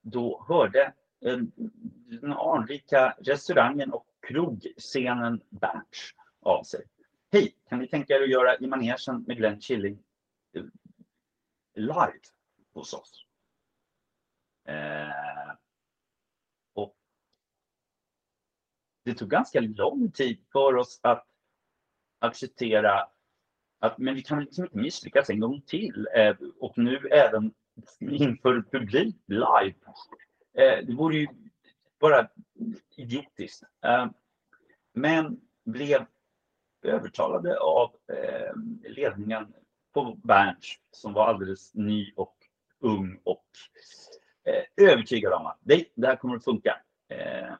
då 0.00 0.44
hörde 0.48 0.92
den 1.20 2.32
anrika 2.32 3.16
restaurangen 3.18 3.92
och 3.92 4.06
krogscenen 4.20 5.40
Berns 5.48 6.14
av 6.40 6.62
sig. 6.62 6.84
Hej, 7.32 7.54
kan 7.68 7.78
ni 7.78 7.88
tänka 7.88 8.14
er 8.14 8.22
att 8.22 8.30
göra 8.30 8.56
i 8.58 8.66
manegen 8.66 9.24
med 9.26 9.36
Glenn 9.36 9.60
Killing 9.60 9.98
live 11.74 12.20
hos 12.74 12.94
oss? 12.94 13.24
Eh, 14.64 15.54
och 16.74 16.96
det 19.08 19.14
tog 19.14 19.30
ganska 19.30 19.60
lång 19.60 20.10
tid 20.10 20.38
för 20.52 20.76
oss 20.76 21.00
att 21.02 21.26
acceptera 22.18 23.08
att 23.80 23.98
men 23.98 24.14
vi 24.14 24.22
kan 24.22 24.40
liksom 24.40 24.64
inte 24.64 24.76
misslyckas 24.76 25.30
en 25.30 25.40
gång 25.40 25.62
till 25.66 26.08
eh, 26.14 26.36
och 26.60 26.78
nu 26.78 27.08
även 27.12 27.54
inför 28.00 28.64
publik 28.72 29.16
live. 29.26 29.74
Eh, 30.54 30.86
det 30.86 30.94
vore 30.94 31.16
ju 31.16 31.26
bara 32.00 32.28
idiotiskt. 32.96 33.62
Eh, 33.84 34.06
men 34.92 35.40
blev 35.64 36.06
övertalade 36.82 37.58
av 37.58 37.94
eh, 38.12 38.52
ledningen 38.90 39.54
på 39.94 40.18
Berns 40.24 40.78
som 40.90 41.12
var 41.12 41.26
alldeles 41.26 41.74
ny 41.74 42.12
och 42.16 42.36
ung 42.80 43.20
och 43.24 43.46
eh, 44.44 44.88
övertygad 44.88 45.32
om 45.32 45.46
att 45.46 45.58
det, 45.60 45.84
det 45.94 46.06
här 46.06 46.16
kommer 46.16 46.36
att 46.36 46.44
funka. 46.44 46.80
Eh, 47.08 47.54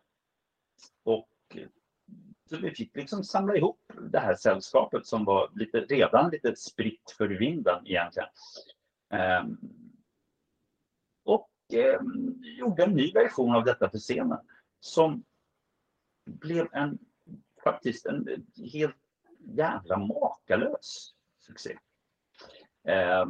så 2.48 2.56
vi 2.56 2.70
fick 2.70 2.96
liksom 2.96 3.24
samla 3.24 3.56
ihop 3.56 3.92
det 4.10 4.18
här 4.18 4.34
sällskapet 4.34 5.06
som 5.06 5.24
var 5.24 5.50
lite, 5.54 5.80
redan 5.80 6.30
lite 6.30 6.56
spritt 6.56 7.14
för 7.18 7.28
vinden 7.28 7.86
egentligen. 7.86 8.28
Ehm, 9.10 9.58
och 11.24 11.50
eh, 11.72 12.00
gjorde 12.40 12.84
en 12.84 12.94
ny 12.94 13.12
version 13.12 13.54
av 13.54 13.64
detta 13.64 13.90
för 13.90 13.98
scenen 13.98 14.38
som 14.80 15.24
blev 16.24 16.68
en 16.72 16.98
faktiskt 17.64 18.06
en 18.06 18.46
helt 18.72 18.96
jävla 19.38 19.98
makalös 19.98 21.14
succé. 21.40 21.78
Eh, 22.84 23.26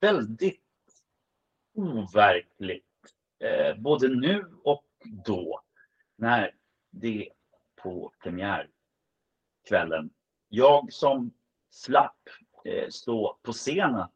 väldigt 0.00 0.62
overkligt, 1.74 3.14
eh, 3.38 3.76
både 3.78 4.08
nu 4.08 4.44
och 4.64 4.84
då, 5.26 5.60
när 6.16 6.54
det 6.90 7.28
på 7.82 8.12
premiärkvällen, 8.22 10.10
jag 10.48 10.92
som 10.92 11.32
slapp 11.70 12.28
eh, 12.64 12.88
stå 12.88 13.38
på 13.42 13.52
scenen 13.52 14.08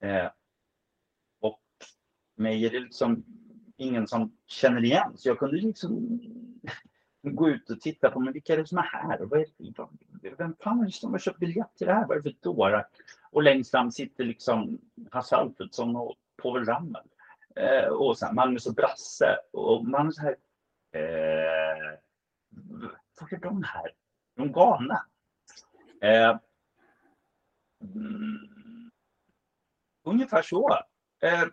eh, 0.00 0.30
och 1.40 1.60
mig 2.34 2.66
är 2.66 2.70
det 2.70 2.80
liksom 2.80 3.24
ingen 3.76 4.06
som 4.06 4.36
känner 4.46 4.84
igen, 4.84 5.12
så 5.16 5.28
jag 5.28 5.38
kunde 5.38 5.56
liksom 5.56 6.20
gå 7.22 7.48
ut 7.48 7.70
och 7.70 7.80
titta 7.80 8.10
på 8.10 8.20
men 8.20 8.32
vilka 8.32 8.52
är 8.52 8.56
det 8.56 8.66
som 8.66 8.78
är 8.78 8.82
här? 8.82 9.18
Vad 9.18 9.40
är 9.40 9.46
det, 10.22 10.34
vem 10.38 10.56
fan 10.60 10.80
är 10.80 10.84
det 10.84 10.92
som 10.92 11.12
har 11.12 11.18
köpt 11.18 11.38
biljett 11.38 11.76
till 11.76 11.86
det 11.86 11.94
här? 11.94 12.06
Vad 12.06 12.16
är 12.16 12.22
det 12.22 12.30
för 12.30 12.38
dårar? 12.42 12.86
Och 13.30 13.42
längst 13.42 13.70
fram 13.70 13.90
sitter 13.90 14.24
liksom 14.24 14.80
Hasse 15.10 15.36
Alfredsson 15.36 15.96
och 15.96 16.16
Povel 16.36 16.64
Ramel. 16.64 17.02
Eh, 17.56 17.88
och 17.88 18.18
så 18.18 18.26
här, 18.26 18.32
Magnus 18.32 18.66
och 18.66 18.74
Brasse. 18.74 19.36
Och 19.52 19.86
man 19.86 20.12
så 20.12 20.22
här. 20.22 20.36
Eh, 20.92 21.98
vad 23.20 23.32
är 23.32 23.38
de 23.38 23.62
här? 23.62 23.92
De 24.36 24.52
galna. 24.52 25.06
Eh, 26.02 26.38
mm, 27.82 28.90
ungefär 30.04 30.42
så. 30.42 30.78
Eh, 31.22 31.44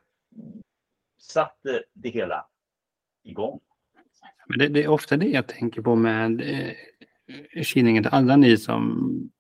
satte 1.18 1.84
det 1.94 2.10
hela 2.10 2.48
igång. 3.24 3.60
Men 4.46 4.60
det, 4.60 4.68
det, 4.68 4.84
är 4.84 4.88
ofta 4.88 5.18
det 5.18 5.28
jag 5.28 5.48
tänker 5.48 5.82
på 5.82 5.96
med 5.96 6.42
eh, 6.42 6.70
eh 7.54 7.64
Killinget. 7.64 8.14
Alla 8.14 8.36
ni 8.36 8.58
som, 8.58 9.32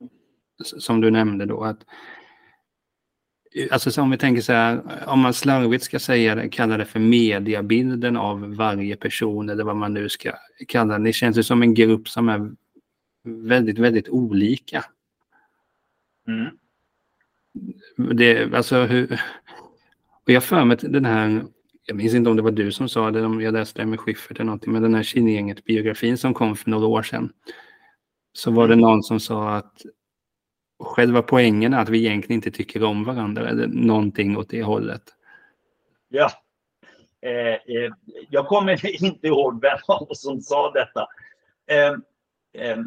som 0.63 1.01
du 1.01 1.11
nämnde 1.11 1.45
då. 1.45 1.63
att 1.63 1.85
Alltså 3.71 4.01
om 4.01 4.11
vi 4.11 4.17
tänker 4.17 4.41
så 4.41 4.53
här, 4.53 4.81
om 5.07 5.19
man 5.19 5.33
slarvigt 5.33 5.83
ska 5.83 5.99
säga 5.99 6.35
det, 6.35 6.49
kalla 6.49 6.77
det 6.77 6.85
för 6.85 6.99
mediabilden 6.99 8.17
av 8.17 8.55
varje 8.55 8.95
person 8.95 9.49
eller 9.49 9.63
vad 9.63 9.75
man 9.75 9.93
nu 9.93 10.09
ska 10.09 10.31
kalla 10.67 10.97
det. 10.97 11.03
Det 11.03 11.13
känns 11.13 11.37
ju 11.37 11.43
som 11.43 11.61
en 11.61 11.73
grupp 11.73 12.09
som 12.09 12.29
är 12.29 12.51
väldigt, 13.23 13.79
väldigt 13.79 14.09
olika. 14.09 14.85
Mm. 16.27 16.57
Det, 18.17 18.53
alltså 18.53 18.83
hur, 18.83 19.21
och 20.25 20.31
jag 20.31 20.43
för 20.43 20.65
mig 20.65 20.77
den 20.81 21.05
här 21.05 21.43
jag 21.89 21.97
minns 21.97 22.13
inte 22.13 22.29
om 22.29 22.35
det 22.35 22.41
var 22.41 22.51
du 22.51 22.71
som 22.71 22.89
sa 22.89 23.11
det, 23.11 23.25
om 23.25 23.41
jag 23.41 23.53
läste 23.53 23.81
det 23.81 23.85
med 23.85 23.99
Schyffert 23.99 24.37
eller 24.37 24.45
någonting, 24.45 24.73
men 24.73 24.81
den 24.81 24.95
här 24.95 25.03
Kinegänget-biografin 25.03 26.17
som 26.17 26.33
kom 26.33 26.55
för 26.55 26.69
några 26.69 26.87
år 26.87 27.03
sedan. 27.03 27.29
Så 28.33 28.51
var 28.51 28.67
det 28.67 28.73
mm. 28.73 28.81
någon 28.81 29.03
som 29.03 29.19
sa 29.19 29.55
att 29.55 29.81
själva 30.79 31.21
poängen 31.21 31.73
är 31.73 31.81
att 31.81 31.89
vi 31.89 32.05
egentligen 32.05 32.37
inte 32.37 32.51
tycker 32.51 32.83
om 32.83 33.03
varandra 33.03 33.49
eller 33.49 33.67
någonting 33.67 34.37
åt 34.37 34.49
det 34.49 34.63
hållet. 34.63 35.03
Ja. 36.09 36.31
Eh, 37.21 37.53
eh, 37.53 37.91
jag 38.29 38.47
kommer 38.47 39.03
inte 39.03 39.27
ihåg 39.27 39.61
vem 39.61 39.77
som 40.15 40.41
sa 40.41 40.71
detta. 40.71 41.07
Eh, 41.67 41.93
eh, 42.63 42.77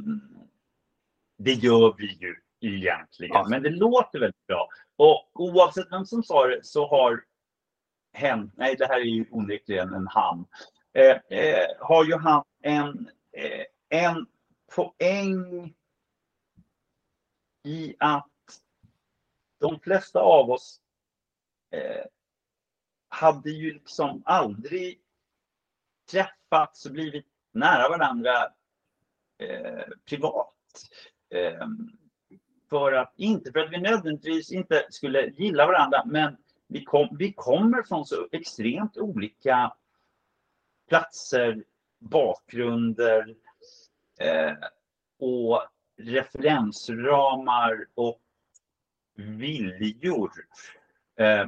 det 1.38 1.52
gör 1.52 1.94
vi 1.98 2.06
ju 2.06 2.36
egentligen, 2.60 3.34
ja. 3.34 3.46
men 3.48 3.62
det 3.62 3.70
låter 3.70 4.18
väldigt 4.18 4.46
bra. 4.46 4.68
Och 4.96 5.30
oavsett 5.34 5.92
vem 5.92 6.04
som 6.04 6.22
sa 6.22 6.46
det 6.46 6.60
så 6.62 6.86
har 6.86 7.20
hen, 8.12 8.50
nej 8.56 8.76
det 8.78 8.86
här 8.86 9.00
är 9.00 9.04
ju 9.04 9.24
onekligen 9.30 9.94
en 9.94 10.06
han, 10.06 10.46
eh, 10.94 11.38
eh, 11.38 11.66
har 11.80 12.04
ju 12.04 12.16
han 12.16 12.44
en, 12.62 13.08
eh, 13.36 14.00
en 14.00 14.26
poäng 14.74 15.74
i 17.62 17.96
att 17.98 18.26
de 19.60 19.80
flesta 19.80 20.20
av 20.20 20.50
oss 20.50 20.80
eh, 21.70 22.04
hade 23.08 23.50
ju 23.50 23.72
liksom 23.72 24.22
aldrig 24.24 25.00
träffats 26.10 26.86
och 26.86 26.92
blivit 26.92 27.26
nära 27.52 27.88
varandra 27.88 28.52
eh, 29.38 29.84
privat. 30.04 30.54
Eh, 31.28 31.66
för 32.70 32.92
att, 32.92 33.12
inte 33.16 33.52
för 33.52 33.60
att 33.60 33.72
vi 33.72 33.80
nödvändigtvis 33.80 34.52
inte 34.52 34.86
skulle 34.90 35.26
gilla 35.26 35.66
varandra, 35.66 36.02
men 36.06 36.36
vi, 36.66 36.84
kom, 36.84 37.16
vi 37.18 37.32
kommer 37.32 37.82
från 37.82 38.06
så 38.06 38.28
extremt 38.32 38.96
olika 38.96 39.72
platser, 40.88 41.64
bakgrunder 41.98 43.34
eh, 44.20 44.54
och 45.18 45.62
referensramar 46.04 47.86
och 47.94 48.20
viljor. 49.14 50.32
Eh, 51.16 51.46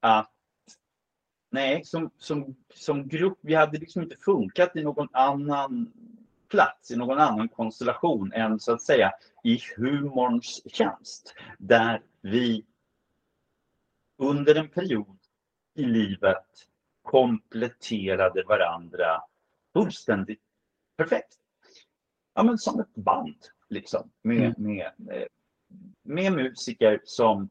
att 0.00 0.32
nej, 1.50 1.84
som, 1.84 2.10
som, 2.18 2.56
som 2.74 3.08
grupp, 3.08 3.38
vi 3.40 3.54
hade 3.54 3.78
liksom 3.78 4.02
inte 4.02 4.16
funkat 4.16 4.76
i 4.76 4.82
någon 4.82 5.08
annan 5.12 5.92
plats, 6.48 6.90
i 6.90 6.96
någon 6.96 7.18
annan 7.18 7.48
konstellation 7.48 8.32
än 8.32 8.60
så 8.60 8.72
att 8.72 8.82
säga 8.82 9.12
i 9.44 9.60
humorns 9.76 10.62
tjänst. 10.72 11.34
Där 11.58 12.02
vi 12.20 12.64
under 14.18 14.54
en 14.54 14.68
period 14.68 15.18
i 15.74 15.82
livet 15.82 16.46
kompletterade 17.02 18.42
varandra 18.42 19.22
fullständigt 19.72 20.42
perfekt. 20.96 21.38
Ja, 22.38 22.44
men 22.44 22.58
som 22.58 22.80
ett 22.80 22.94
band, 22.94 23.36
liksom. 23.68 24.10
Med, 24.22 24.36
mm. 24.36 24.54
med, 24.56 24.92
med, 24.96 25.28
med, 26.02 26.32
musiker 26.32 27.00
som 27.04 27.50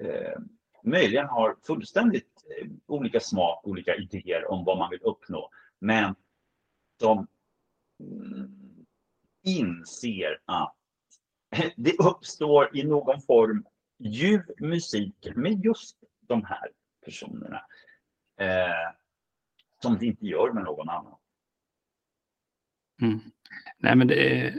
eh, 0.00 0.40
möjligen 0.82 1.26
har 1.26 1.56
fullständigt 1.66 2.44
eh, 2.60 2.68
olika 2.86 3.20
smak, 3.20 3.66
olika 3.66 3.96
idéer 3.96 4.50
om 4.50 4.64
vad 4.64 4.78
man 4.78 4.90
vill 4.90 5.02
uppnå. 5.02 5.50
Men 5.78 6.14
som 7.00 7.26
mm, 8.00 8.86
inser 9.42 10.40
att 10.44 10.76
det 11.76 11.98
uppstår 11.98 12.76
i 12.76 12.84
någon 12.84 13.20
form 13.20 13.66
ljuv 13.98 14.42
musik 14.58 15.28
med 15.36 15.64
just 15.64 15.96
de 16.20 16.44
här 16.44 16.68
personerna. 17.04 17.64
Eh, 18.36 18.94
som 19.82 19.98
det 19.98 20.06
inte 20.06 20.26
gör 20.26 20.52
med 20.52 20.64
någon 20.64 20.88
annan. 20.88 21.16
Mm. 23.02 23.20
Nej, 23.78 23.96
men 23.96 24.06
det 24.06 24.14
är, 24.14 24.54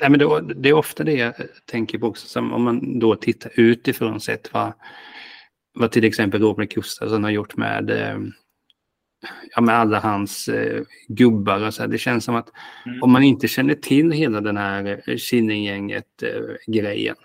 nej, 0.00 0.10
men 0.10 0.18
det, 0.18 0.54
det, 0.54 0.68
är 0.68 0.72
ofta 0.72 1.04
det 1.04 1.12
jag 1.12 1.34
tänker 1.66 1.98
på 1.98 2.06
också, 2.06 2.26
som 2.26 2.52
om 2.52 2.62
man 2.62 2.98
då 2.98 3.16
tittar 3.16 3.52
utifrån 3.54 4.20
sett 4.20 4.52
vad, 4.52 4.72
vad 5.74 5.92
till 5.92 6.04
exempel 6.04 6.40
Robert 6.40 6.74
Gustafsson 6.74 7.24
har 7.24 7.30
gjort 7.30 7.56
med, 7.56 7.90
eh, 7.90 8.18
ja, 9.54 9.60
med 9.60 9.74
alla 9.74 10.00
hans 10.00 10.48
eh, 10.48 10.82
gubbar. 11.08 11.66
Och 11.66 11.74
så 11.74 11.82
här. 11.82 11.88
Det 11.88 11.98
känns 11.98 12.24
som 12.24 12.34
att 12.34 12.48
mm. 12.86 13.02
om 13.02 13.12
man 13.12 13.22
inte 13.22 13.48
känner 13.48 13.74
till 13.74 14.12
hela 14.12 14.40
den 14.40 14.56
här 14.56 15.16
Killinggänget-grejen 15.16 17.16
eh, 17.18 17.24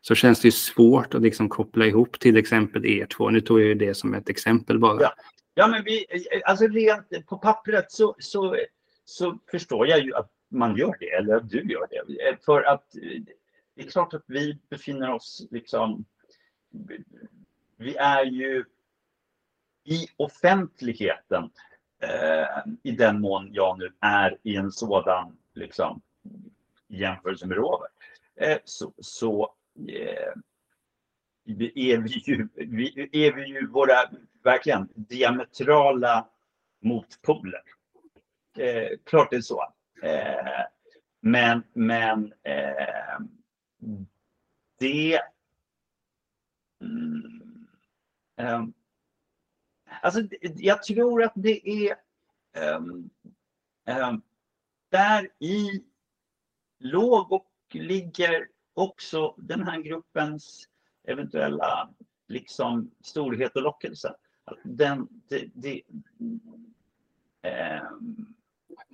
så 0.00 0.14
känns 0.14 0.40
det 0.40 0.52
svårt 0.52 1.14
att 1.14 1.22
liksom 1.22 1.48
koppla 1.48 1.86
ihop 1.86 2.20
till 2.20 2.36
exempel 2.36 2.86
er 2.86 3.06
två. 3.06 3.30
Nu 3.30 3.40
tog 3.40 3.60
jag 3.60 3.66
ju 3.66 3.74
det 3.74 3.94
som 3.94 4.14
ett 4.14 4.28
exempel 4.28 4.78
bara. 4.78 5.02
Ja, 5.02 5.14
ja 5.54 5.66
men 5.66 5.84
vi, 5.84 6.06
alltså 6.44 6.66
rent 6.66 7.26
på 7.26 7.38
pappret 7.38 7.92
så, 7.92 8.16
så, 8.18 8.56
så 9.08 9.38
förstår 9.50 9.86
jag 9.86 10.00
ju 10.00 10.14
att 10.14 10.30
man 10.48 10.76
gör 10.76 10.96
det, 11.00 11.10
eller 11.10 11.36
att 11.36 11.50
du 11.50 11.72
gör 11.72 11.86
det. 11.90 12.28
Eh, 12.28 12.36
för 12.44 12.62
att 12.62 12.96
eh, 12.96 13.22
det 13.74 13.82
är 13.82 13.90
klart 13.90 14.14
att 14.14 14.24
vi 14.26 14.58
befinner 14.68 15.10
oss 15.10 15.46
liksom... 15.50 16.04
Vi 17.76 17.96
är 17.96 18.24
ju 18.24 18.64
i 19.84 20.06
offentligheten 20.16 21.50
eh, 22.02 22.72
i 22.82 22.90
den 22.90 23.20
mån 23.20 23.48
jag 23.52 23.78
nu 23.78 23.92
är 24.00 24.38
i 24.42 24.56
en 24.56 24.72
sådan 24.72 25.36
liksom, 25.54 26.00
jämförelse 26.88 27.46
med 27.46 27.56
Robert. 27.56 27.92
Eh, 28.36 28.58
så, 28.64 28.92
så 28.98 29.54
Eh, 29.88 30.32
är 31.74 31.98
vi 31.98 32.22
ju, 32.26 32.48
är 33.12 33.32
vi 33.32 33.46
ju 33.46 33.66
våra 33.66 33.94
verkligen 34.42 34.88
diametrala 34.94 36.28
motpoler. 36.80 37.62
Eh, 38.58 38.98
klart 39.04 39.30
det 39.30 39.36
är 39.36 39.40
så. 39.40 39.72
Eh, 40.02 40.64
men 41.20 41.62
men 41.72 42.32
eh, 42.42 43.18
det... 44.78 45.20
Mm, 46.80 47.66
eh, 48.36 48.64
alltså, 50.02 50.20
jag 50.40 50.82
tror 50.82 51.22
att 51.22 51.32
det 51.34 51.68
är 51.68 51.96
eh, 53.86 54.14
där 54.90 55.30
i 55.38 55.84
låg 56.78 57.32
och 57.32 57.50
ligger 57.72 58.48
också 58.74 59.34
den 59.38 59.62
här 59.62 59.80
gruppens 59.80 60.68
eventuella 61.04 61.90
liksom 62.28 62.90
storhet 63.00 63.56
och 63.56 63.62
lockelse. 63.62 64.14
Den, 64.64 65.08
det, 65.28 65.50
det, 65.54 65.82
eh, 67.42 67.82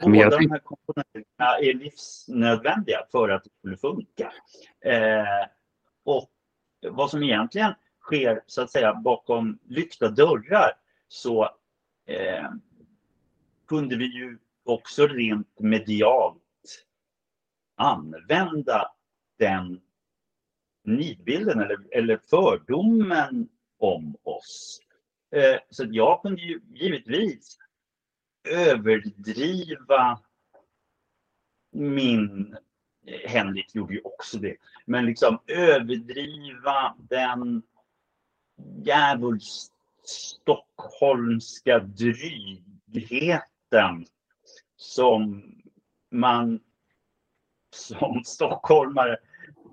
Båda 0.00 0.38
de 0.38 0.50
här 0.50 0.58
komponenterna 0.58 1.58
är 1.60 1.74
livsnödvändiga 1.74 3.06
för 3.10 3.28
att 3.28 3.44
det 3.44 3.50
skulle 3.58 3.76
funka. 3.76 4.32
Eh, 4.80 5.48
och 6.04 6.30
vad 6.90 7.10
som 7.10 7.22
egentligen 7.22 7.74
sker 8.00 8.42
så 8.46 8.62
att 8.62 8.70
säga 8.70 8.94
bakom 8.94 9.58
lyckta 9.68 10.08
dörrar 10.08 10.72
så 11.08 11.42
eh, 12.06 12.50
kunde 13.68 13.96
vi 13.96 14.04
ju 14.04 14.38
också 14.64 15.06
rent 15.06 15.60
medialt 15.60 16.40
använda 17.76 18.92
den 19.38 19.80
nidbilden 20.84 21.60
eller, 21.60 21.78
eller 21.90 22.20
fördomen 22.30 23.48
om 23.78 24.16
oss. 24.22 24.80
Eh, 25.34 25.60
så 25.70 25.86
jag 25.90 26.22
kunde 26.22 26.42
ju 26.42 26.60
givetvis 26.74 27.58
överdriva 28.44 30.20
min 31.72 32.56
Henrik 33.26 33.74
gjorde 33.74 33.94
ju 33.94 34.00
också 34.00 34.38
det. 34.38 34.56
Men 34.86 35.06
liksom 35.06 35.38
överdriva 35.46 36.94
den 36.98 37.62
djävulskt 38.84 39.72
stockholmska 40.04 41.78
drygheten 41.78 43.36
som 44.76 45.52
man 46.10 46.60
som 47.74 48.24
stockholmare 48.24 49.16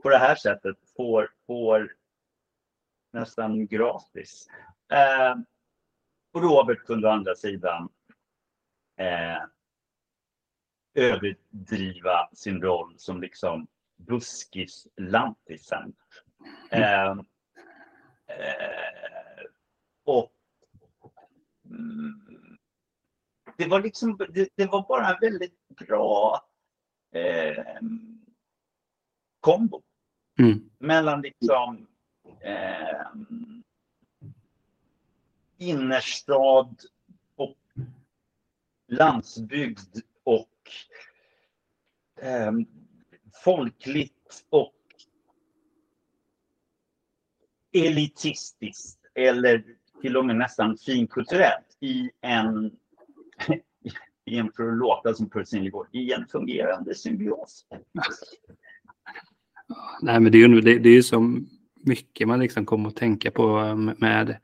på 0.04 0.10
det 0.10 0.18
här 0.18 0.36
sättet 0.36 0.78
får, 0.96 1.30
får 1.48 1.94
nästan 3.14 3.68
gratis. 3.68 4.48
Eh, 4.92 5.36
och 6.34 6.42
Robert 6.42 6.86
kunde 6.86 7.08
å 7.08 7.12
andra 7.12 7.36
sidan 7.36 7.90
eh, 9.02 9.44
överdriva 10.94 12.30
sin 12.34 12.62
roll 12.62 12.94
som 12.98 13.22
liksom 13.22 13.68
buskis-lantisen. 13.98 15.94
Eh, 16.72 17.10
eh, 18.28 19.46
och 20.04 20.34
mm, 21.66 22.58
det 23.58 23.68
var 23.68 23.82
liksom, 23.82 24.18
det, 24.18 24.50
det, 24.56 24.66
var 24.66 24.88
bara 24.88 25.10
en 25.10 25.18
väldigt 25.22 25.68
bra 25.68 26.42
eh, 27.12 27.66
kombo. 29.40 29.82
Mm. 30.40 30.70
Mellan 30.80 31.22
liksom 31.22 31.88
eh, 32.42 33.06
innerstad 35.58 36.82
landsbygd 38.92 39.98
och 40.24 40.50
eh, 42.22 42.52
folkligt 43.44 44.46
och 44.50 44.74
elitistiskt 47.74 49.00
eller 49.16 49.64
till 50.02 50.18
och 50.18 50.26
med 50.26 50.36
nästan 50.36 50.78
finkulturellt 50.78 51.78
i 51.80 52.12
en, 52.22 52.72
i 54.26 54.38
en 54.38 54.52
för 54.52 54.72
att 54.72 54.78
låta 54.78 55.14
som 55.14 55.30
Percy 55.30 55.58
Nilegård, 55.58 55.88
i 55.92 56.14
en 56.14 56.28
fungerande 56.28 56.96
symbios. 56.96 57.66
Nej, 60.02 60.20
men 60.20 60.32
det 60.32 60.38
är 60.38 60.50
ju 60.50 60.62
det, 60.62 60.80
det 60.80 60.90
är 60.90 61.02
så 61.02 61.42
mycket 61.76 62.28
man 62.28 62.40
liksom 62.40 62.66
kommer 62.66 62.90
att 62.90 62.96
tänka 62.96 63.32
på 63.32 63.60
eh, 63.60 63.76
med, 63.76 64.38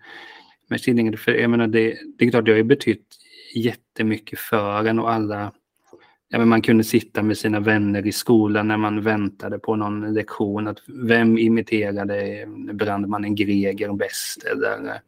med 0.67 0.81
Killinge. 0.81 1.17
För 1.17 1.31
jag 1.31 1.49
menar, 1.49 1.67
det, 1.67 1.97
det 2.17 2.25
är 2.25 2.29
klart, 2.29 2.45
det 2.45 2.51
har 2.51 2.57
ju 2.57 2.63
betytt 2.63 3.17
jättemycket 3.57 4.39
för 4.39 4.85
en 4.85 4.99
och 4.99 5.11
alla 5.11 5.51
ja, 6.29 6.39
men 6.39 6.47
man 6.47 6.61
kunde 6.61 6.83
sitta 6.83 7.23
med 7.23 7.37
sina 7.37 7.59
vänner 7.59 8.07
i 8.07 8.11
skolan 8.11 8.67
när 8.67 8.77
man 8.77 9.01
väntade 9.01 9.59
på 9.59 9.75
någon 9.75 10.13
lektion. 10.13 10.67
Att 10.67 10.77
vem 10.87 11.37
imiterade 11.37 12.45
brandmannen 12.73 13.35
Greger 13.35 13.93
bäst? 13.93 14.43
Eller 14.43 15.01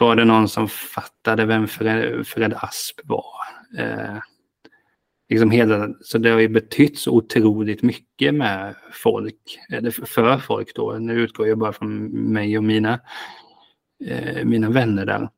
var 0.00 0.16
det 0.16 0.24
någon 0.24 0.48
som 0.48 0.68
fattade 0.68 1.44
vem 1.44 1.68
Fred, 1.68 2.26
Fred 2.26 2.54
Asp 2.56 3.00
var? 3.04 3.24
Eh, 3.78 4.18
liksom 5.28 5.50
hela, 5.50 5.88
så 6.00 6.18
det 6.18 6.30
har 6.30 6.40
ju 6.40 6.48
betytt 6.48 6.98
så 6.98 7.10
otroligt 7.10 7.82
mycket 7.82 8.34
med 8.34 8.74
folk, 8.92 9.58
eller 9.72 9.90
för 9.90 10.38
folk 10.38 10.74
då. 10.74 10.92
Nu 10.92 11.14
utgår 11.14 11.48
jag 11.48 11.58
bara 11.58 11.72
från 11.72 12.06
mig 12.32 12.58
och 12.58 12.64
mina, 12.64 13.00
eh, 14.04 14.44
mina 14.44 14.70
vänner 14.70 15.06
där. 15.06 15.28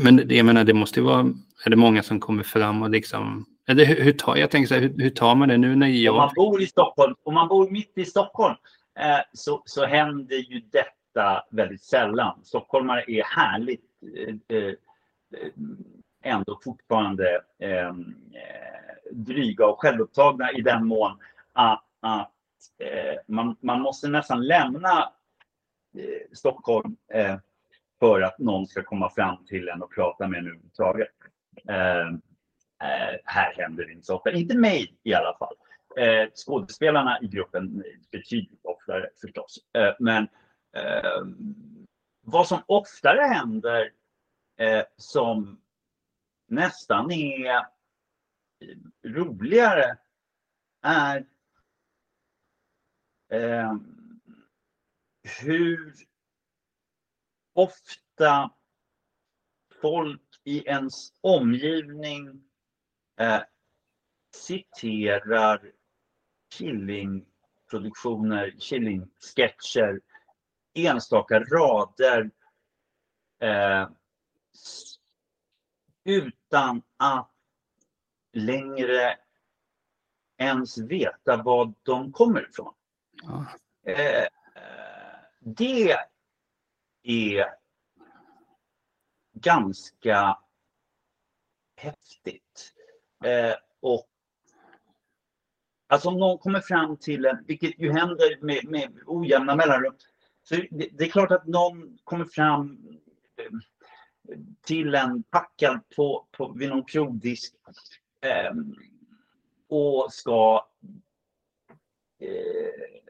Men 0.00 0.28
jag 0.28 0.46
menar, 0.46 0.64
det 0.64 0.74
måste 0.74 1.00
ju 1.00 1.06
vara, 1.06 1.20
är 1.64 1.70
det 1.70 1.76
många 1.76 2.02
som 2.02 2.20
kommer 2.20 2.42
fram 2.42 2.82
och 2.82 2.90
liksom, 2.90 3.46
eller 3.68 3.84
hur, 3.84 4.04
hur 4.04 4.12
tar, 4.12 4.36
jag 4.36 4.50
tänker 4.50 4.68
så 4.68 4.74
här, 4.74 4.80
hur, 4.80 4.94
hur, 4.98 5.10
tar 5.10 5.34
man 5.34 5.48
det 5.48 5.58
nu 5.58 5.76
när 5.76 5.86
jag... 5.86 6.14
Om 6.14 6.18
man 6.18 6.32
bor 6.36 6.62
i 6.62 6.66
Stockholm, 6.66 7.14
om 7.22 7.34
man 7.34 7.48
bor 7.48 7.70
mitt 7.70 7.98
i 7.98 8.04
Stockholm, 8.04 8.54
eh, 8.98 9.20
så, 9.32 9.62
så 9.64 9.86
händer 9.86 10.36
ju 10.36 10.60
detta 10.60 11.42
väldigt 11.50 11.82
sällan. 11.82 12.40
Stockholmare 12.44 13.04
är 13.08 13.22
härligt 13.24 13.84
eh, 14.48 14.56
eh 14.58 14.74
ändå 16.22 16.60
fortfarande 16.64 17.40
eh, 17.58 17.88
eh, 17.88 17.92
dryga 19.12 19.66
och 19.66 19.80
självupptagna 19.80 20.52
i 20.52 20.60
den 20.60 20.86
mån 20.86 21.18
att, 21.52 21.84
att 22.00 22.32
eh, 22.78 23.18
man, 23.26 23.56
man 23.60 23.80
måste 23.80 24.08
nästan 24.08 24.46
lämna 24.46 25.12
eh, 25.98 26.32
Stockholm 26.32 26.96
eh, 27.12 27.36
för 27.98 28.20
att 28.20 28.38
någon 28.38 28.66
ska 28.66 28.82
komma 28.82 29.10
fram 29.10 29.46
till 29.46 29.68
en 29.68 29.82
och 29.82 29.94
prata 29.94 30.28
med 30.28 30.38
en 30.38 30.46
överhuvudtaget. 30.46 31.08
Ehm, 31.68 32.14
eh, 32.82 33.18
här 33.24 33.54
händer 33.56 33.84
det 33.84 33.92
inte 33.92 34.06
så 34.06 34.16
ofta. 34.16 34.32
Inte 34.32 34.58
mig 34.58 34.98
i 35.02 35.14
alla 35.14 35.36
fall. 35.38 35.54
Eh, 35.98 36.28
skådespelarna 36.34 37.18
i 37.22 37.26
gruppen 37.26 37.84
betydligt 38.12 38.64
oftare 38.64 39.10
förstås. 39.20 39.58
Eh, 39.78 39.94
men 39.98 40.22
eh, 40.76 41.22
vad 42.20 42.48
som 42.48 42.62
oftare 42.66 43.20
händer 43.20 43.90
eh, 44.58 44.84
som 44.96 45.60
nästan 46.48 47.10
är 47.10 47.66
roligare 49.04 49.96
är 50.82 51.26
ehm, 53.32 54.20
hur 55.42 55.94
ofta 57.58 58.50
folk 59.82 60.40
i 60.44 60.68
ens 60.68 61.12
omgivning 61.20 62.42
eh, 63.20 63.42
citerar 64.36 65.72
Killing-produktioner, 66.54 68.54
Killing-sketcher, 68.60 70.00
enstaka 70.74 71.40
rader 71.40 72.30
eh, 73.40 73.88
utan 76.04 76.82
att 76.96 77.30
längre 78.32 79.18
ens 80.38 80.78
veta 80.78 81.36
var 81.36 81.74
de 81.82 82.12
kommer 82.12 82.48
ifrån. 82.50 82.74
Ja. 83.22 83.46
Eh, 83.92 84.26
det 85.40 85.96
är 87.08 87.46
ganska 89.32 90.38
häftigt. 91.76 92.74
Eh, 93.24 93.54
och 93.80 94.08
Alltså 95.90 96.08
om 96.08 96.18
någon 96.18 96.38
kommer 96.38 96.60
fram 96.60 96.96
till 96.96 97.24
en, 97.24 97.44
vilket 97.46 97.78
ju 97.78 97.92
händer 97.92 98.44
med, 98.44 98.64
med 98.64 98.92
ojämna 99.06 99.56
mellanrum, 99.56 99.94
så 100.42 100.54
det, 100.54 100.88
det, 100.92 101.04
är 101.04 101.08
klart 101.08 101.30
att 101.30 101.46
någon 101.46 101.98
kommer 102.04 102.24
fram 102.24 102.78
eh, 103.36 103.58
till 104.62 104.94
en 104.94 105.22
packad 105.22 105.80
på, 105.96 106.26
på, 106.30 106.52
vid 106.52 106.68
någon 106.68 106.84
krogdisk 106.84 107.54
eh, 108.20 108.52
och 109.68 110.12
ska 110.12 110.66
eh, 112.20 113.00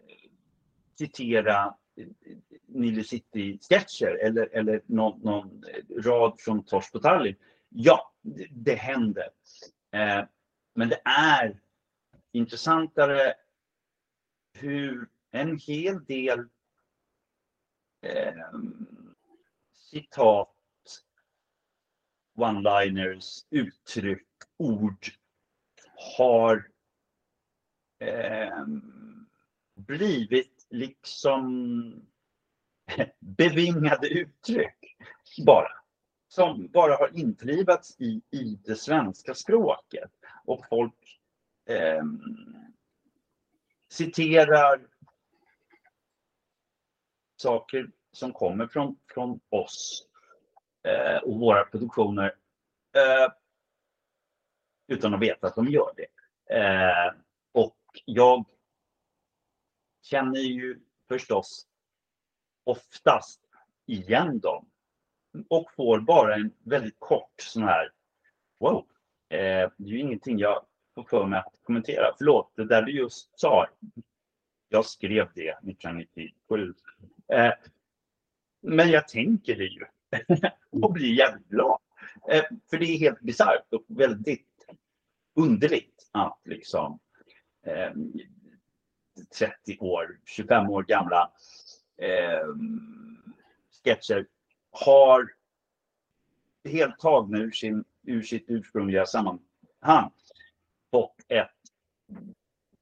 citera 0.98 1.74
eh, 1.96 2.06
Nile 2.68 3.04
City-sketcher 3.04 4.18
eller, 4.22 4.48
eller 4.52 4.82
någon, 4.86 5.20
någon 5.20 5.64
rad 6.04 6.40
från 6.40 6.64
Tors 6.64 6.90
på 6.90 6.98
Tallinn. 6.98 7.36
Ja, 7.68 8.12
det, 8.22 8.46
det 8.50 8.74
händer. 8.74 9.28
Eh, 9.92 10.24
men 10.74 10.88
det 10.88 11.00
är 11.04 11.60
intressantare 12.32 13.34
hur 14.52 15.08
en 15.30 15.58
hel 15.58 16.04
del 16.04 16.38
eh, 18.02 18.44
citat, 19.72 20.54
one-liners, 22.36 23.46
uttryck, 23.50 24.26
ord 24.56 25.06
har 26.16 26.70
eh, 27.98 28.66
blivit 29.74 30.66
liksom 30.70 32.07
bevingade 33.20 34.08
uttryck 34.08 34.96
bara. 35.46 35.68
som 36.28 36.68
bara 36.68 36.96
har 36.96 37.10
införlivats 37.18 38.00
i, 38.00 38.22
i 38.30 38.58
det 38.64 38.76
svenska 38.76 39.34
språket. 39.34 40.10
Och 40.44 40.64
folk 40.68 41.20
eh, 41.68 42.04
citerar 43.90 44.86
saker 47.36 47.90
som 48.12 48.32
kommer 48.32 48.66
från, 48.66 48.96
från 49.14 49.40
oss 49.48 50.06
eh, 50.82 51.16
och 51.16 51.40
våra 51.40 51.64
produktioner 51.64 52.34
eh, 52.96 53.32
utan 54.86 55.14
att 55.14 55.20
veta 55.20 55.46
att 55.46 55.54
de 55.54 55.68
gör 55.68 55.92
det. 55.96 56.06
Eh, 56.56 57.14
och 57.52 57.76
jag 58.04 58.44
känner 60.02 60.40
ju 60.40 60.80
förstås 61.08 61.67
oftast 62.68 63.40
igen 63.86 64.38
dem 64.38 64.66
och 65.48 65.72
får 65.76 66.00
bara 66.00 66.34
en 66.34 66.50
väldigt 66.62 66.96
kort 66.98 67.34
sån 67.36 67.62
här 67.62 67.92
wow, 68.60 68.86
eh, 69.28 69.70
det 69.76 69.84
är 69.84 69.88
ju 69.88 70.00
ingenting 70.00 70.38
jag 70.38 70.64
får 70.94 71.04
för 71.04 71.26
mig 71.26 71.38
att 71.38 71.54
kommentera. 71.62 72.14
Förlåt, 72.18 72.52
det 72.56 72.64
där 72.64 72.82
du 72.82 72.92
just 72.92 73.40
sa. 73.40 73.66
Jag 74.68 74.86
skrev 74.86 75.28
det 75.34 75.50
1997. 75.50 76.74
Eh, 77.32 77.52
men 78.60 78.90
jag 78.90 79.08
tänker 79.08 79.56
det 79.56 79.64
ju 79.64 79.84
och 80.82 80.92
blir 80.92 81.14
jävligt 81.14 81.48
glad. 81.48 81.80
Eh, 82.30 82.44
för 82.70 82.78
det 82.78 82.84
är 82.84 82.98
helt 82.98 83.20
bisarrt 83.20 83.72
och 83.72 83.84
väldigt 83.86 84.66
underligt 85.34 86.08
att 86.12 86.40
liksom 86.44 86.98
eh, 87.66 87.92
30 89.38 89.78
år, 89.78 90.18
25 90.24 90.70
år 90.70 90.82
gamla 90.82 91.30
eh, 91.98 92.48
sketcher 93.84 94.26
har 94.70 95.32
helt 96.64 96.98
tagna 96.98 97.38
ur, 97.38 97.50
sin, 97.50 97.84
ur 98.02 98.22
sitt 98.22 98.44
ursprungliga 98.48 99.06
sammanhang 99.06 100.10
fått 100.90 101.16
ett, 101.28 101.50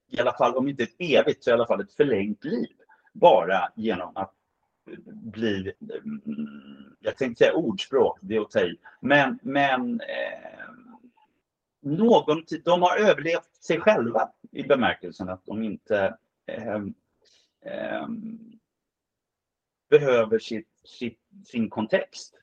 i 0.09 0.21
alla 0.21 0.33
fall 0.33 0.57
om 0.57 0.69
inte 0.69 0.83
ett 0.83 0.97
evigt 0.99 1.45
så 1.45 1.51
i 1.51 1.53
alla 1.53 1.67
fall 1.67 1.81
ett 1.81 1.93
förlängt 1.93 2.45
liv. 2.45 2.69
Bara 3.13 3.73
genom 3.77 4.17
att 4.17 4.33
bli, 5.07 5.73
mm, 5.81 6.97
jag 7.01 7.17
tänkte 7.17 7.45
säga 7.45 7.57
ordspråk, 7.57 8.19
det 8.21 8.37
är 8.37 8.41
att 8.41 8.51
ta 8.51 8.61
i, 8.61 8.79
men, 9.01 9.39
men 9.43 10.01
eh, 10.01 10.71
någon, 11.81 12.45
de 12.65 12.83
har 12.83 12.97
överlevt 12.97 13.55
sig 13.61 13.81
själva 13.81 14.31
i 14.53 14.63
bemärkelsen 14.63 15.29
att 15.29 15.45
de 15.45 15.63
inte 15.63 16.17
eh, 16.47 16.75
eh, 17.65 18.09
behöver 19.89 20.39
sitt, 20.39 20.69
sitt, 20.85 21.21
sin 21.47 21.71
kontext 21.71 22.35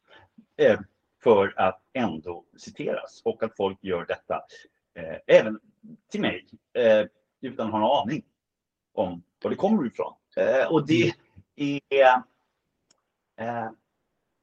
eh, 0.58 0.80
för 1.24 1.54
att 1.58 1.82
ändå 1.94 2.46
citeras 2.58 3.22
och 3.26 3.44
att 3.44 3.58
folk 3.58 3.78
gör 3.82 4.06
detta 4.06 4.42
eh, 4.96 5.38
även 5.38 5.60
till 6.12 6.22
mig 6.22 6.46
eh, 6.74 7.08
utan 7.42 7.66
att 7.66 7.72
ha 7.72 7.80
någon 7.80 8.02
aning 8.02 8.24
om 8.94 9.24
var 9.44 9.50
det 9.50 9.56
kommer 9.56 9.88
ifrån. 9.88 10.14
Eh, 10.36 10.72
och 10.72 10.88
det 10.88 11.14
är 11.90 12.16
eh, 13.40 13.72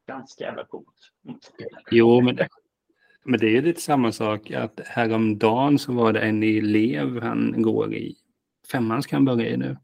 ganska 0.07 0.45
jävla 0.45 0.65
coolt. 0.65 1.13
Jo, 1.91 2.21
men 2.21 2.37
det, 2.37 2.49
men 3.25 3.41
det 3.41 3.57
är 3.57 3.63
lite 3.63 3.81
samma 3.81 4.13
sak 4.13 4.51
att 4.51 4.81
häromdagen 4.87 5.79
så 5.79 5.93
var 5.93 6.13
det 6.13 6.21
en 6.21 6.43
elev, 6.43 7.23
han 7.23 7.63
går 7.63 7.95
i 7.95 8.17
femman 8.73 9.03
ska 9.03 9.17
han 9.17 9.25
börja 9.25 9.49
i 9.49 9.57
nu. 9.57 9.77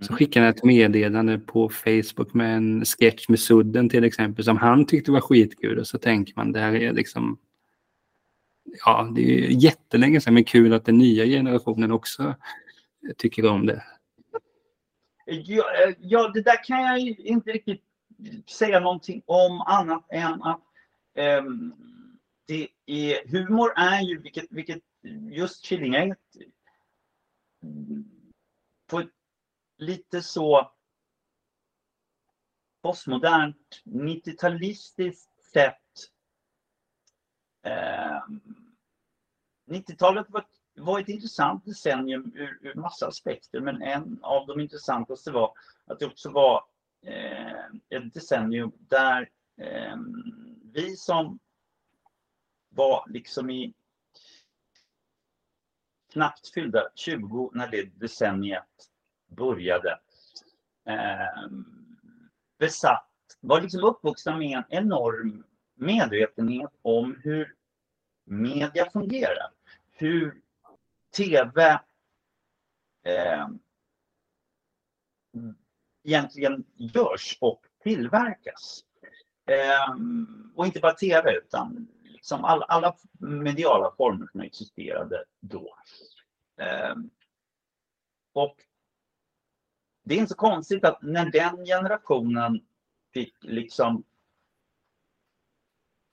Så 0.00 0.12
mm. 0.12 0.18
skickade 0.18 0.46
han 0.46 0.54
ett 0.54 0.64
meddelande 0.64 1.38
på 1.38 1.68
Facebook 1.68 2.34
med 2.34 2.56
en 2.56 2.84
sketch 2.84 3.28
med 3.28 3.40
Sudden 3.40 3.88
till 3.88 4.04
exempel 4.04 4.44
som 4.44 4.56
han 4.56 4.86
tyckte 4.86 5.12
var 5.12 5.20
skitkul 5.20 5.78
och 5.78 5.86
så 5.86 5.98
tänker 5.98 6.32
man 6.36 6.52
det 6.52 6.60
här 6.60 6.74
är 6.74 6.92
liksom 6.92 7.38
Ja, 8.84 9.12
det 9.14 9.20
är 9.20 9.50
jättelänge 9.50 10.20
sedan 10.20 10.34
men 10.34 10.44
kul 10.44 10.72
att 10.72 10.84
den 10.84 10.98
nya 10.98 11.24
generationen 11.24 11.90
också 11.90 12.34
tycker 13.16 13.46
om 13.46 13.66
det. 13.66 13.84
Ja, 15.26 15.64
eh, 15.86 15.94
ja 16.00 16.30
det 16.34 16.42
där 16.42 16.64
kan 16.64 16.82
jag 16.82 16.98
inte 17.00 17.50
riktigt 17.50 17.82
säga 18.50 18.80
någonting 18.80 19.22
om 19.26 19.60
annat 19.60 20.06
än 20.10 20.42
att 20.42 20.62
um, 21.40 21.74
det 22.46 22.68
är, 22.86 23.28
humor 23.30 23.72
är 23.76 24.00
ju, 24.00 24.22
vilket, 24.22 24.46
vilket 24.50 24.82
just 25.30 25.64
Killinggänget 25.64 26.18
lite 29.78 30.22
så 30.22 30.72
postmodernt 32.82 33.82
90-talistiskt 33.84 35.42
sätt. 35.52 36.10
Eh, 37.62 38.22
90-talet 39.70 40.26
var, 40.30 40.46
var 40.74 41.00
ett 41.00 41.08
intressant 41.08 41.64
decennium 41.64 42.32
ur, 42.34 42.58
ur 42.62 42.74
massa 42.74 43.06
aspekter 43.06 43.60
men 43.60 43.82
en 43.82 44.18
av 44.22 44.46
de 44.46 44.60
intressantaste 44.60 45.30
var 45.30 45.52
att 45.86 45.98
det 45.98 46.06
också 46.06 46.30
var 46.30 46.64
eh, 47.02 47.64
ett 47.90 48.14
decennium 48.14 48.72
där 48.78 49.30
eh, 49.56 49.96
vi 50.72 50.96
som 50.96 51.38
var 52.68 53.04
liksom 53.08 53.50
i 53.50 53.74
knappt 56.12 56.54
fyllda 56.54 56.88
20 56.94 57.50
när 57.54 57.70
det 57.70 58.00
decenniet 58.00 58.90
började. 59.26 60.00
Eh, 60.86 61.48
besatt, 62.58 63.10
var 63.40 63.60
liksom 63.60 63.84
uppvuxna 63.84 64.36
med 64.36 64.56
en 64.58 64.64
enorm 64.68 65.44
medvetenhet 65.74 66.70
om 66.82 67.20
hur 67.24 67.54
media 68.24 68.90
fungerar. 68.90 69.50
Hur 69.90 70.40
tv 71.16 71.80
eh, 73.04 73.48
egentligen 76.04 76.64
görs 76.74 77.38
och 77.40 77.66
tillverkas. 77.82 78.84
Eh, 79.46 79.96
och 80.54 80.66
inte 80.66 80.80
bara 80.80 80.92
tv 80.92 81.36
utan 81.36 81.88
liksom 82.04 82.44
all, 82.44 82.62
alla 82.62 82.96
mediala 83.18 83.94
former 83.96 84.28
som 84.32 84.40
existerade 84.40 85.24
då. 85.40 85.76
Eh, 86.60 86.94
och 88.32 88.56
det 90.06 90.14
är 90.14 90.18
inte 90.18 90.28
så 90.28 90.36
konstigt 90.36 90.84
att 90.84 91.02
när 91.02 91.30
den 91.30 91.64
generationen 91.64 92.66
fick 93.12 93.34
liksom 93.40 94.04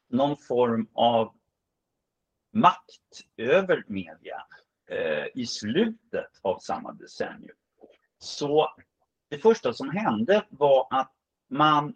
någon 0.09 0.37
form 0.37 0.87
av 0.93 1.33
makt 2.51 3.21
över 3.37 3.83
media 3.87 4.45
eh, 4.89 5.25
i 5.35 5.45
slutet 5.45 6.39
av 6.41 6.59
samma 6.59 6.91
decennium. 6.91 7.55
Så 8.17 8.69
det 9.29 9.37
första 9.37 9.73
som 9.73 9.89
hände 9.89 10.45
var 10.49 10.87
att 10.89 11.13
man 11.47 11.95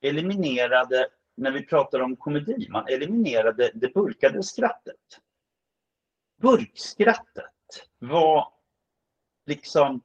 eliminerade 0.00 1.08
när 1.34 1.50
vi 1.50 1.66
pratar 1.66 2.00
om 2.00 2.16
komedi, 2.16 2.68
man 2.70 2.88
eliminerade 2.88 3.70
det 3.74 3.94
burkade 3.94 4.42
skrattet. 4.42 5.20
Burkskrattet 6.36 7.88
var 7.98 8.52
liksom 9.46 10.02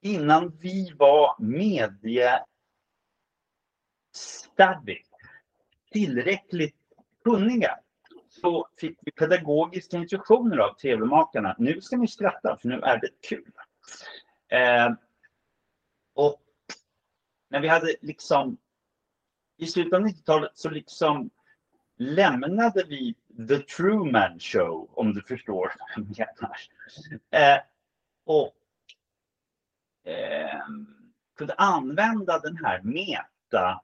innan 0.00 0.56
vi 0.60 0.92
var 0.96 1.36
medie 1.38 2.44
savvy, 4.56 4.98
tillräckligt 5.92 6.76
kunniga 7.24 7.78
så 8.28 8.68
fick 8.76 8.98
vi 9.00 9.12
pedagogiska 9.12 9.96
instruktioner 9.96 10.58
av 10.58 10.74
tv-makarna. 10.74 11.56
Nu 11.58 11.80
ska 11.80 11.96
ni 11.96 12.08
skratta 12.08 12.58
för 12.60 12.68
nu 12.68 12.80
är 12.80 13.00
det 13.00 13.08
kul. 13.28 13.52
Eh, 14.48 14.92
och 16.14 16.42
när 17.48 17.60
vi 17.60 17.68
hade 17.68 17.96
liksom 18.00 18.58
i 19.56 19.66
slutet 19.66 19.92
av 19.92 20.00
90-talet 20.00 20.52
så 20.54 20.70
liksom 20.70 21.30
lämnade 21.96 22.84
vi 22.84 23.14
The 23.48 23.58
Truman 23.58 24.40
Show, 24.40 24.90
om 24.92 25.14
du 25.14 25.22
förstår 25.22 25.72
vad 25.78 25.88
jag 25.96 26.18
menar. 26.18 26.56
Eh, 27.30 27.62
och 28.24 28.57
eh, 30.08 30.60
kunde 31.36 31.54
använda 31.54 32.38
den 32.38 32.56
här 32.64 32.82
meta 32.82 33.82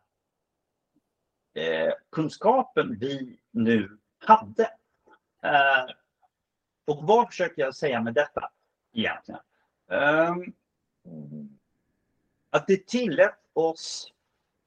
eh, 1.55 1.93
kunskapen 2.13 2.99
vi 2.99 3.39
nu 3.51 3.99
hade. 4.19 4.63
Eh, 5.43 5.95
och 6.87 7.07
vad 7.07 7.29
försöker 7.29 7.63
jag 7.63 7.75
säga 7.75 8.01
med 8.01 8.15
detta 8.15 8.51
egentligen? 8.93 9.41
Ehm, 9.91 10.55
att 12.51 12.67
det 12.67 12.87
tillät 12.87 13.39
oss 13.53 14.13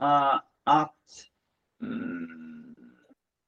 uh, 0.02 0.42
att 0.64 1.26
mm, 1.82 2.76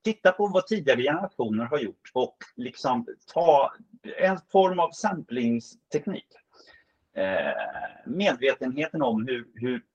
titta 0.03 0.31
på 0.31 0.47
vad 0.47 0.67
tidigare 0.67 1.01
generationer 1.01 1.65
har 1.65 1.79
gjort 1.79 2.11
och 2.13 2.37
liksom 2.55 3.07
ta 3.33 3.73
en 4.17 4.39
form 4.51 4.79
av 4.79 4.91
samplingsteknik. 4.91 6.27
Eh, 7.19 7.53
medvetenheten 8.05 9.01
om 9.01 9.27
hur, 9.27 9.47
hur 9.53 9.85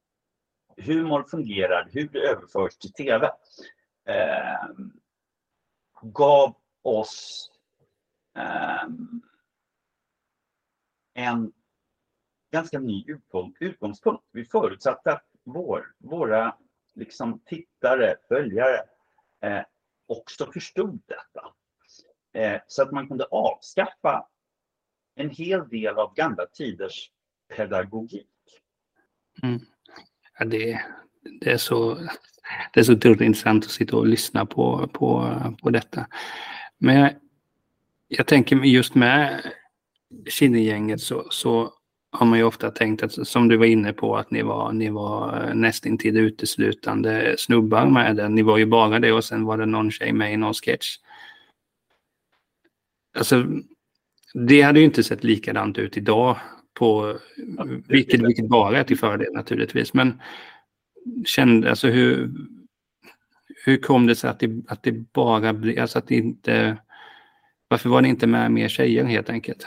humor 0.77 1.23
fungerar, 1.23 1.89
hur 1.93 2.09
det 2.09 2.19
överförs 2.19 2.77
till 2.77 2.93
tv, 2.93 3.31
eh, 4.05 4.69
gav 6.03 6.57
oss 6.83 7.51
eh, 8.37 8.89
en 11.15 11.53
ganska 12.53 12.79
ny 12.79 13.05
utgångspunkt. 13.61 14.25
Vi 14.33 14.45
förutsatte 14.45 15.13
att 15.13 15.27
vår, 15.45 15.95
våra 15.99 16.57
liksom, 16.95 17.41
tittare, 17.45 18.17
följare 18.29 18.79
eh, 19.41 19.63
också 20.07 20.53
förstod 20.53 21.03
detta. 21.07 21.55
Eh, 22.33 22.61
så 22.67 22.83
att 22.83 22.93
man 22.93 23.09
kunde 23.09 23.25
avskaffa 23.25 24.29
en 25.15 25.31
hel 25.31 25.69
del 25.69 25.99
av 25.99 26.15
gamla 26.15 26.47
tiders 26.47 27.11
pedagogik. 27.57 28.29
Mm. 29.43 29.61
Ja, 30.39 30.45
det, 30.45 30.81
det, 31.41 31.53
är 31.53 31.57
så, 31.57 31.95
det 32.73 32.81
är 32.81 32.85
så 32.85 32.93
otroligt 32.93 33.21
intressant 33.21 33.65
att 33.65 33.71
sitta 33.71 33.97
och 33.97 34.07
lyssna 34.07 34.47
på, 34.47 34.89
på, 34.93 35.37
på 35.63 35.71
detta. 35.71 36.07
Men 36.79 37.01
jag, 37.01 37.13
jag 38.09 38.27
tänker 38.27 38.57
just 38.57 38.95
med 38.95 39.53
Kinnegänget 40.29 41.01
så, 41.01 41.27
så 41.31 41.73
har 42.11 42.27
man 42.27 42.39
ju 42.39 42.45
ofta 42.45 42.71
tänkt 42.71 43.03
att, 43.03 43.29
som 43.29 43.49
du 43.49 43.57
var 43.57 43.67
inne 43.67 43.93
på, 43.93 44.17
att 44.17 44.31
ni 44.31 44.43
var, 44.43 44.73
ni 44.73 44.91
var 44.91 45.51
nästintill 45.55 46.17
uteslutande 46.17 47.35
snubbar 47.39 47.87
med 47.87 48.17
det. 48.17 48.29
Ni 48.29 48.43
var 48.43 48.59
ju 48.59 48.67
bara 48.67 48.99
det 48.99 49.13
och 49.13 49.25
sen 49.25 49.45
var 49.45 49.59
det 49.59 49.67
någon 49.67 49.91
tjej 49.91 50.13
med 50.13 50.33
i 50.33 50.37
någon 50.37 50.55
sketch. 50.55 50.97
Alltså, 53.17 53.47
det 54.35 54.63
hade 54.63 54.79
ju 54.79 54.85
inte 54.85 55.05
sett 55.05 55.25
likadant 55.25 55.79
ut 55.79 55.97
idag, 55.97 56.37
på, 56.75 57.19
vilket, 57.89 58.21
vilket 58.21 58.49
bara 58.49 58.79
är 58.79 58.85
till 58.85 58.99
fördel 58.99 59.33
naturligtvis. 59.33 59.95
Men 59.95 60.23
kände, 61.25 61.71
alltså 61.71 61.89
hur, 61.89 62.31
hur 63.65 63.77
kom 63.77 64.07
det 64.07 64.17
sig 64.17 64.31
att 64.31 64.41
det, 64.41 64.51
att 64.69 64.83
det 64.83 64.93
bara 64.93 65.53
blev, 65.53 65.81
alltså 65.81 65.99
att 65.99 66.09
det 66.09 66.15
inte, 66.15 66.77
varför 67.69 67.89
var 67.89 68.03
det 68.03 68.09
inte 68.09 68.27
med 68.27 68.53
mer 68.53 68.69
tjejer 68.69 69.05
helt 69.05 69.31
enkelt? 69.31 69.67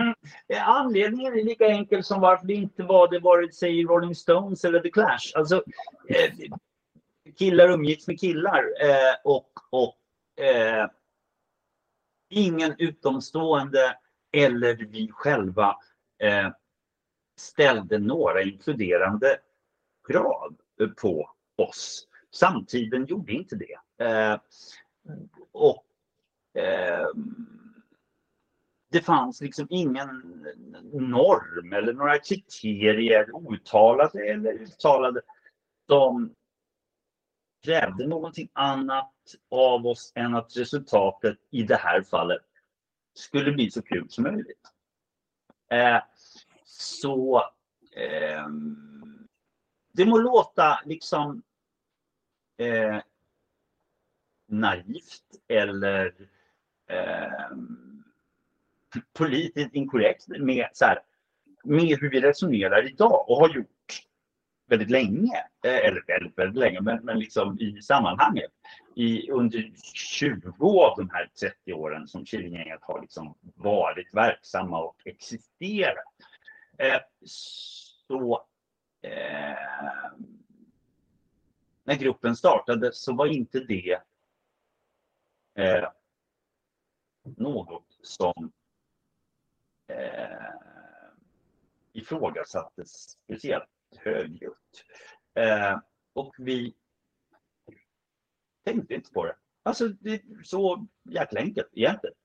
Mm. 0.00 0.14
Anledningen 0.62 1.32
är 1.32 1.44
lika 1.44 1.66
enkel 1.66 2.04
som 2.04 2.20
varför 2.20 2.46
det 2.46 2.54
inte 2.54 2.82
var 2.82 3.08
det 3.08 3.18
vare 3.18 3.52
sig 3.52 3.84
Rolling 3.84 4.14
Stones 4.14 4.64
eller 4.64 4.80
The 4.80 4.90
Clash. 4.90 5.32
Alltså, 5.34 5.62
eh, 6.08 6.32
killar 7.38 7.68
umgicks 7.68 8.06
med 8.06 8.20
killar 8.20 8.58
eh, 8.58 9.14
och, 9.24 9.50
och 9.70 9.96
eh, 10.44 10.86
ingen 12.30 12.74
utomstående 12.78 13.96
eller 14.36 14.76
vi 14.76 15.10
själva 15.12 15.76
eh, 16.18 16.50
ställde 17.36 17.98
några 17.98 18.42
inkluderande 18.42 19.38
krav 20.08 20.56
på 21.00 21.30
oss. 21.56 22.08
Samtiden 22.34 23.06
gjorde 23.06 23.32
inte 23.32 23.56
det. 23.56 24.04
Eh, 24.04 24.40
och 25.52 25.84
eh, 26.54 27.08
det 28.90 29.00
fanns 29.00 29.40
liksom 29.40 29.66
ingen 29.70 30.08
norm 30.92 31.72
eller 31.72 31.92
några 31.92 32.18
kriterier, 32.18 33.52
uttalade 33.52 34.26
eller 34.28 34.52
uttalade, 34.52 35.20
som 35.86 36.34
krävde 37.64 38.06
någonting 38.06 38.48
annat 38.52 39.12
av 39.50 39.86
oss 39.86 40.12
än 40.14 40.34
att 40.34 40.56
resultatet 40.56 41.38
i 41.50 41.62
det 41.62 41.76
här 41.76 42.02
fallet 42.02 42.42
skulle 43.18 43.52
bli 43.52 43.70
så 43.70 43.82
kul 43.82 44.10
som 44.10 44.24
möjligt. 44.24 44.72
Eh, 45.70 46.02
så 46.64 47.42
eh, 47.96 48.46
det 49.92 50.04
må 50.04 50.18
låta 50.18 50.80
liksom 50.84 51.42
eh, 52.56 52.98
naivt 54.48 55.24
eller 55.48 56.28
eh, 56.86 57.56
politiskt 59.12 59.74
inkorrekt 59.74 60.28
med, 60.28 60.68
så 60.72 60.84
här, 60.84 60.98
med 61.64 61.98
hur 62.00 62.10
vi 62.10 62.20
resonerar 62.20 62.88
idag 62.90 63.30
och 63.30 63.36
har 63.36 63.48
gjort 63.48 63.75
väldigt 64.66 64.90
länge, 64.90 65.36
eh, 65.64 65.76
eller 65.76 66.04
väldigt, 66.06 66.38
väldigt 66.38 66.58
länge, 66.58 66.80
men, 66.80 67.04
men 67.04 67.18
liksom 67.18 67.60
i 67.60 67.82
sammanhanget. 67.82 68.50
I, 68.94 69.30
under 69.30 69.72
20 69.94 70.80
av 70.84 70.96
de 70.96 71.10
här 71.10 71.30
30 71.40 71.72
åren 71.72 72.08
som 72.08 72.26
Killinggänget 72.26 72.82
har 72.82 73.00
liksom 73.00 73.34
varit 73.42 74.14
verksamma 74.14 74.78
och 74.78 74.96
existerat. 75.04 76.14
Eh, 76.78 77.00
så 77.24 78.46
eh, 79.02 79.56
när 81.84 81.94
gruppen 81.94 82.36
startade 82.36 82.92
så 82.92 83.14
var 83.14 83.26
inte 83.26 83.60
det 83.60 83.98
eh, 85.58 85.88
något 87.22 87.98
som 88.02 88.52
eh, 89.88 90.54
ifrågasattes 91.92 93.18
speciellt 93.24 93.75
högljutt. 93.98 94.84
Eh, 95.34 95.78
och 96.14 96.34
vi 96.38 96.74
tänkte 98.64 98.94
inte 98.94 99.12
på 99.12 99.24
det. 99.24 99.36
Alltså 99.62 99.88
det 99.88 100.10
är 100.10 100.42
så 100.44 100.86
jäkla 101.10 101.40
enkelt 101.40 101.68
egentligen. 101.72 102.16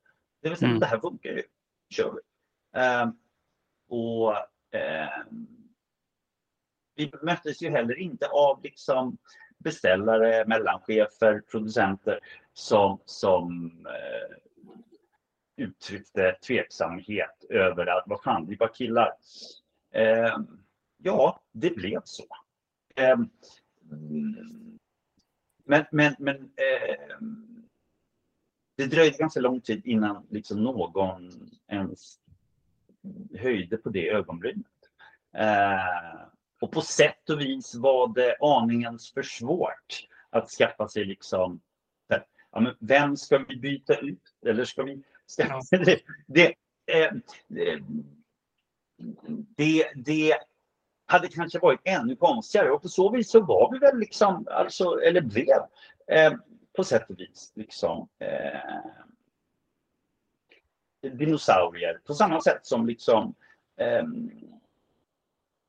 Det 0.41 0.49
vill 0.49 0.57
säga, 0.57 0.69
mm. 0.69 0.79
det 0.79 0.85
här 0.85 0.99
funkar 0.99 1.29
ju. 1.29 1.43
kör 1.89 2.11
vi. 2.13 2.21
Eh, 2.79 3.09
och 3.87 4.35
eh, 4.79 5.23
vi 6.95 7.11
möttes 7.21 7.61
ju 7.61 7.69
heller 7.69 7.99
inte 7.99 8.27
av 8.27 8.63
liksom 8.63 9.17
beställare, 9.57 10.45
mellanchefer, 10.47 11.41
producenter 11.51 12.19
som, 12.53 13.01
som 13.05 13.71
eh, 13.87 14.35
uttryckte 15.63 16.37
tveksamhet 16.47 17.45
över 17.49 17.85
att 17.85 18.03
vad 18.05 18.23
fan, 18.23 18.47
vi 18.47 18.55
var 18.55 18.73
killar. 18.73 19.13
Eh, 19.93 20.37
ja, 21.03 21.41
det 21.51 21.75
blev 21.75 22.01
så. 22.03 22.25
Eh, 22.95 23.17
men 25.65 25.85
men, 25.91 26.15
men 26.19 26.35
eh, 26.37 27.17
det 28.77 28.85
dröjde 28.85 29.17
ganska 29.17 29.39
lång 29.39 29.61
tid 29.61 29.81
innan 29.85 30.27
liksom 30.29 30.63
någon 30.63 31.31
ens 31.67 32.19
höjde 33.39 33.77
på 33.77 33.89
det 33.89 34.09
ögonbrynet. 34.09 34.65
Eh, 35.37 36.21
och 36.61 36.71
på 36.71 36.81
sätt 36.81 37.29
och 37.29 37.41
vis 37.41 37.75
var 37.75 38.13
det 38.13 38.37
aningens 38.39 39.13
för 39.13 39.23
svårt 39.23 40.07
att 40.29 40.49
skaffa 40.49 40.87
sig 40.87 41.05
liksom 41.05 41.61
ja, 42.51 42.59
men 42.59 42.75
vem 42.79 43.17
ska 43.17 43.37
vi 43.37 43.55
byta 43.55 43.95
ut? 43.95 44.35
Eller 44.45 44.65
ska 44.65 44.83
vi 44.83 45.03
ja. 45.37 45.61
det, 45.71 46.01
det, 46.27 46.53
det, 49.57 49.91
det 49.95 50.37
hade 51.11 51.27
kanske 51.27 51.59
varit 51.59 51.81
ännu 51.83 52.15
konstigare 52.15 52.71
och 52.71 52.81
på 52.81 52.89
så 52.89 53.11
vis 53.11 53.31
så 53.31 53.41
var 53.41 53.71
vi 53.71 53.79
väl 53.79 53.99
liksom, 53.99 54.47
alltså, 54.51 55.01
eller 55.01 55.21
blev, 55.21 55.57
eh, 56.07 56.33
på 56.73 56.83
sätt 56.83 57.09
och 57.09 57.19
vis 57.19 57.51
liksom 57.55 58.07
eh, 58.19 58.81
dinosaurier 61.11 61.99
på 62.05 62.13
samma 62.13 62.41
sätt 62.41 62.65
som 62.65 62.87
liksom 62.87 63.35
eh, 63.77 64.03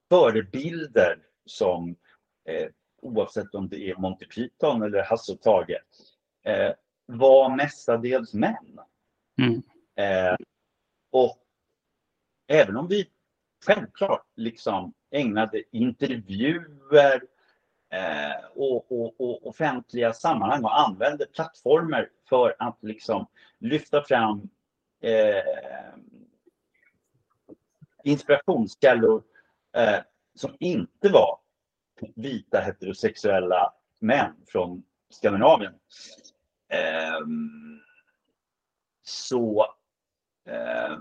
förebilder 0.09 1.18
som 1.47 1.97
eh, 2.45 2.68
oavsett 3.03 3.55
om 3.55 3.68
det 3.68 3.90
är 3.90 3.97
Monty 3.97 4.26
Python 4.26 4.82
eller 4.82 5.03
Hasse 5.03 5.32
och 5.32 5.40
Tage 5.40 5.82
eh, 6.45 6.72
var 7.07 7.57
mestadels 7.57 8.34
män. 8.34 8.80
Mm. 9.38 9.62
Eh, 9.97 10.36
och 11.11 11.38
även 12.47 12.76
om 12.76 12.88
vi 12.88 13.09
självklart 13.67 14.27
liksom 14.37 14.95
ägnade 15.11 15.63
intervjuer 15.71 17.23
eh, 17.91 18.45
och, 18.55 18.93
och, 18.93 19.21
och, 19.21 19.47
offentliga 19.47 20.13
sammanhang 20.13 20.65
och 20.65 20.81
använde 20.81 21.27
plattformar 21.27 22.09
för 22.29 22.57
att 22.59 22.79
liksom 22.81 23.27
lyfta 23.59 24.05
fram 24.05 24.49
eh, 25.01 25.95
inspirationskällor 28.05 29.23
eh, 29.77 30.01
som 30.35 30.57
inte 30.59 31.09
var 31.09 31.39
vita 32.15 32.61
heterosexuella 32.61 33.73
män 33.99 34.35
från 34.47 34.83
Skandinavien. 35.11 35.75
Eh, 36.69 37.21
så 39.03 39.67
eh, 40.47 40.99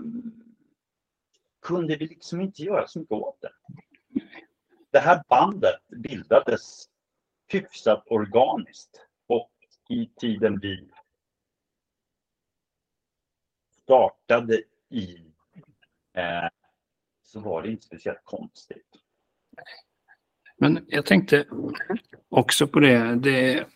kunde 1.62 1.96
vi 1.96 2.06
liksom 2.06 2.40
inte 2.40 2.62
göra 2.62 2.86
så 2.86 2.98
mycket 2.98 3.12
åt 3.12 3.40
det. 3.40 3.52
Det 4.90 4.98
här 4.98 5.22
bandet 5.28 5.80
bildades 5.88 6.88
hyfsat 7.48 8.04
organiskt 8.06 9.06
och 9.26 9.50
i 9.88 10.06
tiden 10.06 10.58
vi 10.58 10.90
startade 13.82 14.62
i 14.88 15.16
eh, 16.14 16.48
så 17.22 17.40
var 17.40 17.62
det 17.62 17.70
inte 17.70 17.86
speciellt 17.86 18.24
konstigt. 18.24 18.86
Men 20.56 20.84
jag 20.88 21.06
tänkte 21.06 21.46
också 22.28 22.66
på 22.66 22.80
det, 22.80 23.14
det 23.14 23.66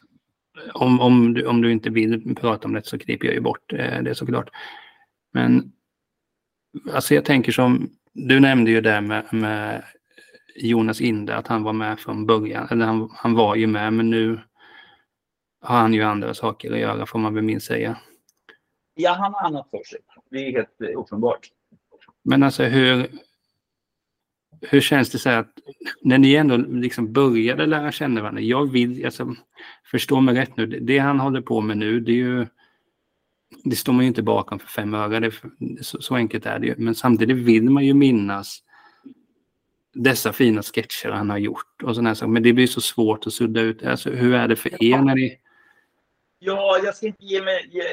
om, 0.74 1.00
om, 1.00 1.34
du, 1.34 1.46
om 1.46 1.62
du 1.62 1.72
inte 1.72 1.90
vill 1.90 2.34
prata 2.34 2.68
om 2.68 2.74
det 2.74 2.86
så 2.86 2.98
kryper 2.98 3.26
jag 3.26 3.34
ju 3.34 3.40
bort 3.40 3.72
eh, 3.72 4.02
det 4.02 4.14
såklart. 4.14 4.50
Men 5.32 5.72
alltså 6.92 7.14
jag 7.14 7.24
tänker 7.24 7.52
som, 7.52 7.90
du 8.12 8.40
nämnde 8.40 8.70
ju 8.70 8.80
det 8.80 9.00
med, 9.00 9.24
med 9.32 9.84
Jonas 10.56 11.00
Inde, 11.00 11.36
att 11.36 11.46
han 11.46 11.62
var 11.62 11.72
med 11.72 12.00
från 12.00 12.26
början. 12.26 12.68
Eller 12.70 12.86
han, 12.86 13.10
han 13.12 13.34
var 13.34 13.54
ju 13.54 13.66
med, 13.66 13.92
men 13.92 14.10
nu 14.10 14.40
har 15.60 15.78
han 15.78 15.94
ju 15.94 16.02
andra 16.02 16.34
saker 16.34 16.72
att 16.72 16.78
göra 16.78 17.06
får 17.06 17.18
man 17.18 17.34
väl 17.34 17.44
minst 17.44 17.66
säga. 17.66 17.96
Ja, 18.94 19.12
han 19.12 19.34
har 19.34 19.46
annat 19.46 19.70
för 19.70 19.84
sig. 19.84 19.98
Det 20.30 20.36
är 20.38 20.52
helt 20.52 20.96
uppenbart. 20.96 21.50
Men 22.22 22.42
alltså 22.42 22.62
hur, 22.64 23.06
hur 24.60 24.80
känns 24.80 25.10
det 25.10 25.18
så 25.18 25.28
här 25.28 25.38
att 25.38 25.58
när 26.02 26.18
ni 26.18 26.34
ändå 26.34 26.56
liksom 26.56 27.12
började 27.12 27.66
lära 27.66 27.92
känna 27.92 28.20
varandra, 28.20 28.42
jag 28.42 28.72
vill, 28.72 29.04
alltså, 29.04 29.34
förstå 29.90 30.20
mig 30.20 30.34
rätt 30.34 30.56
nu, 30.56 30.66
det 30.66 30.98
han 30.98 31.20
håller 31.20 31.40
på 31.40 31.60
med 31.60 31.78
nu, 31.78 32.00
det 32.00 32.12
är 32.12 32.16
ju, 32.16 32.46
det 33.64 33.76
står 33.76 33.92
man 33.92 34.02
ju 34.02 34.08
inte 34.08 34.22
bakom 34.22 34.58
för 34.58 34.66
fem 34.66 34.94
öre, 34.94 35.20
det, 35.20 35.32
så, 35.84 36.00
så, 36.00 36.14
enkelt 36.14 36.46
är 36.46 36.58
det 36.58 36.66
ju. 36.66 36.74
Men 36.78 36.94
samtidigt 36.94 37.36
vill 37.36 37.70
man 37.70 37.84
ju 37.84 37.94
minnas 37.94 38.62
dessa 39.92 40.32
fina 40.32 40.62
sketcher 40.62 41.10
han 41.10 41.30
har 41.30 41.38
gjort 41.38 41.82
och 41.82 41.94
sådana 41.94 42.14
saker. 42.14 42.30
Men 42.30 42.42
det 42.42 42.52
blir 42.52 42.66
så 42.66 42.80
svårt 42.80 43.26
att 43.26 43.32
sudda 43.32 43.60
ut. 43.60 43.82
Alltså, 43.82 44.10
hur 44.10 44.34
är 44.34 44.48
det 44.48 44.56
för 44.56 44.84
er 44.84 44.98
när 44.98 45.14
ni... 45.14 45.40
Ja, 46.38 46.80
jag 46.84 46.96
ska 46.96 47.06
inte 47.06 47.24
ge 47.24 47.42
mig 47.42 47.70
ge, 47.72 47.84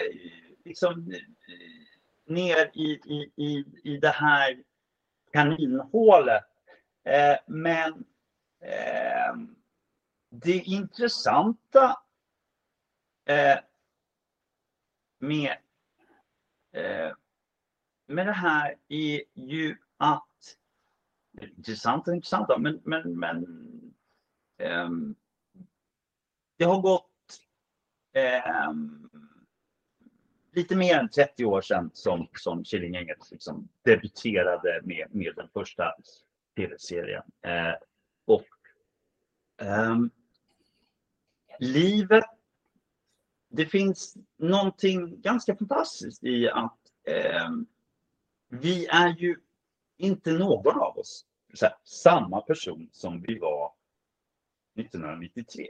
liksom, 0.66 1.14
ner 2.28 2.72
i, 2.74 3.00
i, 3.06 3.32
i, 3.36 3.66
i 3.84 3.98
det 3.98 4.10
här 4.10 4.58
kaninhålet. 5.34 6.44
Eh, 7.06 7.38
men 7.48 7.94
eh, 8.62 9.36
det 10.30 10.58
intressanta 10.58 11.98
eh, 13.26 13.58
med, 15.24 15.58
eh, 16.72 17.16
med 18.08 18.28
det 18.28 18.32
här 18.32 18.76
är 18.88 19.22
ju 19.34 19.78
att 19.98 20.58
intressant 21.42 22.08
och 22.08 22.16
intressant, 22.16 22.48
men, 22.60 22.82
men, 22.84 23.20
men 23.20 23.44
eh, 24.58 24.90
det 26.58 26.66
har 26.66 26.82
gått 26.82 27.10
eh, 28.14 28.74
lite 30.52 30.76
mer 30.76 30.98
än 30.98 31.10
30 31.10 31.46
år 31.46 31.62
sedan 31.62 31.92
som, 31.94 32.28
som 32.34 32.64
Killinggänget 32.64 33.32
liksom 33.32 33.70
debuterade 33.82 34.82
med, 34.84 35.08
med 35.16 35.34
den 35.36 35.50
första 35.54 35.94
tv-serien. 36.56 37.24
Eh, 37.42 37.74
och 38.26 38.48
ehm, 39.62 40.10
livet, 41.60 42.26
det 43.56 43.66
finns 43.66 44.18
någonting 44.38 45.22
ganska 45.22 45.56
fantastiskt 45.56 46.24
i 46.24 46.50
att 46.50 46.78
eh, 47.08 47.50
vi 48.50 48.88
är 48.88 49.16
ju 49.18 49.36
inte 49.98 50.32
någon 50.32 50.80
av 50.80 50.98
oss 50.98 51.26
här, 51.62 51.76
samma 51.84 52.42
person 52.42 52.90
som 52.92 53.22
vi 53.22 53.40
var 53.40 53.74
1993. 54.80 55.68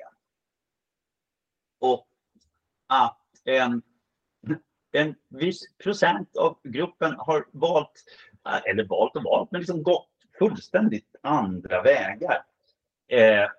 Och 1.79 2.07
att 2.87 3.41
en, 3.43 3.81
en 4.91 5.15
viss 5.29 5.75
procent 5.77 6.37
av 6.37 6.59
gruppen 6.63 7.15
har 7.17 7.47
valt, 7.51 8.03
eh, 8.45 8.71
eller 8.71 8.87
valt 8.87 9.15
och 9.15 9.23
valt, 9.23 9.51
men 9.51 9.61
liksom 9.61 9.83
gått 9.83 10.09
fullständigt 10.39 11.15
andra 11.23 11.81
vägar. 11.81 12.45
Eh, 13.07 13.49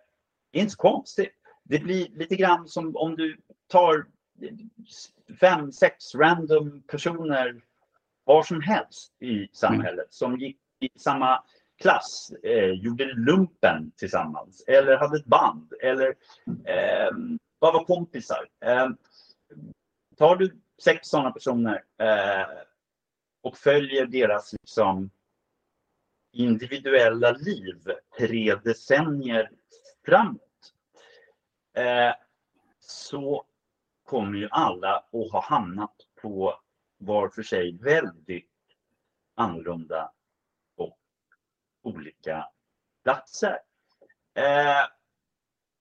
är 0.53 0.61
inte 0.61 0.71
så 0.73 0.79
konstigt. 0.79 1.35
Det 1.63 1.79
blir 1.79 2.09
lite 2.09 2.37
grann 2.37 2.69
som 2.69 2.97
om 2.97 3.17
du 3.17 3.41
tar 3.67 4.07
fem, 5.41 5.73
sex 5.73 6.15
random 6.15 6.83
personer 6.83 7.63
var 8.25 8.43
som 8.43 8.61
helst 8.61 9.13
i 9.23 9.49
samhället 9.53 9.93
mm. 9.93 10.07
som 10.11 10.39
gick 10.39 10.59
i 10.81 10.99
samma 10.99 11.45
klass, 11.79 12.33
eh, 12.43 12.71
gjorde 12.71 13.15
lumpen 13.15 13.93
tillsammans 13.97 14.65
eller 14.67 14.97
hade 14.97 15.17
ett 15.17 15.25
band 15.25 15.73
eller 15.83 16.09
eh, 16.65 17.11
bara 17.61 17.73
var 17.73 17.85
kompisar. 17.85 18.49
Eh, 18.61 18.89
tar 20.17 20.37
du 20.37 20.61
sex 20.83 21.09
sådana 21.09 21.31
personer 21.31 21.85
eh, 21.99 22.47
och 23.43 23.57
följer 23.57 24.07
deras 24.07 24.53
liksom, 24.53 25.11
individuella 26.33 27.33
liv 27.33 27.83
tre 28.19 28.55
decennier 28.55 29.51
framåt 30.07 30.73
eh, 31.75 32.15
så 32.81 33.45
kommer 34.05 34.39
ju 34.39 34.49
alla 34.51 34.97
att 34.97 35.33
ha 35.33 35.41
hamnat 35.41 35.97
på 36.23 36.61
var 36.99 37.29
för 37.29 37.43
sig 37.43 37.79
väldigt 37.79 38.51
annorlunda 39.35 40.13
och 40.77 40.99
olika 41.83 42.49
platser. 43.03 43.59
Eh, 44.35 44.87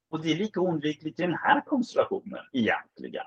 och 0.09 0.21
det 0.21 0.31
är 0.31 0.35
lika 0.35 0.61
oundvikligt 0.61 1.19
i 1.19 1.23
den 1.23 1.37
här 1.37 1.61
konstellationen 1.61 2.45
egentligen. 2.51 3.25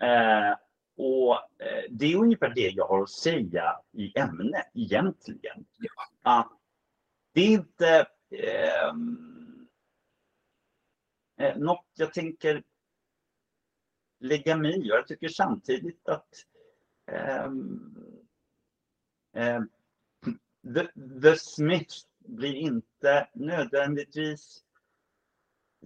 Eh, 0.00 0.56
och 0.96 1.34
eh, 1.34 1.84
det 1.90 2.12
är 2.12 2.16
ungefär 2.16 2.48
det 2.54 2.70
jag 2.70 2.88
har 2.88 3.02
att 3.02 3.10
säga 3.10 3.80
i 3.92 4.18
ämnet 4.18 4.70
egentligen. 4.74 5.66
Att 6.22 6.52
det 7.32 7.40
är 7.40 7.50
inte 7.50 8.06
ehm, 8.30 9.68
eh, 11.40 11.56
något 11.56 11.86
jag 11.94 12.14
tänker 12.14 12.62
lägga 14.18 14.56
mig 14.56 14.78
i. 14.78 14.88
Jag 14.88 15.06
tycker 15.06 15.28
samtidigt 15.28 16.08
att 16.08 16.34
eh, 17.06 17.52
The, 20.74 20.88
the 21.22 21.36
Smiths 21.36 22.06
blir 22.18 22.54
inte 22.54 23.28
nödvändigtvis 23.32 24.64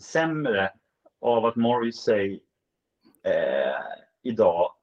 sämre 0.00 0.72
av 1.20 1.44
att 1.44 1.56
Morrissey 1.56 2.40
eh, 3.22 3.80
idag 4.22 4.74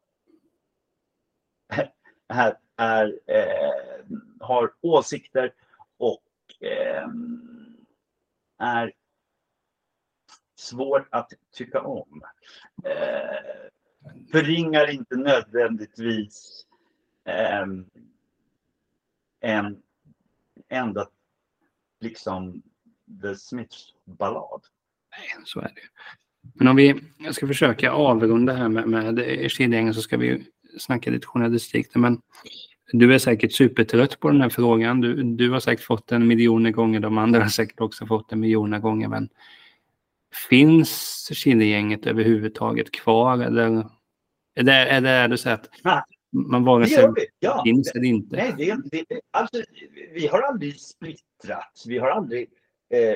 är, 2.28 2.58
är 2.76 3.20
eh, 3.28 4.18
har 4.39 4.74
åsikter 4.82 5.54
och 5.97 6.24
eh, 6.64 7.08
är 8.58 8.93
svår 10.60 11.07
att 11.12 11.34
tycka 11.53 11.82
om. 11.82 12.22
Eh, 12.86 13.70
förringar 14.32 14.91
inte 14.91 15.16
nödvändigtvis 15.16 16.66
eh, 17.26 17.66
en 19.41 19.82
enda 20.70 21.07
liksom 21.99 22.62
The 23.22 23.36
Smiths 23.36 23.93
ballad. 24.05 24.62
Nej, 25.12 25.43
så 25.45 25.60
är 25.60 25.64
det. 25.64 25.82
Men 26.53 26.68
om 26.68 26.76
vi 26.76 27.01
jag 27.18 27.36
ska 27.36 27.47
försöka 27.47 27.91
avrunda 27.91 28.53
här 28.53 28.70
med, 28.70 28.88
med 28.88 29.51
kedjegängen 29.51 29.93
så 29.93 30.01
ska 30.01 30.18
vi 30.18 30.45
snacka 30.80 31.12
lite 31.12 31.28
journalistik. 31.28 31.95
Men 31.95 32.22
du 32.91 33.14
är 33.14 33.20
säkert 33.20 33.53
supertrött 33.53 34.20
på 34.20 34.30
den 34.30 34.41
här 34.41 34.49
frågan. 34.49 35.01
Du, 35.01 35.24
du 35.24 35.49
har 35.49 35.60
säkert 35.60 35.86
fått 35.86 36.07
den 36.07 36.28
miljoner 36.28 36.72
gånger. 36.72 36.99
De 36.99 37.18
andra 37.18 37.41
har 37.41 37.49
säkert 37.49 37.80
också 37.80 38.05
fått 38.05 38.30
den 38.30 38.39
miljoner 38.39 38.80
gånger. 38.80 39.07
Men 39.07 39.30
finns 40.50 41.30
Killegänget 41.34 42.06
överhuvudtaget 42.06 42.92
kvar? 42.92 43.38
Eller 43.38 43.86
är 44.56 44.64
det, 44.64 44.74
är 44.74 45.28
det, 45.28 45.38
så 45.38 45.50
att 45.50 45.70
man 46.32 46.64
vare 46.64 46.86
sig 46.86 47.08
ja. 47.40 47.64
finns 47.66 47.92
eller 47.96 48.06
inte? 48.06 48.36
Nej, 48.36 48.54
det, 48.58 49.06
det, 49.10 49.22
alltså, 49.32 49.64
vi 50.14 50.28
har 50.28 50.42
aldrig 50.42 50.80
splittrats. 50.82 51.86
Vi 51.88 51.98
har 51.98 52.10
aldrig 52.10 52.50
eh, 52.94 53.16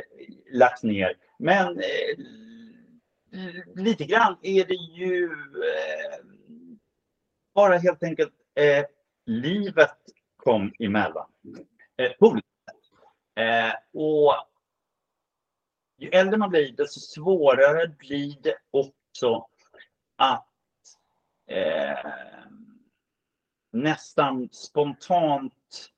lagt 0.52 0.84
ner. 0.84 1.14
Men 1.40 1.68
eh, 1.68 2.18
lite 3.76 4.06
grann 4.06 4.38
är 4.42 4.66
det 4.66 5.02
ju 5.04 5.26
eh, 5.26 6.26
bara 7.56 7.78
helt 7.78 8.04
enkelt 8.04 8.34
eh, 8.56 8.86
livet 9.26 9.98
kom 10.38 10.74
emellan. 10.80 11.26
Eh, 11.98 12.12
eh, 13.46 13.74
och 13.94 14.34
ju 16.04 16.10
äldre 16.10 16.38
man 16.38 16.50
blir 16.50 16.72
desto 16.72 17.00
svårare 17.00 17.88
blir 17.88 18.36
det 18.42 18.58
också 18.72 19.48
att 20.16 20.48
eh, 21.48 22.12
nästan 23.72 24.50
spontant 24.52 25.90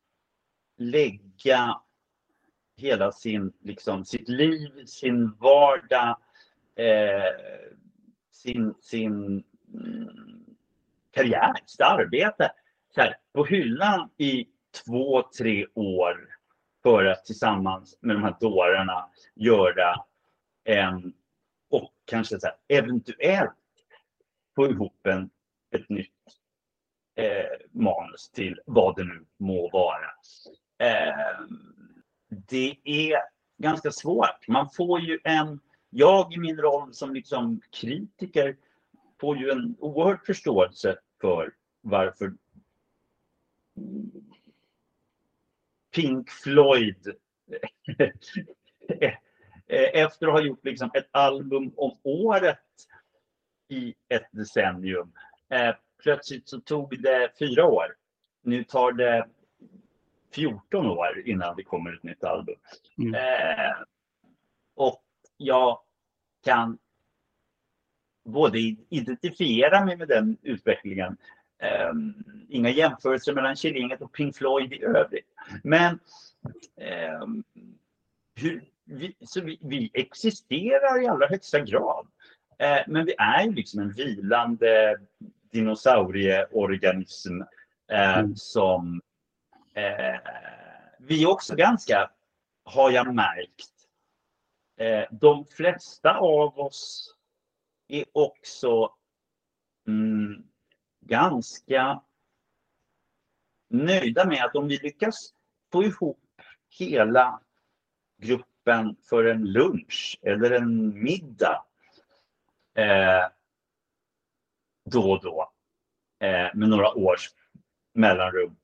lägga 0.77 1.81
hela 2.77 3.11
sin, 3.11 3.53
liksom, 3.61 4.05
sitt 4.05 4.29
liv, 4.29 4.85
sin 4.85 5.35
vardag, 5.39 6.17
eh, 6.75 7.35
sin, 8.31 8.73
sin 8.81 9.43
mm, 9.73 10.45
karriär, 11.11 11.53
sitt 11.65 11.81
arbete 11.81 12.51
så 12.95 13.01
här, 13.01 13.17
på 13.33 13.45
hyllan 13.45 14.09
i 14.17 14.47
två, 14.85 15.23
tre 15.37 15.65
år 15.73 16.34
för 16.85 17.05
att 17.05 17.25
tillsammans 17.25 17.97
med 18.01 18.15
de 18.15 18.23
här 18.23 18.35
dårarna 18.39 19.09
göra 19.35 20.05
en 20.63 21.13
och 21.69 21.93
kanske 22.05 22.39
så 22.39 22.47
här, 22.47 22.55
eventuellt 22.67 23.51
få 24.55 24.67
ihop 24.67 25.07
en, 25.07 25.29
ett 25.71 25.89
nytt 25.89 26.11
eh, 27.15 27.67
manus 27.71 28.29
till 28.29 28.59
vad 28.65 28.95
det 28.95 29.03
nu 29.03 29.25
må 29.37 29.69
vara. 29.69 30.09
Eh, 30.77 31.39
det 32.29 32.77
är 32.83 33.17
ganska 33.57 33.91
svårt. 33.91 34.47
Man 34.47 34.69
får 34.69 34.99
ju 34.99 35.19
en, 35.23 35.59
jag 35.89 36.33
i 36.33 36.37
min 36.37 36.57
roll 36.57 36.93
som 36.93 37.13
liksom 37.13 37.61
kritiker 37.71 38.57
får 39.19 39.37
ju 39.37 39.49
en 39.49 39.75
oerhörd 39.79 40.25
förståelse 40.25 40.97
för 41.21 41.53
varför 41.81 42.33
Pink 45.95 46.29
Floyd 46.29 47.15
efter 49.93 50.27
att 50.27 50.33
ha 50.33 50.41
gjort 50.41 50.65
liksom 50.65 50.91
ett 50.93 51.07
album 51.11 51.73
om 51.75 51.97
året 52.03 52.59
i 53.69 53.95
ett 54.09 54.27
decennium. 54.31 55.11
Eh, 55.49 55.75
plötsligt 56.03 56.49
så 56.49 56.59
tog 56.59 57.01
det 57.01 57.31
fyra 57.39 57.65
år. 57.65 57.95
Nu 58.43 58.63
tar 58.63 58.91
det 58.91 59.27
14 60.33 60.85
år 60.85 61.23
innan 61.25 61.55
det 61.55 61.63
kommer 61.63 61.93
ett 61.93 62.03
nytt 62.03 62.23
album. 62.23 62.55
Mm. 62.97 63.15
Eh, 63.15 63.75
och 64.75 65.03
jag 65.37 65.79
kan 66.43 66.77
både 68.25 68.59
identifiera 68.89 69.85
mig 69.85 69.97
med 69.97 70.07
den 70.07 70.37
utvecklingen. 70.41 71.17
Eh, 71.65 71.93
inga 72.49 72.69
jämförelser 72.69 73.33
mellan 73.33 73.55
Killinget 73.55 74.01
och 74.01 74.11
Pink 74.11 74.35
Floyd 74.35 74.73
i 74.73 74.83
övrigt. 74.83 75.27
Men 75.63 75.99
eh, 76.81 77.27
hur, 78.35 78.63
vi, 78.85 79.15
så 79.21 79.41
vi, 79.41 79.59
vi, 79.61 79.91
existerar 79.93 81.03
i 81.03 81.07
allra 81.07 81.27
högsta 81.27 81.59
grad. 81.59 82.07
Eh, 82.59 82.79
men 82.87 83.05
vi 83.05 83.15
är 83.17 83.43
ju 83.43 83.51
liksom 83.51 83.79
en 83.79 83.91
vilande 83.91 84.97
dinosaurieorganism 85.51 87.41
eh, 87.91 88.17
mm. 88.17 88.35
som 88.35 89.01
eh, 89.73 90.19
vi 90.99 91.25
också 91.25 91.55
ganska, 91.55 92.11
har 92.65 92.91
jag 92.91 93.15
märkt, 93.15 93.71
de 95.11 95.45
flesta 95.45 96.17
av 96.17 96.59
oss 96.59 97.15
är 97.87 98.05
också 98.13 98.93
mm, 99.87 100.43
ganska 101.07 102.01
nöjda 103.69 104.25
med 104.25 104.45
att 104.45 104.55
om 104.55 104.67
vi 104.67 104.77
lyckas 104.77 105.33
få 105.71 105.83
ihop 105.83 106.41
hela 106.79 107.39
gruppen 108.17 108.95
för 109.09 109.25
en 109.25 109.45
lunch 109.45 110.19
eller 110.21 110.51
en 110.51 111.03
middag 111.03 111.65
eh, 112.75 113.25
då 114.91 115.11
och 115.11 115.23
då 115.23 115.51
eh, 116.19 116.49
med 116.53 116.69
några 116.69 116.93
års 116.93 117.29
mellanrum. 117.93 118.55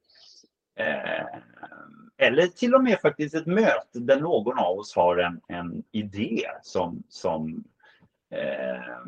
Eh, 0.75 1.25
eller 2.17 2.47
till 2.47 2.75
och 2.75 2.83
med 2.83 2.99
faktiskt 3.01 3.35
ett 3.35 3.45
möte 3.45 3.99
där 3.99 4.19
någon 4.19 4.59
av 4.59 4.79
oss 4.79 4.95
har 4.95 5.17
en, 5.17 5.41
en 5.47 5.83
idé 5.91 6.47
som, 6.61 7.03
som 7.09 7.63
eh, 8.29 9.05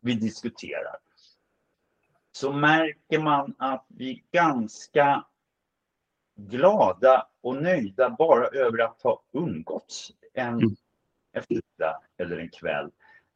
vi 0.00 0.14
diskuterar. 0.14 0.96
Så 2.40 2.52
märker 2.52 3.18
man 3.18 3.54
att 3.58 3.86
vi 3.88 4.10
är 4.10 4.38
ganska 4.38 5.24
glada 6.36 7.28
och 7.40 7.62
nöjda 7.62 8.10
bara 8.10 8.46
över 8.46 8.78
att 8.78 9.02
ha 9.02 9.22
umgåtts 9.32 10.12
en 10.32 10.54
mm. 10.54 10.76
eftermiddag 11.32 12.02
eller 12.16 12.38
en 12.38 12.50
kväll. 12.50 12.90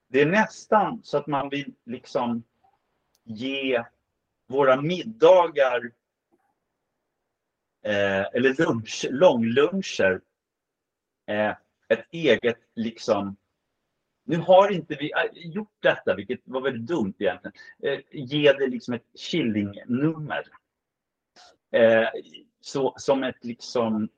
Det 0.09 0.21
är 0.21 0.27
nästan 0.27 1.01
så 1.03 1.17
att 1.19 1.27
man 1.27 1.49
vill 1.49 1.75
liksom 1.85 2.45
ge 3.25 3.85
våra 4.47 4.81
middagar 4.81 5.93
eh, 7.85 8.27
eller 8.33 8.67
lunch, 8.67 9.07
långluncher 9.11 10.21
eh, 11.27 11.55
ett 11.89 12.07
eget 12.11 12.59
liksom 12.75 13.37
nu 14.25 14.37
har 14.37 14.73
inte 14.73 14.97
vi 15.01 15.13
äh, 15.13 15.51
gjort 15.53 15.77
detta, 15.81 16.15
vilket 16.15 16.41
var 16.45 16.61
väldigt 16.61 16.87
dumt 16.87 17.15
egentligen. 17.19 17.55
Eh, 17.83 18.01
ge 18.11 18.53
det 18.53 18.67
liksom 18.67 18.95
ett 18.95 19.07
killingnummer. 19.31 20.43
Eh, 21.73 22.09
så, 22.61 22.95
som 22.97 23.23
ett 23.23 23.45
liksom 23.45 24.09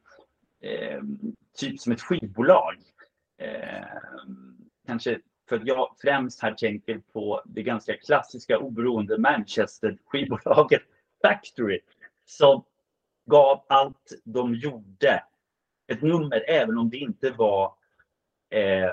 eh, 0.61 1.03
typ 1.59 1.81
som 1.81 1.93
ett 1.93 2.01
skivbolag. 2.01 2.77
Eh, 3.39 3.87
kanske 4.87 5.21
för 5.49 5.57
att 5.57 5.67
jag 5.67 5.97
främst 6.03 6.43
här 6.43 6.55
tänker 6.55 6.99
på 7.13 7.43
det 7.45 7.63
ganska 7.63 7.97
klassiska 7.97 8.59
oberoende 8.59 9.19
Manchester-skivbolaget 9.19 10.83
Factory 11.23 11.81
som 12.25 12.65
gav 13.27 13.65
allt 13.69 14.13
de 14.25 14.55
gjorde 14.55 15.25
ett 15.87 16.03
nummer 16.03 16.45
även 16.51 16.79
om 16.79 16.91
det 16.91 16.97
inte 16.97 17.31
var 17.31 17.75
eh, 18.51 18.91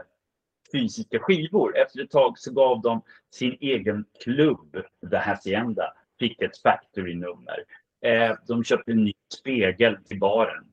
fysiska 0.72 1.20
skivor. 1.20 1.78
Efter 1.78 2.04
ett 2.04 2.12
tag 2.12 2.40
så 2.40 2.54
gav 2.54 2.82
de 2.82 3.02
sin 3.32 3.58
egen 3.60 4.06
klubb, 4.24 4.78
The 5.12 5.18
Hacienda, 5.18 5.94
fick 6.20 6.42
ett 6.42 6.58
Factory-nummer. 6.58 7.64
Eh, 8.06 8.36
de 8.48 8.64
köpte 8.64 8.92
en 8.92 9.04
ny 9.04 9.14
spegel 9.40 9.98
till 10.08 10.20
baren. 10.20 10.64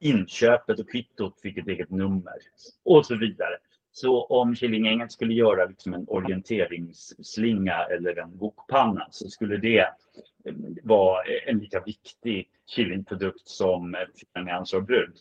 Inköpet 0.00 0.78
och 0.78 0.90
kvittot 0.90 1.40
fick 1.40 1.58
ett 1.58 1.68
eget 1.68 1.90
nummer 1.90 2.36
och 2.84 3.06
så 3.06 3.16
vidare. 3.16 3.56
Så 3.92 4.24
om 4.24 4.54
Killinggänget 4.54 5.12
skulle 5.12 5.34
göra 5.34 5.64
liksom 5.64 5.94
en 5.94 6.04
orienteringsslinga 6.08 7.84
eller 7.84 8.18
en 8.18 8.38
bokpanna 8.38 9.06
så 9.10 9.28
skulle 9.28 9.56
det 9.56 9.78
eh, 9.78 10.54
vara 10.82 11.24
en 11.46 11.58
lika 11.58 11.80
viktig 11.80 12.48
Killingprodukt 12.66 13.48
som 13.48 13.96
Nyans 14.38 14.72
och 14.72 14.84
brud. 14.84 15.16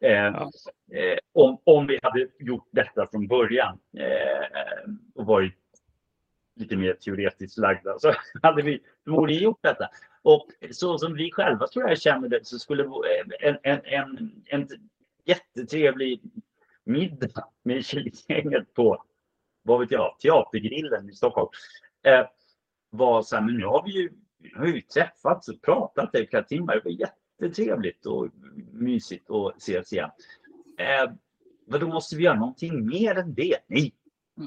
Eh, 0.00 0.10
ja. 0.10 0.50
eh, 0.92 1.18
om, 1.32 1.58
om 1.64 1.86
vi 1.86 1.98
hade 2.02 2.28
gjort 2.38 2.68
detta 2.70 3.06
från 3.06 3.28
början 3.28 3.78
eh, 3.98 4.90
och 5.14 5.26
varit 5.26 5.54
lite 6.56 6.76
mer 6.76 6.92
teoretiskt 6.92 7.58
lagda 7.58 7.98
så 7.98 8.12
hade 8.42 8.62
vi 8.62 8.80
förmodligen 9.04 9.42
gjort 9.42 9.62
detta. 9.62 9.88
Och 10.22 10.46
så 10.70 10.98
som 10.98 11.14
vi 11.14 11.30
själva 11.32 11.66
tror 11.66 11.88
jag 11.88 12.00
känner 12.00 12.28
det 12.28 12.46
så 12.46 12.58
skulle 12.58 12.84
en, 13.40 13.58
en, 13.62 13.80
en, 13.84 14.32
en 14.46 14.68
jättetrevlig 15.24 16.20
middag 16.88 17.44
med 17.62 17.86
Killinggänget 17.86 18.74
på, 18.74 19.04
vad 19.62 19.80
vet 19.80 19.90
jag, 19.90 20.18
Teatergrillen 20.20 21.10
i 21.10 21.12
Stockholm. 21.12 21.48
Eh, 22.02 22.26
var 22.90 23.22
så 23.22 23.36
här, 23.36 23.42
men 23.42 23.54
nu 23.54 23.66
har 23.66 23.82
vi 23.84 23.90
ju, 23.90 24.10
har 24.56 24.66
ju 24.66 24.80
träffats 24.80 25.48
och 25.48 25.62
pratat 25.62 26.14
i 26.14 26.26
flera 26.26 26.42
timmar. 26.42 26.74
Det 26.74 26.82
var 26.84 26.90
jättetrevligt 26.90 28.06
och 28.06 28.28
mysigt 28.72 29.30
att 29.30 29.56
ses 29.56 29.92
igen. 29.92 30.10
Eh, 30.78 31.12
men 31.66 31.80
då 31.80 31.88
måste 31.88 32.16
vi 32.16 32.24
göra 32.24 32.38
någonting 32.38 32.86
mer 32.86 33.14
än 33.14 33.34
det. 33.34 33.56
Nej, 33.66 33.94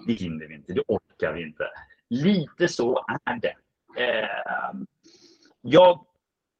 det 0.07 0.13
hinner 0.13 0.47
vi 0.47 0.55
inte. 0.55 0.73
Det 0.73 0.83
orkar 0.87 1.33
vi 1.33 1.43
inte. 1.43 1.63
Lite 2.09 2.67
så 2.67 3.05
är 3.25 3.39
det. 3.39 3.55
Eh, 3.97 4.73
jag, 5.61 6.05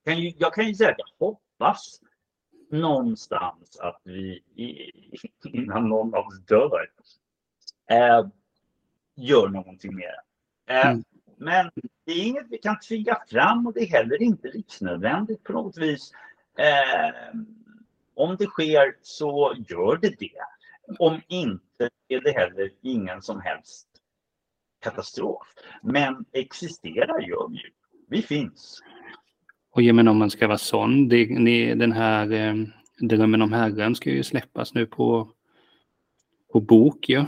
kan 0.05 0.19
ju, 0.19 0.33
jag 0.37 0.53
kan 0.53 0.67
ju 0.67 0.75
säga 0.75 0.89
att 0.89 0.97
jag 0.97 1.27
hoppas 1.27 1.99
någonstans 2.71 3.79
att 3.79 4.01
vi 4.03 4.43
innan 5.43 5.89
någon 5.89 6.15
av 6.15 6.27
oss 6.27 6.39
dör 6.39 6.89
eh, 7.89 8.27
gör 9.15 9.49
någonting 9.49 9.95
mer. 9.95 10.15
Eh, 10.67 10.87
mm. 10.87 11.03
Men 11.37 11.71
det 12.05 12.11
är 12.11 12.25
inget 12.25 12.47
vi 12.49 12.57
kan 12.57 12.79
tvinga 12.79 13.17
fram 13.27 13.67
och 13.67 13.73
det 13.73 13.81
är 13.81 13.87
heller 13.87 14.21
inte 14.21 14.47
livsnödvändigt 14.47 15.43
på 15.43 15.53
något 15.53 15.77
vis. 15.77 16.11
Eh, 16.57 17.39
om 18.15 18.35
det 18.39 18.45
sker 18.45 18.95
så 19.01 19.55
gör 19.67 19.97
det 19.97 20.19
det. 20.19 20.41
Om 20.99 21.21
inte 21.27 21.89
är 22.07 22.21
det 22.21 22.31
heller 22.31 22.71
ingen 22.81 23.21
som 23.21 23.41
helst 23.41 23.87
katastrof. 24.81 25.47
Men 25.81 26.25
existerar 26.31 27.21
gör 27.21 27.49
vi 27.49 27.57
ju. 27.57 27.69
Vi 28.07 28.21
finns. 28.21 28.81
Och 29.71 29.81
ja, 29.81 29.93
men 29.93 30.07
om 30.07 30.17
man 30.17 30.29
ska 30.29 30.47
vara 30.47 30.57
sån, 30.57 31.07
det, 31.07 31.25
ni, 31.29 31.75
den 31.75 31.91
här 31.91 32.31
eh, 32.31 32.55
Drömmen 33.01 33.41
om 33.41 33.53
Herren 33.53 33.95
ska 33.95 34.09
ju 34.09 34.23
släppas 34.23 34.73
nu 34.73 34.85
på, 34.85 35.31
på 36.53 36.59
bok 36.59 37.09
ju. 37.09 37.25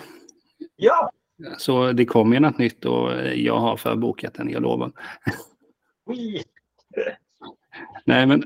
Ja. 0.75 1.11
Så 1.57 1.91
det 1.91 2.05
kommer 2.05 2.35
ju 2.35 2.39
något 2.39 2.57
nytt 2.57 2.85
och 2.85 3.11
jag 3.35 3.59
har 3.59 3.77
förbokat 3.77 4.33
den, 4.33 4.49
jag 4.49 4.61
lovar. 4.61 4.91
Nej, 8.05 8.25
men 8.25 8.43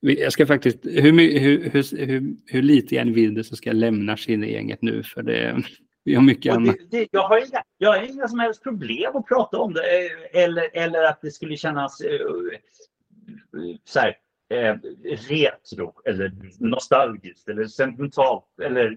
jag 0.00 0.32
ska 0.32 0.46
faktiskt, 0.46 0.78
hur, 0.84 1.38
hur, 1.38 1.70
hur, 1.70 2.36
hur, 2.46 2.62
lite 2.62 2.94
jag 2.94 3.02
än 3.02 3.12
vill 3.12 3.34
det 3.34 3.44
så 3.44 3.56
ska 3.56 3.70
jag 3.70 3.76
lämna 3.76 4.16
gänget 4.26 4.82
nu 4.82 5.02
för 5.02 5.22
det, 5.22 5.62
vi 6.08 6.14
har 6.14 6.22
mycket. 6.22 6.64
Det, 6.64 6.90
det, 6.90 7.08
jag, 7.10 7.28
har 7.28 7.38
inga, 7.38 7.62
jag 7.78 7.92
har 7.92 8.02
inga 8.02 8.28
som 8.28 8.38
helst 8.38 8.62
problem 8.62 9.16
att 9.16 9.26
prata 9.26 9.58
om 9.58 9.72
det 9.72 10.06
eh, 10.06 10.42
eller, 10.44 10.68
eller 10.72 11.04
att 11.04 11.20
det 11.22 11.30
skulle 11.30 11.56
kännas 11.56 12.00
uh, 12.00 12.50
så 13.84 14.00
här, 14.00 14.16
retro 15.28 15.92
eller 16.04 16.32
nostalgiskt 16.58 17.48
eller 17.48 17.66
sentimentalt 17.66 18.60
eller 18.62 18.96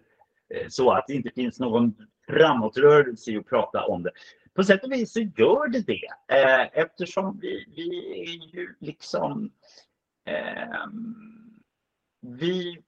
Eh, 0.53 0.67
så 0.69 0.91
att 0.91 1.07
det 1.07 1.13
inte 1.13 1.29
finns 1.29 1.59
någon 1.59 1.95
framåtrörelse 2.27 3.31
i 3.31 3.37
att 3.37 3.47
prata 3.47 3.85
om 3.85 4.03
det. 4.03 4.11
På 4.53 4.63
sätt 4.63 4.83
och 4.83 4.91
vis 4.91 5.13
så 5.13 5.19
gör 5.19 5.67
det 5.67 5.81
det 5.87 6.35
eh, 6.37 6.67
eftersom 6.73 7.39
vi, 7.41 7.65
vi 7.75 8.21
är 8.21 8.55
ju 8.55 8.75
liksom 8.79 9.51
eh, 10.25 10.85
vi, 12.21 12.81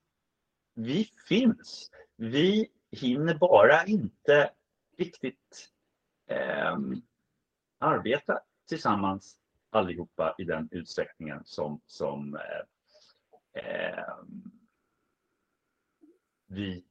vi 0.75 1.09
finns. 1.27 1.91
Vi 2.17 2.67
hinner 2.93 3.35
bara 3.35 3.85
inte 3.85 4.51
riktigt 4.97 5.69
eh, 6.29 6.77
arbeta 7.79 8.39
tillsammans 8.69 9.39
allihopa 9.69 10.35
i 10.37 10.43
den 10.43 10.69
utsträckningen 10.71 11.41
som, 11.45 11.81
som 11.85 12.35
eh, 12.35 12.61
eh, 13.63 14.15
vi 16.47 16.83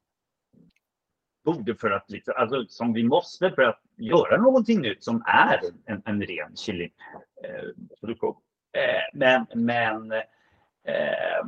borde 1.44 1.74
för 1.74 1.90
att, 1.90 2.10
liksom, 2.10 2.34
alltså, 2.36 2.66
som 2.68 2.92
vi 2.92 3.04
måste 3.04 3.50
för 3.50 3.62
att 3.62 3.80
göra 3.96 4.36
någonting 4.36 4.80
nytt 4.80 5.04
som 5.04 5.22
är 5.26 5.60
en, 5.84 6.02
en 6.04 6.22
ren 6.22 6.56
chiliproduktion. 6.56 8.36
Eh, 8.72 8.82
eh, 8.82 9.02
men, 9.12 9.46
men, 9.54 10.12
eh, 10.12 11.46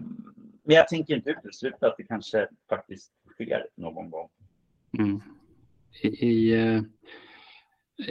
men 0.63 0.77
jag 0.77 0.89
tänker 0.89 1.15
inte 1.15 1.31
utesluta 1.31 1.87
att 1.87 1.97
det 1.97 2.05
kanske 2.05 2.49
faktiskt 2.69 3.13
sker 3.33 3.69
någon 3.75 4.11
gång. 4.11 4.31
Mm. 4.99 5.21
I, 6.03 6.09
i 6.09 6.57
uh, 6.57 6.83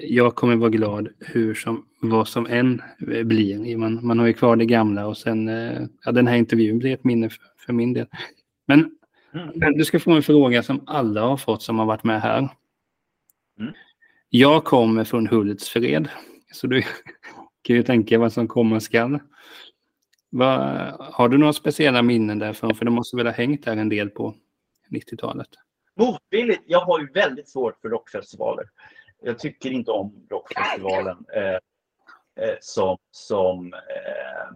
jag 0.02 0.36
kommer 0.36 0.56
vara 0.56 0.70
glad 0.70 1.10
hur 1.20 1.54
som, 1.54 1.86
vad 2.02 2.28
som 2.28 2.46
än 2.46 2.82
blir. 3.26 3.78
Man, 3.78 4.06
man 4.06 4.20
har 4.20 4.28
ju 4.28 4.34
kvar 4.34 4.56
det 4.56 4.66
gamla 4.66 5.08
och 5.08 5.18
sen, 5.18 5.50
uh, 5.50 5.88
ja, 6.06 6.12
den 6.12 6.28
här 6.28 6.36
intervjun 6.36 6.80
blir 6.80 6.94
ett 6.94 7.04
minne 7.04 7.30
för, 7.30 7.40
för 7.66 7.74
min 7.74 7.94
del. 7.94 8.08
Men 8.68 8.92
Mm. 9.34 9.78
Du 9.78 9.86
ska 9.86 10.00
få 10.00 10.12
en 10.12 10.24
fråga 10.24 10.64
som 10.64 10.84
alla 10.86 11.22
har 11.22 11.38
fått 11.38 11.62
som 11.62 11.80
har 11.80 11.86
varit 11.86 12.04
med 12.04 12.22
här. 12.22 12.50
Mm. 13.60 13.74
Jag 14.30 14.64
kommer 14.64 15.04
från 15.04 15.28
Hultsfred, 15.28 16.10
så 16.52 16.68
du 16.68 16.82
kan 17.62 17.76
ju 17.76 17.84
tänka 17.84 18.20
vad 18.20 18.34
som 18.34 18.48
komma 18.48 18.80
skall. 18.80 19.20
Har 21.00 21.30
du 21.30 21.38
några 21.38 21.54
speciella 21.54 22.02
minnen 22.02 22.40
därifrån? 22.40 22.76
För 22.76 22.86
det 22.86 22.92
måste 22.92 23.18
väl 23.18 23.26
ha 23.26 23.34
hängt 23.34 23.66
där 23.66 23.78
en 23.78 23.90
del 23.90 24.10
på 24.10 24.36
90-talet? 24.90 25.48
Motvilligt. 25.96 26.64
Jag 26.68 26.80
har 26.80 27.00
ju 27.00 27.12
väldigt 27.12 27.50
svårt 27.50 27.82
för 27.82 27.90
rockfestivaler. 27.90 28.66
Jag 29.22 29.40
tycker 29.40 29.70
inte 29.70 29.92
om 29.92 30.28
rockfestivalen 30.30 31.26
eh, 31.36 31.58
eh, 32.46 32.56
som, 32.62 32.98
som 33.12 33.74
eh, 33.74 34.48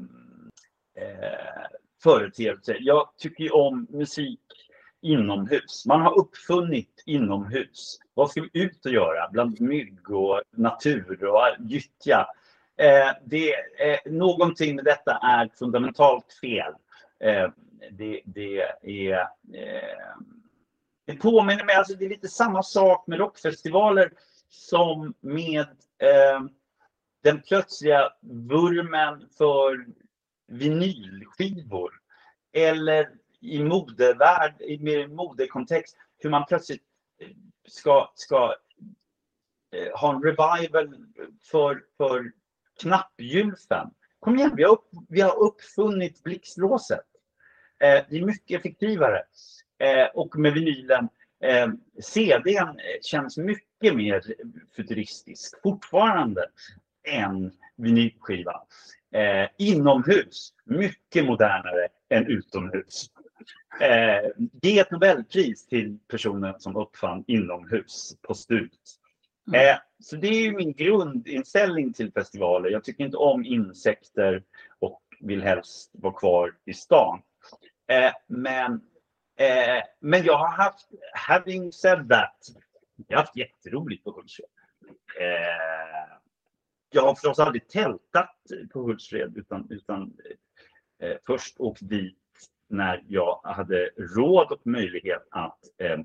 eh, 1.03 1.65
företeelse. 2.03 2.77
Jag 2.79 3.09
tycker 3.17 3.43
ju 3.43 3.49
om 3.49 3.87
musik 3.89 4.39
inomhus. 5.01 5.85
Man 5.85 6.01
har 6.01 6.19
uppfunnit 6.19 7.03
inomhus. 7.05 7.99
Vad 8.13 8.29
ska 8.31 8.41
vi 8.41 8.49
ut 8.53 8.85
och 8.85 8.91
göra 8.91 9.29
bland 9.31 9.61
mygg 9.61 10.11
och 10.11 10.41
natur 10.51 11.23
och 11.23 11.41
gyttja? 11.59 12.27
Eh, 12.77 13.11
det, 13.25 13.53
eh, 13.53 14.11
någonting 14.11 14.75
med 14.75 14.85
detta 14.85 15.11
är 15.11 15.49
fundamentalt 15.59 16.33
fel. 16.41 16.73
Eh, 17.19 17.49
det, 17.91 18.21
det, 18.25 18.61
är... 18.81 19.19
Eh, 19.53 19.97
det 21.07 21.15
påminner 21.15 21.65
mig, 21.65 21.75
alltså 21.75 21.93
det 21.93 22.05
är 22.05 22.09
lite 22.09 22.27
samma 22.27 22.63
sak 22.63 23.07
med 23.07 23.19
rockfestivaler 23.19 24.11
som 24.49 25.13
med 25.19 25.67
eh, 26.01 26.41
den 27.23 27.41
plötsliga 27.41 28.09
vurmen 28.21 29.29
för 29.37 29.85
vinylskivor. 30.47 31.91
Eller 32.53 33.09
i 33.41 33.63
modevärld, 33.63 34.61
i 34.61 35.07
modekontext, 35.07 35.97
hur 36.17 36.29
man 36.29 36.45
plötsligt 36.45 36.83
eh, 37.21 37.27
ska, 37.67 38.11
ska 38.15 38.55
eh, 39.75 39.99
ha 39.99 40.15
en 40.15 40.23
revival 40.23 40.95
för, 41.51 41.83
för 41.97 42.31
knappgylfen. 42.81 43.87
Kom 44.19 44.35
igen, 44.35 44.53
vi 44.55 44.63
har, 44.63 44.71
upp, 44.71 44.89
vi 45.09 45.21
har 45.21 45.39
uppfunnit 45.39 46.23
blixtlåset. 46.23 47.05
Eh, 47.79 48.05
det 48.09 48.17
är 48.17 48.25
mycket 48.25 48.59
effektivare. 48.59 49.23
Eh, 49.79 50.05
och 50.13 50.39
med 50.39 50.53
vinylen, 50.53 51.09
eh, 51.43 51.67
CDn 52.01 52.79
känns 53.01 53.37
mycket 53.37 53.95
mer 53.95 54.23
futuristisk 54.75 55.61
fortfarande 55.63 56.45
än 57.07 57.51
vinylskiva. 57.77 58.61
Eh, 59.13 59.49
inomhus, 59.57 60.53
mycket 60.65 61.25
modernare 61.25 61.87
än 62.09 62.27
utomhus. 62.27 63.09
Eh, 63.81 64.31
ge 64.61 64.79
ett 64.79 64.91
Nobelpris 64.91 65.67
till 65.67 65.97
personen 66.07 66.59
som 66.59 66.75
uppfann 66.75 67.23
inomhus 67.27 68.15
på 68.21 68.33
STUT. 68.33 68.71
Mm. 69.47 69.69
Eh, 69.69 69.77
så 69.99 70.15
det 70.15 70.27
är 70.27 70.51
min 70.51 70.73
grundinställning 70.73 71.93
till 71.93 72.11
festivaler. 72.11 72.69
Jag 72.69 72.83
tycker 72.83 73.05
inte 73.05 73.17
om 73.17 73.45
insekter 73.45 74.43
och 74.79 75.01
vill 75.19 75.43
helst 75.43 75.91
vara 75.93 76.13
kvar 76.13 76.55
i 76.65 76.73
stan. 76.73 77.21
Eh, 77.91 78.11
men, 78.27 78.81
eh, 79.37 79.83
men 79.99 80.23
jag 80.23 80.37
har 80.37 80.51
haft, 80.51 80.89
having 81.13 81.71
said 81.71 82.09
that, 82.09 82.47
jag 83.07 83.17
har 83.17 83.23
haft 83.23 83.35
jätteroligt 83.35 84.03
på 84.03 84.11
Hultsfred. 84.11 84.49
Eh, 85.19 86.17
jag 86.89 87.01
har 87.01 87.15
förstås 87.15 87.39
aldrig 87.39 87.67
tältat 87.67 88.35
på 88.73 88.81
Hultsfred 88.81 89.37
utan, 89.37 89.67
utan 89.69 90.17
eh, 90.99 91.17
först 91.27 91.59
åkt 91.59 91.89
dit 91.89 92.17
när 92.69 93.03
jag 93.07 93.41
hade 93.43 93.89
råd 93.97 94.51
och 94.51 94.67
möjlighet 94.67 95.27
att 95.31 95.59
eh, 95.77 95.99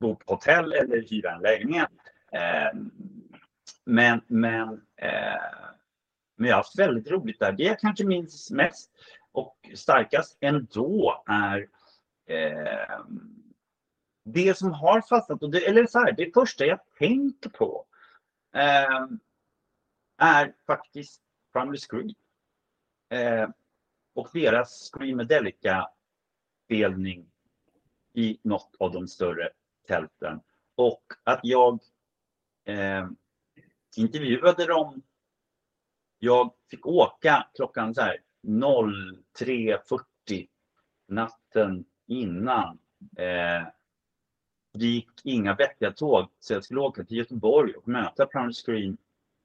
bo 0.00 0.16
på 0.16 0.34
hotell 0.34 0.72
eller 0.72 1.10
hyra 1.10 1.34
en 1.34 1.42
lägenhet. 1.42 1.88
Eh, 2.32 2.78
men, 3.84 4.20
men, 4.26 4.68
eh, 4.96 5.42
men 6.36 6.48
jag 6.48 6.54
har 6.54 6.62
haft 6.62 6.78
väldigt 6.78 7.10
roligt 7.10 7.38
där. 7.38 7.52
Det 7.52 7.62
jag 7.62 7.78
kanske 7.78 8.04
minns 8.04 8.50
mest 8.50 8.90
och 9.32 9.70
starkast 9.74 10.36
ändå 10.40 11.24
är 11.26 11.68
eh, 12.26 13.00
det 14.24 14.58
som 14.58 14.72
har 14.72 15.00
fastnat, 15.00 15.42
och 15.42 15.50
det, 15.50 15.66
eller 15.66 15.86
så 15.86 15.98
här, 15.98 16.12
det 16.12 16.34
första 16.34 16.64
jag 16.64 16.80
tänker 16.98 17.50
på 17.50 17.86
eh, 18.54 19.06
är 20.18 20.54
faktiskt 20.66 21.22
Primary 21.52 21.78
Screen. 21.78 22.14
Eh, 23.08 23.48
och 24.14 24.28
deras 24.32 24.90
Screamadelica-spelning 24.92 27.30
i 28.12 28.38
något 28.42 28.76
av 28.78 28.92
de 28.92 29.08
större 29.08 29.50
tälten. 29.88 30.40
Och 30.74 31.04
att 31.24 31.40
jag 31.42 31.78
eh, 32.64 33.08
intervjuade 33.96 34.66
dem. 34.66 35.02
Jag 36.18 36.54
fick 36.70 36.86
åka 36.86 37.48
klockan 37.54 37.94
så 37.94 38.00
här. 38.00 38.22
03.40 38.42 40.48
natten 41.08 41.84
innan. 42.06 42.78
Eh, 43.16 43.66
det 44.74 44.86
gick 44.86 45.10
inga 45.24 45.54
vettiga 45.54 45.92
tåg 45.92 46.28
så 46.40 46.52
jag 46.52 46.64
skulle 46.64 46.80
åka 46.80 47.04
till 47.04 47.16
Göteborg 47.16 47.74
och 47.74 47.88
möta 47.88 48.26
Primal 48.26 48.52
Scream 48.52 48.96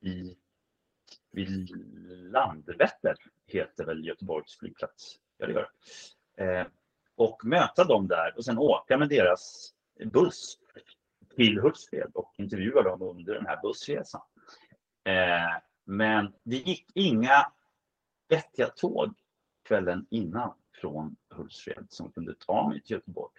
i 0.02 0.36
vid 1.32 1.70
Landvetter 2.32 3.16
heter 3.48 3.86
väl 3.86 4.06
Göteborgs 4.06 4.58
flygplats. 4.58 5.20
Ja, 5.38 5.48
det 5.48 5.54
gör 5.54 5.70
eh, 6.36 6.68
och 7.16 7.46
möta 7.46 7.84
dem 7.84 8.08
där 8.08 8.38
och 8.38 8.46
sen 8.46 8.58
åka 8.58 8.98
med 8.98 9.10
deras 9.10 9.74
buss 10.06 10.58
till 11.36 11.60
Hultsfred 11.60 12.12
och 12.14 12.34
intervjua 12.38 12.82
dem 12.82 13.02
under 13.02 13.34
den 13.34 13.46
här 13.46 13.62
bussresan. 13.62 14.22
Eh, 15.04 15.58
men 15.86 16.34
det 16.44 16.56
gick 16.56 16.86
inga 16.94 17.52
vettiga 18.30 18.68
tåg 18.68 19.14
kvällen 19.68 20.06
innan 20.10 20.54
från 20.82 21.16
Hultsfred 21.30 21.86
som 21.90 22.12
kunde 22.12 22.34
ta 22.36 22.70
mig 22.70 22.82
till 22.82 22.92
Göteborg. 22.92 23.32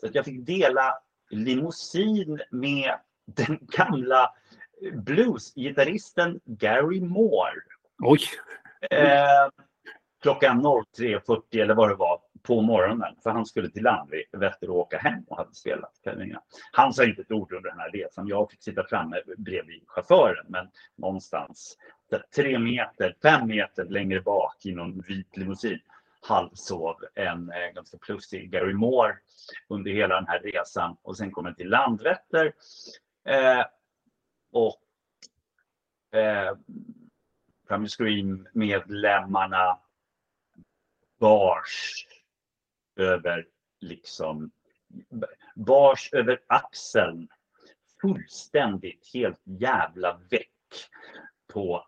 Så 0.00 0.06
att 0.06 0.14
jag 0.14 0.24
fick 0.24 0.46
dela 0.46 0.94
limousin 1.30 2.40
med 2.50 2.94
den 3.26 3.58
gamla 3.60 4.30
bluesgitarristen 4.92 6.40
Gary 6.44 7.00
Moore. 7.00 7.60
Oj! 8.02 8.20
Eh, 8.90 9.48
klockan 10.22 10.62
03.40 10.62 11.42
eller 11.52 11.74
vad 11.74 11.88
det 11.88 11.94
var 11.94 12.20
på 12.42 12.60
morgonen. 12.60 13.14
För 13.22 13.30
han 13.30 13.46
skulle 13.46 13.70
till 13.70 13.82
Landvetter 13.82 14.70
och 14.70 14.76
åka 14.76 14.98
hem 14.98 15.24
och 15.26 15.36
hade 15.36 15.54
spelat 15.54 15.92
Han 16.72 16.92
sa 16.92 17.04
inte 17.04 17.22
ett 17.22 17.32
ord 17.32 17.52
under 17.52 17.70
den 17.70 17.78
här 17.78 17.90
resan. 17.90 18.28
Jag 18.28 18.50
fick 18.50 18.62
sitta 18.62 18.86
framme 18.86 19.16
bredvid 19.38 19.82
chauffören. 19.86 20.46
Men 20.48 20.68
någonstans 20.96 21.78
tre 22.18 22.58
meter, 22.58 23.16
fem 23.22 23.46
meter 23.48 23.84
längre 23.84 24.20
bak 24.20 24.66
i 24.66 24.72
någon 24.72 25.00
vit 25.00 25.36
limousin 25.36 25.80
halvsov 26.24 26.96
en 27.14 27.50
eh, 27.50 27.70
ganska 27.74 27.98
plussig 27.98 28.50
Gary 28.50 28.74
Moore 28.74 29.16
under 29.68 29.90
hela 29.90 30.14
den 30.14 30.26
här 30.26 30.40
resan. 30.40 30.96
Och 31.02 31.16
sen 31.16 31.30
kom 31.30 31.54
till 31.54 31.68
Landvetter. 31.68 32.52
Eh, 33.24 33.64
och 34.52 34.82
eh, 36.18 36.56
Primal 37.68 37.88
Scream-medlemmarna 37.88 39.78
bars 41.20 42.06
över 42.96 43.46
liksom 43.80 44.50
bars 45.54 46.12
över 46.12 46.40
axeln. 46.46 47.28
Fullständigt 48.00 49.10
helt 49.14 49.40
jävla 49.44 50.20
väck 50.30 50.50
på 51.52 51.86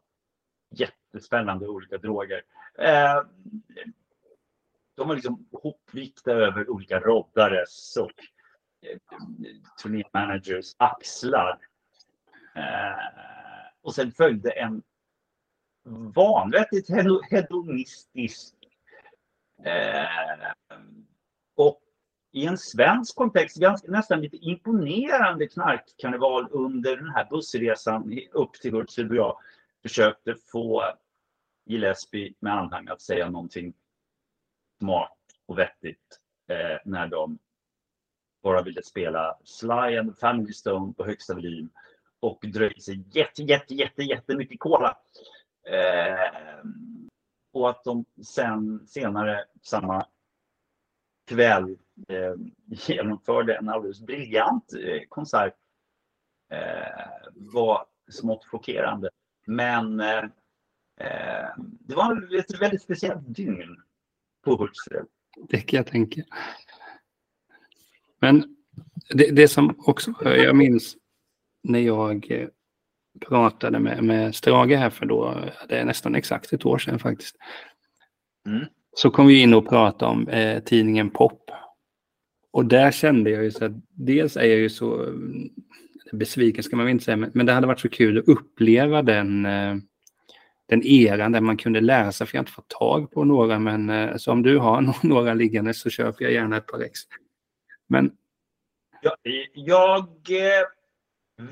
jättespännande 1.16 1.68
olika 1.68 1.98
droger. 1.98 2.42
Eh, 2.78 3.22
de 4.96 5.08
var 5.08 5.14
liksom 5.14 5.48
hopvikta 5.52 6.32
över 6.32 6.70
olika 6.70 7.00
roddares 7.00 7.96
och 7.96 8.10
eh, 8.82 8.98
turnémanagers 9.82 10.74
axlar. 10.76 11.58
Eh, 12.54 13.62
och 13.82 13.94
sen 13.94 14.12
följde 14.12 14.50
en 14.50 14.82
vanvettigt 16.14 16.90
hedonistisk 17.30 18.54
eh, 19.64 20.50
och 21.56 21.80
i 22.32 22.46
en 22.46 22.58
svensk 22.58 23.16
kontext 23.16 23.56
ganska, 23.56 23.90
nästan 23.90 24.20
lite 24.20 24.36
imponerande 24.36 25.46
knarkkarneval 25.46 26.48
under 26.50 26.96
den 26.96 27.08
här 27.08 27.26
bussresan 27.30 28.18
upp 28.32 28.52
till 28.52 28.72
Hultsfred 28.72 29.10
och 29.10 29.16
jag 29.16 29.38
försökte 29.82 30.34
få 30.52 30.84
Gillespie 31.66 32.34
med 32.40 32.52
anhang 32.52 32.88
att 32.88 33.00
säga 33.00 33.30
någonting 33.30 33.74
smart 34.78 35.18
och 35.46 35.58
vettigt 35.58 36.20
eh, 36.48 36.78
när 36.84 37.06
de 37.06 37.38
bara 38.42 38.62
ville 38.62 38.82
spela 38.82 39.38
Sly 39.44 39.98
and 39.98 40.18
Family 40.18 40.52
Stone 40.52 40.92
på 40.92 41.04
högsta 41.04 41.34
volym 41.34 41.70
och 42.20 42.44
dröjde 42.52 42.80
sig 42.80 43.04
jätte, 43.12 43.42
jätte, 43.42 43.74
jätte, 43.74 44.02
jättemycket 44.02 44.60
cola. 44.60 44.98
Eh, 45.66 46.66
och 47.52 47.70
att 47.70 47.84
de 47.84 48.04
sen 48.26 48.86
senare 48.86 49.44
samma 49.62 50.06
kväll 51.26 51.78
eh, 52.08 52.34
genomförde 52.66 53.56
en 53.56 53.68
alldeles 53.68 54.00
briljant 54.00 54.72
eh, 54.72 55.02
konsert 55.08 55.54
eh, 56.50 57.20
var 57.34 57.86
smått 58.10 58.44
chockerande. 58.44 59.10
Men 59.46 60.00
eh, 60.00 60.24
det 61.78 61.94
var 61.94 62.38
ett 62.38 62.62
väldigt 62.62 62.82
speciellt 62.82 63.34
dygn 63.36 63.76
på 64.44 64.56
Hultsfred. 64.56 65.06
Det 65.48 65.60
kan 65.60 65.76
jag 65.76 65.86
tänka. 65.86 66.22
Men 68.20 68.56
det, 69.14 69.30
det 69.30 69.48
som 69.48 69.74
också, 69.78 70.14
jag 70.24 70.56
minns 70.56 70.96
när 71.62 71.78
jag 71.78 72.30
eh, 72.30 72.48
pratade 73.28 73.78
med, 73.78 74.04
med 74.04 74.34
Strage 74.34 74.76
här 74.76 74.90
för 74.90 75.06
då, 75.06 75.44
det 75.68 75.78
är 75.78 75.84
nästan 75.84 76.14
exakt 76.14 76.52
ett 76.52 76.66
år 76.66 76.78
sedan 76.78 76.98
faktiskt. 76.98 77.36
Mm. 78.46 78.64
Så 78.96 79.10
kom 79.10 79.26
vi 79.26 79.40
in 79.40 79.54
och 79.54 79.68
pratade 79.68 80.12
om 80.12 80.28
eh, 80.28 80.62
tidningen 80.62 81.10
Pop. 81.10 81.50
Och 82.50 82.66
där 82.66 82.92
kände 82.92 83.30
jag 83.30 83.44
ju 83.44 83.50
så 83.50 83.64
att 83.64 83.72
dels 83.90 84.36
är 84.36 84.44
jag 84.44 84.58
ju 84.58 84.70
så 84.70 85.02
mm, 85.02 85.50
besviken 86.12 86.62
ska 86.62 86.76
man 86.76 86.88
inte 86.88 87.04
säga, 87.04 87.16
men, 87.16 87.30
men 87.34 87.46
det 87.46 87.52
hade 87.52 87.66
varit 87.66 87.80
så 87.80 87.88
kul 87.88 88.18
att 88.18 88.28
uppleva 88.28 89.02
den 89.02 89.46
eh, 89.46 89.76
den 90.68 90.82
eran 90.82 91.32
där 91.32 91.40
man 91.40 91.56
kunde 91.56 91.80
läsa, 91.80 92.26
för 92.26 92.34
jag 92.34 92.38
har 92.38 92.42
inte 92.42 92.52
fått 92.52 92.68
tag 92.68 93.10
på 93.10 93.24
några, 93.24 93.58
men 93.58 93.90
eh, 93.90 94.16
så 94.16 94.32
om 94.32 94.42
du 94.42 94.58
har 94.58 95.06
några 95.06 95.34
liggande 95.34 95.74
så 95.74 95.90
köper 95.90 96.24
jag 96.24 96.32
gärna 96.32 96.56
ett 96.56 96.66
par 96.66 96.80
ex. 96.80 97.00
Men... 97.88 98.12
Jag, 99.02 99.16
jag 99.54 100.08
eh, 100.30 100.66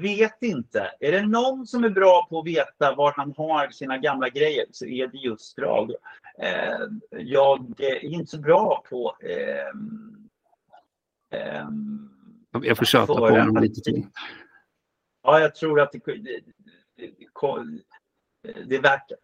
vet 0.01 0.43
inte. 0.43 0.91
Är 1.01 1.13
det 1.13 1.27
någon 1.27 1.67
som 1.67 1.85
är 1.85 1.91
bra 1.91 2.27
på 2.31 2.39
att 2.39 2.47
veta 2.47 2.95
var 2.95 3.13
han 3.17 3.35
har 3.37 3.69
sina 3.69 3.99
gamla 3.99 4.29
grejer 4.29 4.65
så 4.71 4.87
är 4.87 5.07
det 5.07 5.19
just 5.19 5.57
Drag. 5.57 5.91
Eh, 6.39 6.87
jag 7.11 7.81
är 7.81 8.05
inte 8.05 8.31
så 8.31 8.39
bra 8.39 8.85
på 8.91 9.17
jag 12.63 12.79
får 12.79 12.85
köta 12.85 13.07
på 13.07 13.29
honom 13.29 13.63
lite 13.63 13.81
till. 13.81 14.07
Ja, 15.23 15.41
jag 15.41 15.55
tror 15.55 15.81
att 15.81 15.93
det, 15.93 16.01
det, 18.67 18.77
är 18.77 18.83
värt 18.83 19.09
det. 19.09 19.17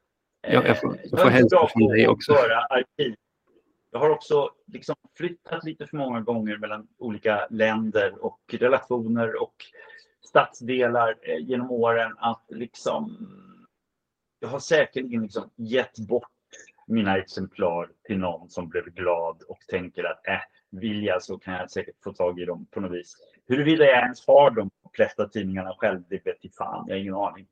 Ja, 0.42 0.66
jag 0.66 0.80
får, 0.80 0.98
jag 1.02 1.20
får 1.20 1.30
hälsa 1.30 1.66
från 1.66 1.88
dig 1.88 2.08
också. 2.08 2.32
Arkiv. 2.70 3.14
Jag 3.90 4.00
har 4.00 4.10
också 4.10 4.50
liksom 4.66 4.94
flyttat 5.16 5.64
lite 5.64 5.86
för 5.86 5.96
många 5.96 6.20
gånger 6.20 6.58
mellan 6.58 6.88
olika 6.98 7.46
länder 7.50 8.24
och 8.24 8.40
relationer 8.48 9.42
och 9.42 9.54
stadsdelar 10.24 11.16
eh, 11.22 11.38
genom 11.38 11.70
åren 11.70 12.14
att 12.18 12.44
liksom 12.48 13.28
jag 14.40 14.48
har 14.48 14.58
säkerligen 14.60 15.22
liksom 15.22 15.50
gett 15.56 15.98
bort 15.98 16.28
mina 16.86 17.18
exemplar 17.18 17.90
till 18.04 18.18
någon 18.18 18.50
som 18.50 18.68
blev 18.68 18.84
glad 18.84 19.42
och 19.42 19.58
tänker 19.68 20.04
att 20.04 20.26
äh, 20.26 20.40
vill 20.70 21.04
jag 21.04 21.22
så 21.22 21.38
kan 21.38 21.54
jag 21.54 21.70
säkert 21.70 22.02
få 22.04 22.12
tag 22.12 22.40
i 22.40 22.44
dem 22.44 22.66
på 22.70 22.80
något 22.80 22.92
vis. 22.92 23.16
Huruvida 23.48 23.84
jag 23.84 24.02
ens 24.02 24.26
har 24.26 24.50
på 24.50 24.90
flesta 24.94 25.28
tidningarna 25.28 25.74
själv, 25.78 26.02
det 26.08 26.26
vet 26.26 26.36
jag 26.40 26.54
fan. 26.54 26.84
Jag 26.88 26.94
har 26.94 27.00
ingen 27.00 27.14
aning. 27.14 27.46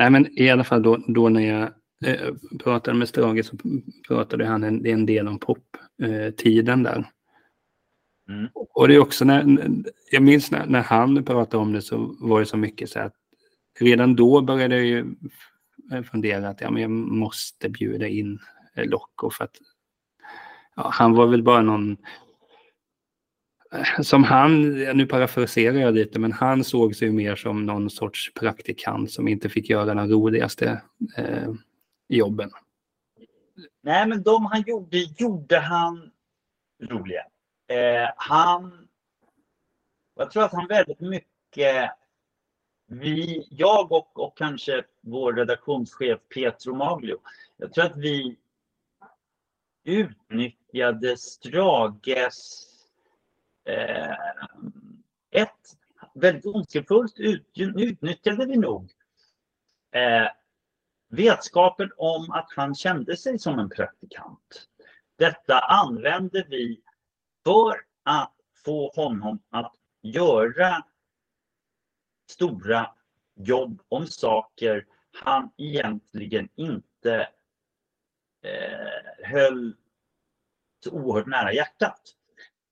Nej, 0.00 0.10
men 0.10 0.38
i 0.38 0.50
alla 0.50 0.64
fall 0.64 0.82
då, 0.82 0.96
då 1.08 1.28
när 1.28 1.40
jag 1.40 1.62
eh, 2.04 2.34
pratade 2.58 2.98
med 2.98 3.08
Strage 3.08 3.44
så 3.44 3.56
pratade 4.08 4.46
han 4.46 4.64
en, 4.64 4.86
en 4.86 5.06
del 5.06 5.28
om 5.28 5.38
pop-tiden 5.38 6.86
eh, 6.86 6.92
där. 6.92 7.04
Mm. 8.28 8.48
Och 8.54 8.88
det 8.88 8.94
är 8.94 8.98
också 8.98 9.24
när, 9.24 9.58
jag 10.10 10.22
minns 10.22 10.50
när, 10.50 10.66
när, 10.66 10.82
han 10.82 11.24
pratade 11.24 11.62
om 11.62 11.72
det 11.72 11.82
så 11.82 12.16
var 12.20 12.40
det 12.40 12.46
så 12.46 12.56
mycket 12.56 12.90
så 12.90 13.00
att 13.00 13.14
redan 13.80 14.16
då 14.16 14.40
började 14.40 14.76
jag 14.76 14.86
ju 14.86 15.14
fundera 16.10 16.48
att 16.48 16.60
ja, 16.60 16.70
men 16.70 16.82
jag 16.82 16.90
måste 16.90 17.68
bjuda 17.68 18.08
in 18.08 18.38
Locko 18.76 19.30
för 19.30 19.44
att 19.44 19.56
ja, 20.76 20.90
han 20.92 21.12
var 21.12 21.26
väl 21.26 21.42
bara 21.42 21.62
någon 21.62 21.96
som 24.02 24.24
han, 24.24 24.70
nu 24.96 25.06
parafraserar 25.06 25.76
jag 25.76 25.94
lite, 25.94 26.18
men 26.18 26.32
han 26.32 26.64
såg 26.64 26.96
sig 26.96 27.10
mer 27.10 27.36
som 27.36 27.66
någon 27.66 27.90
sorts 27.90 28.32
praktikant 28.34 29.10
som 29.10 29.28
inte 29.28 29.48
fick 29.48 29.70
göra 29.70 29.94
de 29.94 30.08
roligaste 30.08 30.82
eh, 31.16 31.52
jobben. 32.08 32.50
Nej, 33.82 34.08
men 34.08 34.22
de 34.22 34.46
han 34.46 34.62
gjorde, 34.66 34.98
gjorde 34.98 35.58
han 35.58 36.10
roliga. 36.82 37.22
Eh, 37.68 38.10
han, 38.16 38.88
jag 40.16 40.30
tror 40.30 40.44
att 40.44 40.52
han 40.52 40.66
väldigt 40.66 41.00
mycket, 41.00 41.90
vi, 42.86 43.46
jag 43.50 43.92
och, 43.92 44.20
och 44.20 44.36
kanske 44.36 44.84
vår 45.00 45.32
redaktionschef 45.32 46.20
Petro 46.34 46.74
Maglio, 46.74 47.16
jag 47.56 47.72
tror 47.72 47.84
att 47.84 47.96
vi 47.96 48.36
utnyttjade 49.84 51.16
Strages 51.16 52.69
Eh, 53.70 54.16
ett, 55.30 55.76
väldigt 56.14 56.46
ondskefullt 56.46 57.14
utnyttjade 57.54 58.46
vi 58.46 58.56
nog 58.56 58.92
eh, 59.90 60.28
vetskapen 61.08 61.90
om 61.96 62.30
att 62.30 62.52
han 62.56 62.74
kände 62.74 63.16
sig 63.16 63.38
som 63.38 63.58
en 63.58 63.70
praktikant. 63.70 64.68
Detta 65.18 65.58
använde 65.58 66.46
vi 66.48 66.80
för 67.44 67.74
att 68.02 68.34
få 68.64 68.92
honom 68.94 69.42
att 69.50 69.74
göra 70.02 70.84
stora 72.30 72.90
jobb 73.34 73.82
om 73.88 74.06
saker 74.06 74.86
han 75.12 75.50
egentligen 75.56 76.48
inte 76.54 77.28
eh, 78.42 79.26
höll 79.26 79.76
så 80.84 80.90
oerhört 80.90 81.26
nära 81.26 81.52
hjärtat. 81.52 82.00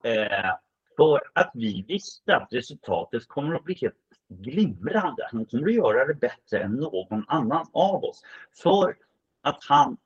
Eh, 0.05 0.55
för 0.99 1.21
att 1.33 1.51
vi 1.55 1.85
visste 1.89 2.37
att 2.37 2.53
resultatet 2.53 3.29
kommer 3.29 3.55
att 3.55 3.65
bli 3.65 3.75
helt 3.75 3.95
glimrande. 4.29 5.29
Han 5.33 5.47
kommer 5.47 5.69
att 5.69 5.75
göra 5.75 6.05
det 6.05 6.15
bättre 6.15 6.59
än 6.63 6.73
någon 6.73 7.25
annan 7.29 7.67
av 7.73 8.05
oss. 8.05 8.23
För 8.63 8.97
att 9.43 9.65
han 9.65 9.97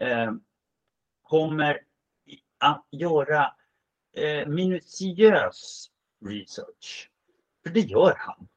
eh, 0.00 0.32
kommer 1.22 1.80
att 2.58 2.86
göra 2.90 3.54
eh, 4.12 4.48
minutiös 4.48 5.90
research. 6.24 7.10
För 7.62 7.70
det 7.70 7.80
gör 7.80 8.14
han. 8.18 8.48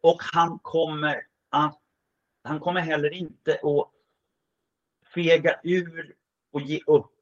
Och 0.00 0.18
han 0.32 0.58
kommer 0.58 1.26
att 1.50 1.80
han 2.42 2.60
kommer 2.60 2.80
heller 2.80 3.12
inte 3.12 3.52
att 3.52 3.90
fega 5.14 5.60
ur 5.62 6.14
och 6.52 6.60
ge 6.60 6.80
upp 6.86 7.15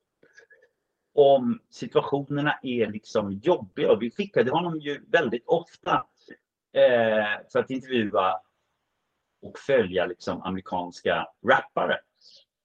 om 1.15 1.61
situationerna 1.71 2.59
är 2.63 2.87
liksom 2.87 3.33
jobbiga. 3.33 3.93
Och 3.93 4.03
vi 4.03 4.11
skickade 4.11 4.51
honom 4.51 4.81
ju 4.81 5.05
väldigt 5.09 5.47
ofta 5.47 6.07
eh, 6.73 7.41
för 7.53 7.59
att 7.59 7.71
intervjua 7.71 8.41
och 9.43 9.59
följa 9.59 10.07
liksom 10.07 10.43
amerikanska 10.43 11.29
rappare. 11.47 11.99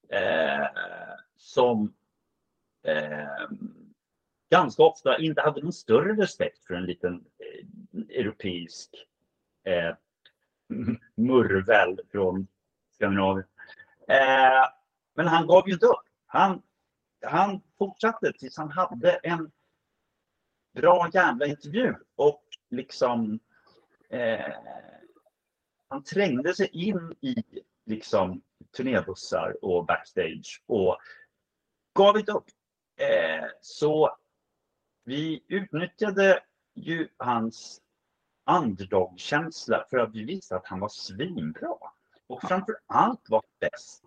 Eh, 0.10 0.68
som 1.38 1.94
eh, 2.84 3.50
ganska 4.52 4.84
ofta 4.84 5.18
inte 5.20 5.42
hade 5.42 5.62
någon 5.62 5.74
större 5.74 6.22
respekt 6.22 6.66
för 6.66 6.74
en 6.74 6.86
liten 6.86 7.14
eh, 7.16 8.20
europeisk 8.20 8.90
eh, 9.64 9.96
murvel 11.16 12.00
från 12.12 12.48
Skandinavien. 12.96 13.48
Eh, 14.08 14.70
men 15.16 15.28
han 15.28 15.48
gav 15.48 15.68
ju 15.68 15.74
inte 15.74 15.86
upp. 15.86 16.06
Han 16.26 16.62
han 17.22 17.62
fortsatte 17.78 18.34
tills 18.34 18.58
han 18.58 18.72
hade 18.72 19.12
en 19.12 19.52
bra 20.74 21.10
jävla 21.14 21.46
intervju. 21.46 21.96
Och 22.16 22.44
liksom 22.70 23.40
eh, 24.10 24.54
han 25.88 26.04
trängde 26.04 26.56
sig 26.56 26.68
in 26.68 27.16
i 27.22 27.36
liksom 27.86 28.41
turnébussar 28.78 29.66
och 29.66 29.86
backstage 29.86 30.64
och 30.66 30.98
gav 31.94 32.18
inte 32.18 32.32
upp. 32.32 32.46
Eh, 32.98 33.48
så 33.62 34.18
vi 35.04 35.44
utnyttjade 35.48 36.44
ju 36.76 37.08
hans 37.18 37.82
underdog-känsla 38.52 39.86
för 39.90 39.98
att 39.98 40.16
vi 40.16 40.24
visste 40.24 40.56
att 40.56 40.68
han 40.68 40.80
var 40.80 40.90
svinbra. 40.90 41.76
Och 42.28 42.41
framför 42.41 42.76
allt 42.86 43.30
var 43.30 43.44
bäst 43.60 44.04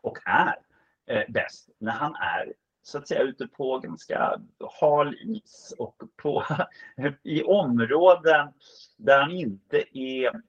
och 0.00 0.18
är 0.24 0.58
eh, 1.06 1.22
bäst 1.28 1.68
när 1.78 1.92
han 1.92 2.14
är 2.14 2.52
så 2.82 2.98
att 2.98 3.08
säga 3.08 3.22
ute 3.22 3.46
på 3.46 3.78
ganska 3.78 4.40
hal 4.80 5.14
is 5.14 5.74
och 5.78 6.02
på, 6.22 6.44
i 7.22 7.42
områden 7.42 8.48
där 8.96 9.20
han 9.20 9.30
inte 9.30 9.98
är 9.98 10.40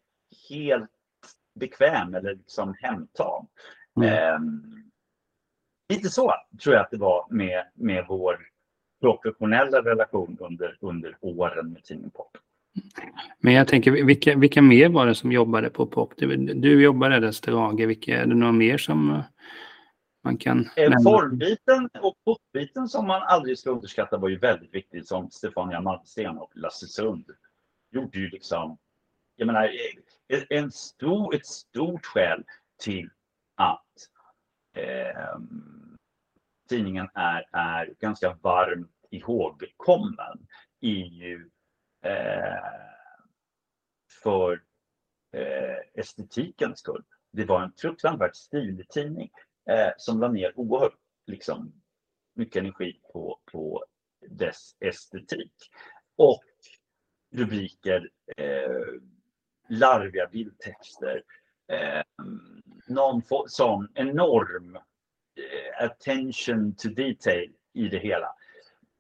helt 0.49 0.91
bekväm 1.55 2.15
eller 2.15 2.35
liksom 2.35 2.75
hemtam. 2.79 3.47
Mm. 3.97 4.09
Eh, 4.09 4.39
lite 5.93 6.09
så 6.09 6.33
tror 6.63 6.75
jag 6.75 6.83
att 6.83 6.91
det 6.91 6.97
var 6.97 7.27
med, 7.29 7.65
med 7.73 8.05
vår 8.07 8.39
professionella 9.01 9.81
relation 9.81 10.37
under, 10.39 10.77
under 10.81 11.17
åren 11.21 11.71
med 11.71 11.83
tidningen 11.83 12.11
Pop. 12.11 12.37
Men 13.39 13.53
jag 13.53 13.67
tänker, 13.67 13.91
vilka, 13.91 14.35
vilka 14.35 14.61
mer 14.61 14.89
var 14.89 15.05
det 15.05 15.15
som 15.15 15.31
jobbade 15.31 15.69
på 15.69 15.85
Pop? 15.87 16.13
Du, 16.17 16.35
du 16.53 16.83
jobbade 16.83 17.19
där, 17.19 17.31
Strage. 17.31 17.87
Vilka, 17.87 18.21
är 18.21 18.25
det 18.25 18.35
några 18.35 18.51
mer 18.51 18.77
som 18.77 19.23
man 20.25 20.37
kan 20.37 20.69
nämna? 20.77 20.99
Formbiten 21.03 21.89
och 22.01 22.15
popbiten 22.25 22.87
som 22.87 23.07
man 23.07 23.21
aldrig 23.21 23.59
ska 23.59 23.69
underskatta 23.69 24.17
var 24.17 24.29
ju 24.29 24.37
väldigt 24.37 24.73
viktigt 24.73 25.07
som 25.07 25.31
Stefania 25.31 25.81
Malmsten 25.81 26.37
och 26.37 26.51
Lasse 26.55 26.87
Sund 26.87 27.25
gjorde 27.91 28.19
ju 28.19 28.29
liksom, 28.29 28.77
jag 29.35 29.45
menar, 29.45 29.71
en 30.49 30.71
stor, 30.71 31.35
ett 31.35 31.45
stort 31.45 32.05
skäl 32.05 32.43
till 32.79 33.09
att 33.55 34.09
eh, 34.73 35.39
tidningen 36.69 37.09
är, 37.13 37.45
är 37.51 37.93
ganska 37.99 38.37
varmt 38.41 38.91
ihågkommen 39.09 40.47
är 40.81 41.05
ju 41.05 41.49
eh, 42.05 42.69
för 44.23 44.61
eh, 45.33 45.99
estetikens 45.99 46.79
skull. 46.79 47.03
Det 47.31 47.45
var 47.45 47.63
en 47.63 47.73
fruktansvärt 47.77 48.35
stilig 48.35 48.89
tidning 48.89 49.29
eh, 49.69 49.89
som 49.97 50.19
la 50.19 50.27
ner 50.27 50.59
oerhört 50.59 50.99
liksom, 51.27 51.73
mycket 52.33 52.55
energi 52.55 52.99
på, 53.13 53.39
på 53.51 53.85
dess 54.29 54.75
estetik. 54.79 55.53
Och 56.15 56.43
rubriker, 57.31 58.09
eh, 58.37 59.01
larviga 59.69 60.27
bildtexter, 60.27 61.23
eh, 61.67 62.03
någon 62.87 63.21
sån 63.47 63.87
enorm 63.95 64.75
eh, 64.75 65.85
attention 65.85 66.75
to 66.75 66.89
detail 66.89 67.53
i 67.73 67.87
det 67.87 67.99
hela. 67.99 68.35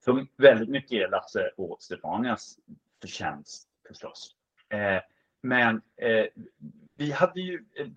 För 0.05 0.27
väldigt 0.37 0.69
mycket 0.69 0.91
är 0.91 1.07
Lasse 1.07 1.51
och 1.57 1.77
Stefanias 1.79 2.59
förtjänst 3.01 3.69
förstås. 3.87 4.35
Eh, 4.69 5.01
men 5.41 5.81
eh, 5.95 6.25
vi 6.95 7.11
hade 7.11 7.41
ju 7.41 7.65
eh, 7.75 7.87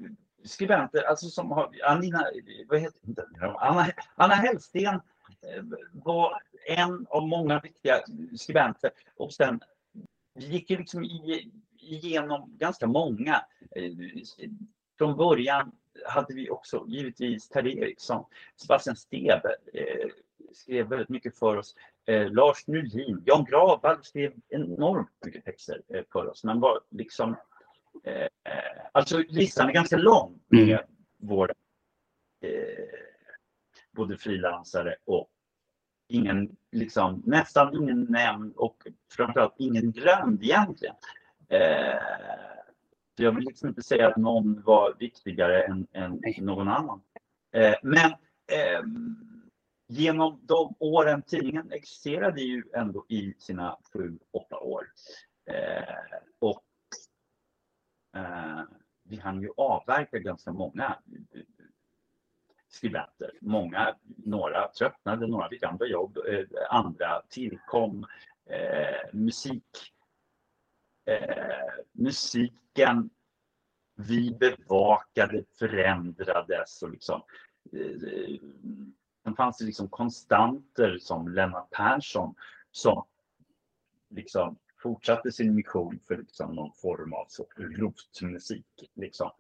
skribenter, 0.44 1.02
alltså 1.02 1.27
som 1.27 1.51
har, 1.51 1.70
Anina, 1.85 2.24
vad 2.69 2.81
heter 2.81 3.01
Anna, 3.40 3.86
Anna 4.15 4.35
Hellsten 4.35 4.86
eh, 4.94 5.62
var 5.93 6.43
en 6.66 7.06
av 7.10 7.28
många 7.28 7.60
viktiga 7.60 8.01
skribenter 8.36 8.90
och 9.16 9.32
sen 9.32 9.60
vi 10.35 10.47
gick 10.47 10.70
ju 10.70 10.77
liksom 10.77 11.05
igenom 11.78 12.56
ganska 12.59 12.86
många. 12.86 13.44
Eh, 13.77 13.93
från 14.98 15.16
början 15.16 15.73
hade 16.06 16.35
vi 16.35 16.51
också 16.51 16.85
givetvis 16.89 17.48
Ted 17.48 17.66
Eriksson, 17.66 18.24
Sebastian 18.56 18.97
Stebe 18.97 19.56
eh, 19.73 20.09
skrev 20.52 20.89
väldigt 20.89 21.09
mycket 21.09 21.39
för 21.39 21.56
oss. 21.56 21.74
Eh, 22.06 22.31
Lars 22.31 22.66
Nylin, 22.66 23.23
Jan 23.27 23.44
Gravall 23.44 23.98
skrev 24.02 24.32
enormt 24.48 25.10
mycket 25.24 25.44
texter 25.44 25.82
eh, 25.89 26.02
för 26.12 26.27
oss. 26.31 26.44
Men 26.44 26.60
var 26.60 26.81
liksom, 26.90 27.36
alltså 28.92 29.18
listan 29.28 29.68
är 29.68 29.72
ganska 29.72 29.96
lång 29.96 30.40
med 30.48 30.68
mm. 30.68 30.84
vår, 31.16 31.52
eh, 32.44 32.84
både 33.92 34.16
frilansare 34.16 34.96
och 35.04 35.28
ingen, 36.08 36.56
liksom, 36.72 37.22
nästan 37.26 37.74
ingen 37.74 38.02
nämnd 38.02 38.56
och 38.56 38.76
framförallt 39.16 39.54
ingen 39.58 39.92
glömd 39.92 40.42
egentligen. 40.42 40.94
Eh, 41.48 42.00
jag 43.16 43.32
vill 43.32 43.44
liksom 43.44 43.68
inte 43.68 43.82
säga 43.82 44.08
att 44.08 44.16
någon 44.16 44.62
var 44.62 44.94
viktigare 44.98 45.62
än, 45.62 45.86
än 45.92 46.20
någon 46.38 46.68
annan. 46.68 47.00
Eh, 47.52 47.74
men 47.82 48.12
ehm, 48.52 49.16
genom 49.88 50.40
de 50.42 50.74
åren, 50.78 51.22
tidningen 51.22 51.72
existerade 51.72 52.40
ju 52.40 52.64
ändå 52.74 53.06
i 53.08 53.34
sina 53.38 53.78
sju, 53.92 54.18
åtta 54.32 54.58
år. 54.58 54.86
Eh, 55.50 55.94
och 56.38 56.62
eh, 56.62 56.68
Eh, 58.19 58.62
vi 59.03 59.16
hann 59.16 59.40
ju 59.43 59.51
avverka 59.57 60.19
ganska 60.19 60.53
många 60.53 60.99
eh, 61.32 61.40
skribenter. 62.69 63.31
Många, 63.40 63.97
några 64.16 64.69
tröttnade, 64.69 65.27
några 65.27 65.49
fick 65.49 65.62
andra 65.62 65.86
jobb, 65.86 66.19
eh, 66.28 66.45
andra 66.70 67.23
tillkom. 67.28 68.07
Eh, 68.47 69.12
musik, 69.12 69.93
eh, 71.05 71.85
musiken 71.93 73.11
vi 73.95 74.31
bevakade 74.31 75.45
förändrades 75.59 76.82
och 76.82 76.90
liksom 76.90 77.23
eh, 77.73 77.81
eh 77.81 78.40
Sen 79.24 79.36
fanns 79.36 79.59
det 79.59 79.65
liksom 79.65 79.89
konstanter 79.89 80.99
som 80.99 81.28
Lennart 81.28 81.70
Persson 81.70 82.35
som 82.70 83.05
liksom 84.09 84.59
fortsatte 84.82 85.32
sin 85.32 85.55
mission 85.55 86.00
för 86.09 86.16
liksom 86.16 86.55
någon 86.55 86.72
form 86.72 87.12
av 87.12 87.26
rotmusik. 87.56 88.90
Liksom. 88.94 89.30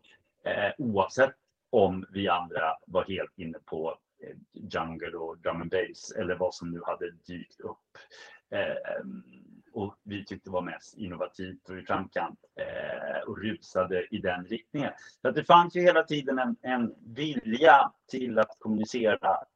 Eh, 0.44 0.72
oavsett 0.78 1.34
om 1.70 2.06
vi 2.10 2.28
andra 2.28 2.76
var 2.86 3.04
helt 3.04 3.38
inne 3.38 3.58
på 3.64 3.98
eh, 4.22 4.36
jungle 4.52 5.16
och 5.16 5.38
drum 5.38 5.60
and 5.60 5.70
bass 5.70 6.12
eller 6.18 6.34
vad 6.34 6.54
som 6.54 6.70
nu 6.70 6.80
hade 6.86 7.10
dykt 7.10 7.60
upp. 7.60 7.98
Eh, 8.50 9.04
och 9.72 9.94
vi 10.02 10.24
tyckte 10.24 10.50
var 10.50 10.62
mest 10.62 10.96
innovativt 10.96 11.70
och 11.70 11.78
i 11.78 11.82
framkant 11.82 12.38
eh, 12.54 13.28
och 13.28 13.38
rusade 13.38 14.06
i 14.10 14.18
den 14.18 14.44
riktningen. 14.44 14.92
Så 15.22 15.28
att 15.28 15.34
det 15.34 15.44
fanns 15.44 15.76
ju 15.76 15.80
hela 15.80 16.02
tiden 16.02 16.38
en, 16.38 16.56
en 16.62 16.94
vilja 17.00 17.92
till 18.06 18.38
att 18.38 18.56
kommunicera 18.58 19.46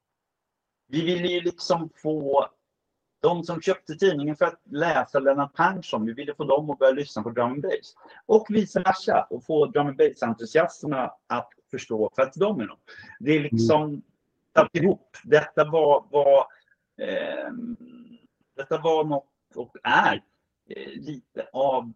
vi 0.93 1.01
ville 1.05 1.27
ju 1.27 1.41
liksom 1.41 1.89
få 1.95 2.49
de 3.23 3.43
som 3.43 3.61
köpte 3.61 3.95
tidningen 3.95 4.35
för 4.35 4.45
att 4.45 4.61
läsa 4.69 5.19
Lennart 5.19 5.53
Persson, 5.53 6.05
vi 6.05 6.13
ville 6.13 6.35
få 6.35 6.43
dem 6.43 6.69
att 6.69 6.79
börja 6.79 6.91
lyssna 6.91 7.23
på 7.23 7.29
drum 7.29 7.51
and 7.51 7.61
bass. 7.61 7.95
Och 8.25 8.47
vice 8.49 8.79
versa, 8.79 9.27
och 9.29 9.43
få 9.45 9.65
drum 9.65 9.87
and 9.87 9.97
bass-entusiasterna 9.97 11.11
att 11.27 11.49
förstå 11.71 12.11
för 12.15 12.21
att 12.21 12.33
de 12.33 12.59
är 12.59 12.67
dem. 12.67 12.77
Det 13.19 13.31
är 13.31 13.39
liksom 13.39 14.01
satt 14.53 14.75
ihop. 14.75 15.17
Detta 15.23 15.65
var, 15.65 16.05
var 16.11 16.47
eh, 16.97 17.51
detta 18.55 18.77
var 18.77 19.03
något 19.03 19.55
och 19.55 19.75
är 19.83 20.23
eh, 20.69 20.87
lite 20.87 21.47
av 21.53 21.93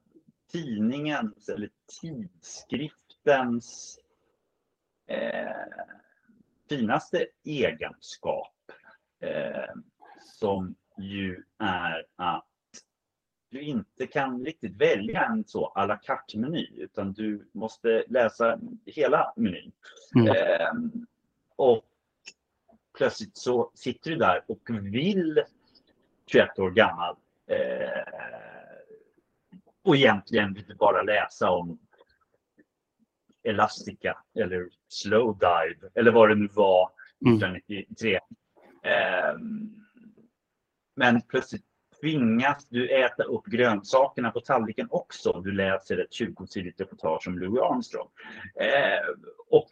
tidningens 0.51 1.49
eller 1.49 1.69
tidskriftens 2.01 3.99
eh, 5.07 5.51
finaste 6.69 7.27
egenskap 7.43 8.53
eh, 9.19 9.73
som 10.23 10.75
ju 10.97 11.43
är 11.57 12.05
att 12.15 12.45
du 13.49 13.61
inte 13.61 14.07
kan 14.07 14.45
riktigt 14.45 14.75
välja 14.75 15.25
en 15.25 15.43
så 15.47 15.71
à 15.75 15.85
la 15.85 15.95
carte-meny 15.95 16.69
utan 16.77 17.13
du 17.13 17.47
måste 17.51 18.03
läsa 18.07 18.59
hela 18.85 19.33
menyn. 19.35 19.71
Mm. 20.15 20.27
Eh, 20.27 20.71
och 21.55 21.85
plötsligt 22.97 23.37
så 23.37 23.71
sitter 23.73 24.11
du 24.11 24.17
där 24.17 24.43
och 24.47 24.61
vill 24.81 25.43
21 26.25 26.59
år 26.59 26.71
gammal 26.71 27.15
eh, 27.47 28.13
och 29.83 29.95
egentligen 29.95 30.53
vill 30.53 30.65
du 30.67 30.75
bara 30.75 31.01
läsa 31.01 31.49
om 31.49 31.79
Elastica 33.43 34.17
eller 34.39 34.69
Slow 34.87 35.37
Dive 35.37 35.89
eller 35.93 36.11
vad 36.11 36.29
det 36.29 36.35
nu 36.35 36.47
var 36.47 36.89
mm. 37.25 37.35
1993. 37.35 38.19
Men 40.97 41.21
plötsligt 41.21 41.63
tvingas 42.01 42.67
du 42.69 42.89
äta 42.89 43.23
upp 43.23 43.45
grönsakerna 43.45 44.31
på 44.31 44.39
tallriken 44.39 44.87
också. 44.89 45.41
Du 45.41 45.51
läser 45.51 45.97
ett 45.97 46.11
20-sidigt 46.11 46.81
reportage 46.81 47.27
om 47.27 47.39
Louis 47.39 47.61
Armstrong. 47.61 48.07
Ehm, 48.59 49.23
och 49.49 49.69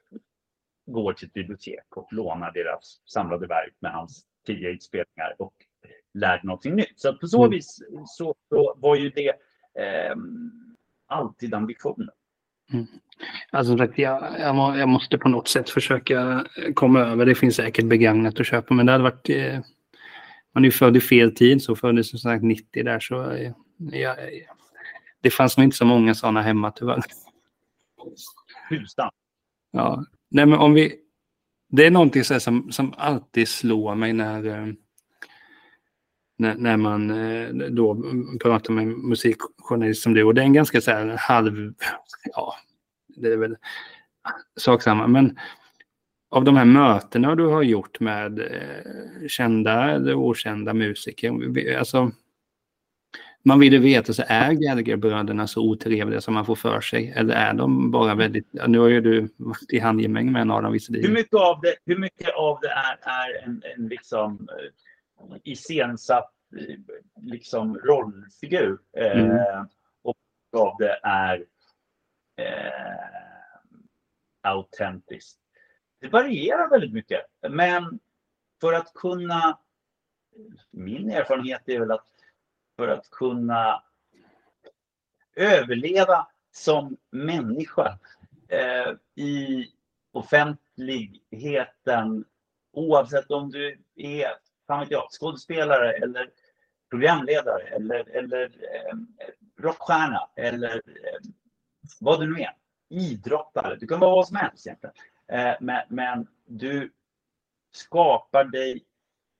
går 0.85 1.13
till 1.13 1.27
ett 1.27 1.33
bibliotek 1.33 1.97
och 1.97 2.13
lånar 2.13 2.51
deras 2.51 3.01
samlade 3.05 3.47
verk 3.47 3.73
med 3.79 3.91
hans 3.91 4.25
tidiga 4.45 4.71
inspelningar 4.71 5.35
och 5.39 5.53
lärde 6.13 6.47
någonting 6.47 6.75
nytt. 6.75 6.99
Så 6.99 7.13
på 7.13 7.27
så 7.27 7.39
mm. 7.39 7.51
vis 7.51 7.79
så, 8.05 8.35
så, 8.49 8.75
var 8.77 8.95
ju 8.95 9.09
det 9.09 9.29
eh, 9.79 10.15
alltid 11.07 11.53
ambitionen. 11.53 12.09
Mm. 12.73 12.85
Alltså, 13.51 13.77
jag, 13.95 14.21
jag, 14.39 14.77
jag, 14.77 14.89
måste 14.89 15.17
på 15.17 15.29
något 15.29 15.47
sätt 15.47 15.69
försöka 15.69 16.45
komma 16.73 16.99
över. 16.99 17.25
Det 17.25 17.35
finns 17.35 17.55
säkert 17.55 17.85
begagnat 17.85 18.39
att 18.39 18.47
köpa, 18.47 18.73
men 18.73 18.85
det 18.85 18.91
hade 18.91 19.03
varit... 19.03 19.29
Eh, 19.29 19.59
man 20.55 20.63
är 20.63 20.67
ju 20.67 20.71
född 20.71 20.97
i 20.97 21.01
fel 21.01 21.35
tid, 21.35 21.63
så 21.63 21.75
föddes 21.75 22.09
som 22.09 22.19
sagt 22.19 22.43
90 22.43 22.83
där, 22.83 22.99
så 22.99 23.31
eh, 23.31 23.51
ja, 23.77 24.15
det 25.21 25.29
fanns 25.29 25.57
nog 25.57 25.63
inte 25.63 25.77
så 25.77 25.85
många 25.85 26.15
sådana 26.15 26.41
hemma 26.41 26.71
tyvärr. 26.71 27.01
Husan. 28.69 29.09
Ja, 29.71 30.05
nej 30.29 30.45
men 30.45 30.59
om 30.59 30.73
vi... 30.73 30.95
Det 31.69 31.85
är 31.85 31.91
någonting 31.91 32.23
så 32.23 32.39
som, 32.39 32.71
som 32.71 32.93
alltid 32.97 33.47
slår 33.47 33.95
mig 33.95 34.13
när, 34.13 34.45
eh, 34.45 34.73
när, 36.37 36.55
när 36.55 36.77
man 36.77 37.09
eh, 37.09 37.49
då 37.69 38.03
pratar 38.43 38.73
med 38.73 38.87
musikjournalist 38.87 40.03
som 40.03 40.13
du. 40.13 40.23
Och 40.23 40.33
det 40.33 40.41
är 40.41 40.45
en 40.45 40.53
ganska 40.53 40.81
så 40.81 40.91
här 40.91 41.17
halv... 41.19 41.73
Ja, 42.23 42.55
det 43.07 43.27
är 43.33 43.37
väl 43.37 43.57
sak 44.57 44.81
samma. 44.81 45.07
Men 45.07 45.39
av 46.35 46.43
de 46.43 46.57
här 46.57 46.65
mötena 46.65 47.35
du 47.35 47.45
har 47.45 47.63
gjort 47.63 47.99
med 47.99 48.39
eh, 48.39 49.27
kända 49.27 49.91
eller 49.91 50.13
okända 50.13 50.73
musiker. 50.73 51.77
Alltså, 51.77 52.11
man 53.43 53.59
vill 53.59 53.73
ju 53.73 53.79
veta, 53.79 54.13
så 54.13 54.23
är 54.27 54.51
Gallagher-bröderna 54.51 55.47
så 55.47 55.61
otrevliga 55.61 56.21
som 56.21 56.33
man 56.33 56.45
får 56.45 56.55
för 56.55 56.81
sig? 56.81 57.13
Eller 57.15 57.35
är 57.35 57.53
de 57.53 57.91
bara 57.91 58.15
väldigt... 58.15 58.53
Nu 58.67 58.79
har 58.79 58.87
ju 58.87 59.01
du 59.01 59.29
varit 59.37 59.71
i 59.71 59.79
handgemäng 59.79 60.31
med 60.31 60.41
en 60.41 60.51
av 60.51 60.63
dem 60.63 60.73
visserligen. 60.73 61.07
Hur 61.07 61.13
mycket 61.13 61.33
av 61.33 61.61
det, 61.61 61.75
hur 61.85 61.97
mycket 61.97 62.35
av 62.35 62.59
det 62.61 62.69
är, 62.69 62.97
är 63.01 63.43
en, 63.43 63.63
en 63.75 63.87
liksom 63.87 64.47
uh, 65.31 65.37
iscensatt 65.43 66.31
uh, 66.55 66.75
liksom 67.21 67.77
rollfigur? 67.77 68.77
Mm. 68.97 69.31
Uh, 69.31 69.65
och 70.03 70.17
av 70.57 70.75
det 70.79 70.99
är 71.03 71.37
uh, 72.39 73.05
autentiskt? 74.41 75.39
Det 76.05 76.11
varierar 76.11 76.69
väldigt 76.69 76.93
mycket. 76.93 77.25
Men 77.49 77.99
för 78.61 78.73
att 78.73 78.93
kunna... 78.93 79.59
Min 80.71 81.11
erfarenhet 81.11 81.61
är 81.65 81.79
väl 81.79 81.91
att 81.91 82.07
för 82.77 82.87
att 82.87 83.09
kunna 83.09 83.83
överleva 85.35 86.27
som 86.51 86.97
människa 87.09 87.99
eh, 88.47 88.93
i 89.15 89.65
offentligheten 90.11 92.25
oavsett 92.71 93.31
om 93.31 93.51
du 93.51 93.77
är 93.95 94.31
fan 94.67 94.79
vet 94.79 94.91
jag, 94.91 95.07
skådespelare 95.11 95.91
eller 95.91 96.29
programledare 96.89 97.61
eller, 97.61 98.09
eller 98.09 98.43
eh, 98.43 98.95
rockstjärna 99.59 100.29
eller 100.35 100.75
eh, 100.75 101.19
vad 101.99 102.19
du 102.19 102.33
nu 102.33 102.41
är. 102.41 102.55
Idrottare, 102.89 103.75
du 103.75 103.87
kan 103.87 103.99
vara 103.99 104.15
vad 104.15 104.27
som 104.27 104.37
helst 104.37 104.67
egentligen. 104.67 104.95
Eh, 105.27 105.55
men, 105.59 105.81
men 105.89 106.27
du 106.45 106.93
skapar 107.71 108.43
dig 108.43 108.85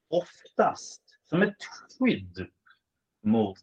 oftast 0.10 1.02
som 1.30 1.42
ett 1.42 1.64
skydd 2.00 2.48
mot 3.24 3.60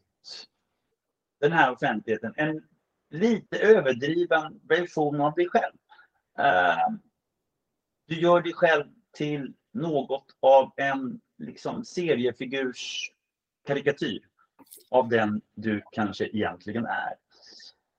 den 1.41 1.53
här 1.53 1.73
offentligheten. 1.73 2.35
En 2.37 2.67
lite 3.11 3.59
överdriven 3.59 4.61
version 4.63 5.21
av 5.21 5.35
dig 5.35 5.49
själv. 5.49 5.77
Eh, 6.39 6.89
du 8.07 8.21
gör 8.21 8.41
dig 8.41 8.53
själv 8.53 8.85
till 9.13 9.55
något 9.71 10.37
av 10.41 10.73
en 10.77 11.21
liksom, 11.39 11.85
seriefigurs 11.85 13.13
karikatyr 13.67 14.21
av 14.91 15.09
den 15.09 15.41
du 15.55 15.83
kanske 15.93 16.27
egentligen 16.27 16.87
är. 16.87 17.17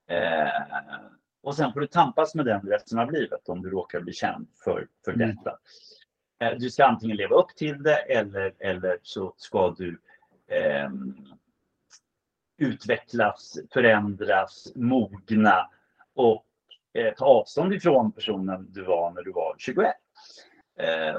Eh, 0.06 1.00
och 1.44 1.56
sen 1.56 1.72
får 1.72 1.80
du 1.80 1.86
tampas 1.86 2.34
med 2.34 2.44
den 2.44 2.60
resten 2.60 2.98
av 2.98 3.12
livet 3.12 3.48
om 3.48 3.62
du 3.62 3.70
råkar 3.70 4.00
bli 4.00 4.12
känd 4.12 4.48
för, 4.64 4.88
för 5.04 5.12
mm. 5.12 5.28
detta. 5.28 5.58
Uh, 6.42 6.58
du 6.58 6.70
ska 6.70 6.84
antingen 6.84 7.16
leva 7.16 7.36
upp 7.36 7.56
till 7.56 7.82
det 7.82 7.96
eller, 7.96 8.54
eller 8.58 8.98
så 9.02 9.34
ska 9.36 9.70
du 9.70 10.00
um, 10.86 11.34
utvecklas, 12.56 13.58
förändras, 13.72 14.72
mogna 14.74 15.70
och 16.14 16.46
eh, 16.92 17.14
ta 17.14 17.24
avstånd 17.24 17.74
ifrån 17.74 18.12
personen 18.12 18.72
du 18.72 18.82
var 18.82 19.10
när 19.10 19.22
du 19.22 19.32
var 19.32 19.54
21. 19.58 19.86
Eh, 20.78 21.18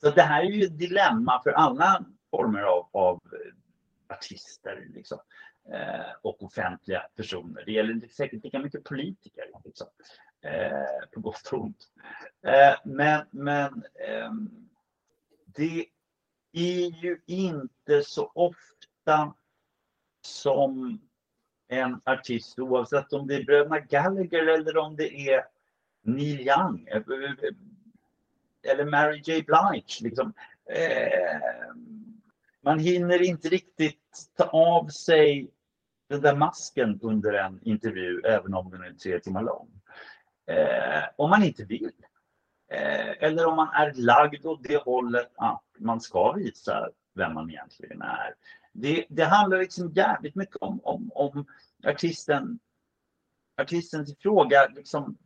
så 0.00 0.10
det 0.10 0.22
här 0.22 0.42
är 0.42 0.50
ju 0.50 0.64
ett 0.64 0.78
dilemma 0.78 1.42
för 1.42 1.50
alla 1.50 2.04
former 2.30 2.62
av, 2.62 2.88
av 2.92 3.20
artister 4.08 4.86
liksom, 4.94 5.18
eh, 5.18 5.24
Eh, 5.68 6.12
och 6.22 6.42
offentliga 6.42 7.06
personer. 7.16 7.62
Det 7.66 7.72
gäller 7.72 8.08
säkert 8.08 8.44
lika 8.44 8.58
mycket 8.58 8.84
politiker, 8.84 9.44
liksom, 9.64 9.86
eh, 10.40 11.08
på 11.14 11.20
gott 11.20 11.48
och 11.52 11.60
ont. 11.60 11.88
Eh, 12.46 12.74
men 12.84 13.26
men 13.30 13.84
ehm, 14.08 14.68
det 15.46 15.86
är 16.52 17.04
ju 17.04 17.20
inte 17.26 18.02
så 18.02 18.32
ofta 18.34 19.34
som 20.22 21.00
en 21.68 22.00
artist 22.04 22.58
oavsett 22.58 23.12
om 23.12 23.26
det 23.26 23.34
är 23.34 23.44
bröderna 23.44 23.80
Gallagher 23.80 24.46
eller 24.46 24.76
om 24.76 24.96
det 24.96 25.28
är 25.30 25.44
Neil 26.02 26.40
Young 26.40 26.88
eh, 26.88 26.96
eh, 26.96 27.54
eller 28.72 28.84
Mary 28.84 29.22
J 29.24 29.42
Blige. 29.42 30.00
Liksom. 30.00 30.32
Eh, 30.64 31.74
man 32.70 32.78
hinner 32.78 33.22
inte 33.22 33.48
riktigt 33.48 34.30
ta 34.36 34.44
av 34.44 34.88
sig 34.88 35.50
den 36.08 36.20
där 36.20 36.36
masken 36.36 37.00
under 37.02 37.32
en 37.32 37.60
intervju 37.62 38.20
även 38.20 38.54
om 38.54 38.70
den 38.70 38.82
är 38.82 38.92
tre 38.92 39.20
timmar 39.20 39.42
lång. 39.42 39.80
Eh, 40.46 41.02
om 41.16 41.30
man 41.30 41.42
inte 41.42 41.64
vill. 41.64 41.92
Eh, 42.72 43.24
eller 43.24 43.46
om 43.46 43.56
man 43.56 43.68
är 43.68 43.92
lagd 43.92 44.46
åt 44.46 44.62
det 44.62 44.76
hållet 44.76 45.30
att 45.36 45.64
man 45.78 46.00
ska 46.00 46.32
visa 46.32 46.88
vem 47.14 47.34
man 47.34 47.50
egentligen 47.50 48.02
är 48.02 48.34
det, 48.72 49.06
det 49.08 49.24
handlar 49.24 49.58
liksom 49.58 49.92
jävligt 49.92 50.34
mycket 50.34 50.56
om, 50.56 50.80
om, 50.84 51.10
om 51.14 51.46
artisten, 51.86 52.58
artistens 53.60 54.18
fråga, 54.18 54.68
liksom 54.68 55.18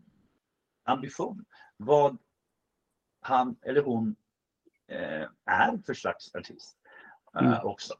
ambition. 0.84 1.44
Vad 1.76 2.18
han 3.20 3.56
eller 3.62 3.82
hon 3.82 4.16
eh, 4.88 5.28
är 5.44 5.82
för 5.86 5.94
slags 5.94 6.34
artist 6.34 6.78
mm. 7.40 7.66
också. 7.66 7.94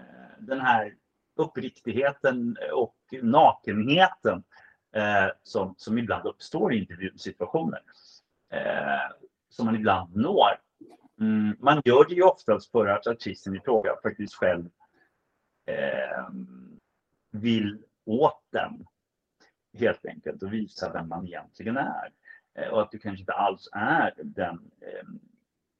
Eh, 0.00 0.38
den 0.38 0.60
här 0.60 0.94
uppriktigheten 1.36 2.56
och 2.72 2.96
nakenheten 3.22 4.44
eh, 4.96 5.28
som, 5.42 5.74
som 5.78 5.98
ibland 5.98 6.26
uppstår 6.26 6.74
i 6.74 6.78
intervjusituationer. 6.78 7.82
Eh, 8.52 9.12
som 9.48 9.66
man 9.66 9.76
ibland 9.76 10.16
når 10.16 10.64
Mm, 11.20 11.56
man 11.60 11.82
gör 11.84 12.04
det 12.08 12.14
ju 12.14 12.22
oftast 12.22 12.70
för 12.70 12.86
att 12.86 13.06
artisten 13.06 13.56
i 13.56 13.60
fråga 13.60 13.96
faktiskt 14.02 14.34
själv 14.34 14.70
eh, 15.66 16.28
vill 17.30 17.82
åt 18.04 18.42
den. 18.52 18.86
Helt 19.78 20.06
enkelt 20.06 20.42
och 20.42 20.52
visa 20.52 20.92
vem 20.92 21.08
man 21.08 21.26
egentligen 21.26 21.76
är. 21.76 22.10
Eh, 22.54 22.68
och 22.68 22.82
att 22.82 22.90
du 22.90 22.98
kanske 22.98 23.20
inte 23.20 23.32
alls 23.32 23.68
är 23.72 24.12
den 24.16 24.70
eh, 24.80 25.08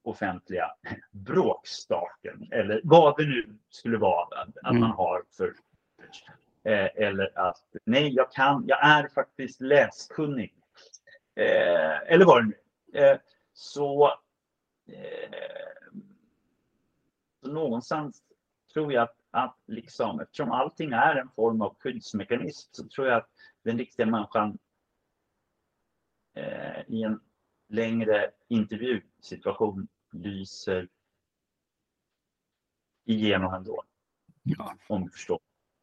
offentliga 0.04 0.70
bråkstaken 1.10 2.48
eller 2.50 2.80
vad 2.84 3.16
det 3.16 3.26
nu 3.26 3.58
skulle 3.70 3.98
vara 3.98 4.40
att 4.40 4.70
mm. 4.70 4.80
man 4.80 4.90
har 4.90 5.22
för 5.36 5.54
eh, 6.64 6.88
eller 7.06 7.38
att 7.38 7.62
nej, 7.84 8.14
jag 8.14 8.32
kan, 8.32 8.64
jag 8.66 8.86
är 8.86 9.08
faktiskt 9.08 9.60
läskunnig. 9.60 10.54
Eh, 11.36 12.12
eller 12.12 12.24
vad 12.24 12.42
det 12.42 12.52
nu. 12.92 13.00
Eh, 13.00 13.18
så 13.52 14.18
Eh, 14.86 16.00
så 17.40 17.52
någonstans 17.52 18.22
tror 18.72 18.92
jag 18.92 19.02
att, 19.02 19.16
att 19.30 19.58
liksom, 19.66 20.20
eftersom 20.20 20.52
allting 20.52 20.92
är 20.92 21.16
en 21.16 21.28
form 21.28 21.62
av 21.62 21.76
skyddsmekanism 21.78 22.68
så 22.72 22.88
tror 22.88 23.06
jag 23.06 23.16
att 23.16 23.30
den 23.62 23.78
riktiga 23.78 24.06
människan 24.06 24.58
eh, 26.34 26.80
i 26.86 27.02
en 27.02 27.20
längre 27.68 28.30
intervjusituation 28.48 29.88
lyser 30.14 30.88
igenom 33.06 33.54
ändå. 33.54 33.82
Ja. 34.42 34.76
Om 34.86 35.04
du 35.04 35.10
förstår. 35.10 35.38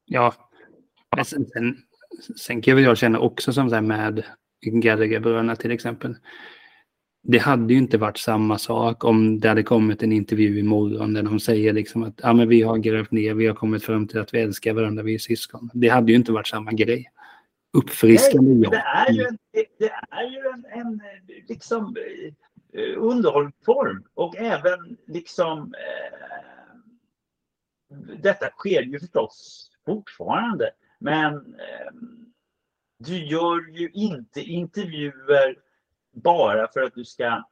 Ja, 0.06 0.34
men 1.16 1.26
sen, 1.26 1.46
sen, 1.46 1.78
sen 2.38 2.62
kan 2.62 2.84
jag 2.84 2.98
känna 2.98 3.20
också 3.20 3.54
som 3.54 3.70
så 3.70 3.76
här 3.76 3.82
med 3.82 4.24
Gallagher-bröderna 4.62 5.56
till 5.56 5.72
exempel 5.72 6.16
det 7.24 7.38
hade 7.38 7.74
ju 7.74 7.80
inte 7.80 7.98
varit 7.98 8.18
samma 8.18 8.58
sak 8.58 9.04
om 9.04 9.40
det 9.40 9.50
hade 9.50 9.64
kommit 9.64 10.04
en 10.04 10.12
intervju 10.12 10.60
imorgon 10.60 11.14
där 11.14 11.24
de 11.24 11.40
säger 11.40 11.74
liksom 11.74 12.04
att 12.04 12.26
ah, 12.26 12.34
men 12.34 12.50
vi 12.50 12.62
har 12.62 12.78
grävt 12.78 13.12
ner, 13.12 13.34
vi 13.34 13.48
har 13.48 13.56
kommit 13.56 13.84
fram 13.84 14.08
till 14.08 14.20
att 14.20 14.34
vi 14.34 14.42
älskar 14.42 14.74
varandra, 14.74 15.04
vi 15.04 15.14
är 15.14 15.20
syskon. 15.20 15.70
Det 15.74 15.90
hade 15.90 16.12
ju 16.12 16.18
inte 16.18 16.32
varit 16.32 16.48
samma 16.48 16.72
grej. 16.72 17.12
Uppfriskande 17.74 18.54
Nej, 18.54 18.70
det 18.72 18.78
är 18.78 19.14
ju 19.14 19.22
en, 19.22 19.38
det 19.78 19.92
är 20.10 20.24
ju 20.24 20.40
en, 20.54 20.66
en 20.80 21.02
liksom, 21.48 21.96
underhållsform 22.74 23.12
underhållningsform 23.12 24.04
och 24.14 24.36
även 24.36 24.98
liksom 25.08 25.74
eh, 25.74 26.22
detta 28.18 28.50
sker 28.50 28.82
ju 28.82 29.00
förstås 29.00 29.70
fortfarande. 29.86 30.72
Men 31.00 31.36
eh, 31.36 31.92
du 32.98 33.26
gör 33.26 33.70
ju 33.70 33.90
inte 33.90 34.42
intervjuer 34.42 35.56
bara 36.12 36.68
för 36.68 36.82
att 36.82 36.96
du 36.96 37.06
ska 37.06 37.44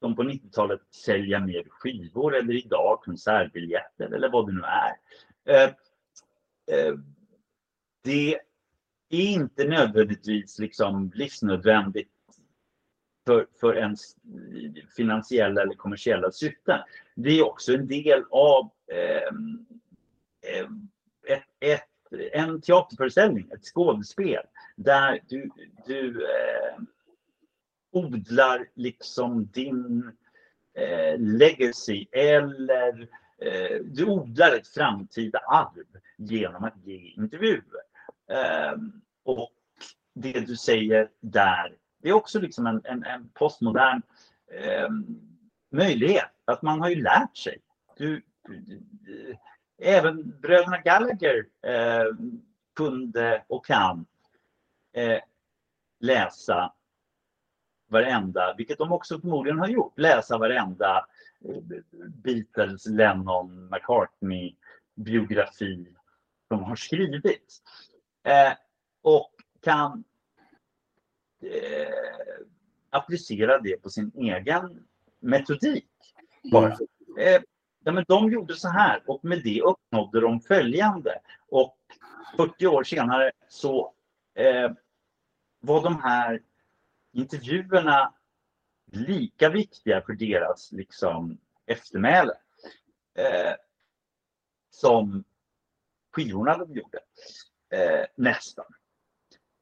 som 0.00 0.16
på 0.16 0.22
90-talet 0.22 0.80
sälja 1.04 1.40
mer 1.40 1.64
skivor 1.68 2.34
eller 2.36 2.54
idag 2.54 3.00
konsertbiljetter 3.02 4.14
eller 4.14 4.28
vad 4.28 4.46
det 4.46 4.52
nu 4.52 4.62
är. 4.62 4.96
Eh, 5.44 5.70
eh, 6.78 6.94
det 8.02 8.34
är 9.08 9.26
inte 9.26 9.64
nödvändigtvis 9.64 10.58
liksom 10.58 11.12
livsnödvändigt 11.14 12.13
för, 13.26 13.46
för 13.60 13.76
ens 13.76 14.16
eh, 14.16 14.84
finansiella 14.96 15.62
eller 15.62 15.74
kommersiella 15.74 16.32
syften. 16.32 16.80
Det 17.14 17.38
är 17.38 17.46
också 17.46 17.74
en 17.74 17.86
del 17.86 18.24
av 18.30 18.70
ehm, 18.92 19.66
eh, 20.42 20.68
ett, 21.36 21.44
ett, 21.60 21.88
en 22.32 22.60
teaterföreställning, 22.60 23.50
ett 23.54 23.64
skådespel, 23.64 24.42
där 24.76 25.20
du, 25.28 25.50
du 25.86 26.24
eh, 26.24 26.78
odlar 27.92 28.66
liksom 28.74 29.46
din 29.46 30.12
eh, 30.74 31.18
legacy 31.18 32.06
eller 32.12 33.08
eh, 33.38 33.80
du 33.84 34.04
odlar 34.04 34.56
ett 34.56 34.68
framtida 34.68 35.38
arv 35.38 35.86
genom 36.16 36.64
att 36.64 36.76
ge 36.84 36.96
intervjuer. 36.96 37.82
Eh, 38.30 38.76
och 39.24 39.52
det 40.14 40.40
du 40.40 40.56
säger 40.56 41.08
där, 41.20 41.74
det 42.04 42.10
är 42.10 42.12
också 42.12 42.40
liksom 42.40 42.66
en, 42.66 42.80
en, 42.84 43.04
en 43.04 43.28
postmodern 43.28 44.02
eh, 44.52 44.88
möjlighet. 45.70 46.30
Att 46.44 46.62
man 46.62 46.80
har 46.80 46.88
ju 46.88 47.02
lärt 47.02 47.36
sig. 47.36 47.58
Du, 47.96 48.22
du, 48.48 48.80
du, 48.90 49.36
även 49.78 50.40
bröderna 50.40 50.78
Gallagher 50.78 51.46
eh, 51.62 52.16
kunde 52.76 53.44
och 53.46 53.66
kan 53.66 54.06
eh, 54.92 55.18
läsa 56.00 56.72
varenda, 57.88 58.54
vilket 58.58 58.78
de 58.78 58.92
också 58.92 59.20
förmodligen 59.20 59.58
har 59.58 59.68
gjort, 59.68 59.98
läsa 59.98 60.38
varenda 60.38 61.06
eh, 61.48 61.62
Beatles, 62.08 62.86
Lennon, 62.86 63.68
McCartney 63.68 64.56
biografi 64.94 65.94
som 66.48 66.64
har 66.64 66.76
skrivits. 66.76 67.62
Eh, 68.22 68.52
och 69.02 69.30
kan 69.60 70.04
eh, 71.44 72.46
applicera 72.90 73.58
det 73.58 73.82
på 73.82 73.90
sin 73.90 74.12
egen 74.14 74.86
metodik. 75.20 75.88
Bara. 76.52 76.72
Eh, 77.18 77.42
ja, 77.84 77.92
men 77.92 78.04
de 78.08 78.32
gjorde 78.32 78.54
så 78.54 78.68
här 78.68 79.02
och 79.06 79.24
med 79.24 79.42
det 79.42 79.62
uppnådde 79.62 80.20
de 80.20 80.40
följande. 80.40 81.20
Och 81.48 81.78
40 82.36 82.66
år 82.66 82.84
senare 82.84 83.32
så 83.48 83.94
eh, 84.34 84.70
var 85.60 85.82
de 85.82 86.02
här 86.02 86.42
intervjuerna 87.12 88.14
lika 88.92 89.48
viktiga 89.48 90.02
för 90.02 90.12
deras 90.12 90.72
liksom, 90.72 91.38
eftermäle 91.66 92.32
eh, 93.14 93.54
som 94.70 95.24
skivorna 96.12 96.58
de 96.58 96.74
gjorde. 96.74 96.98
Eh, 97.70 98.06
nästan. 98.16 98.64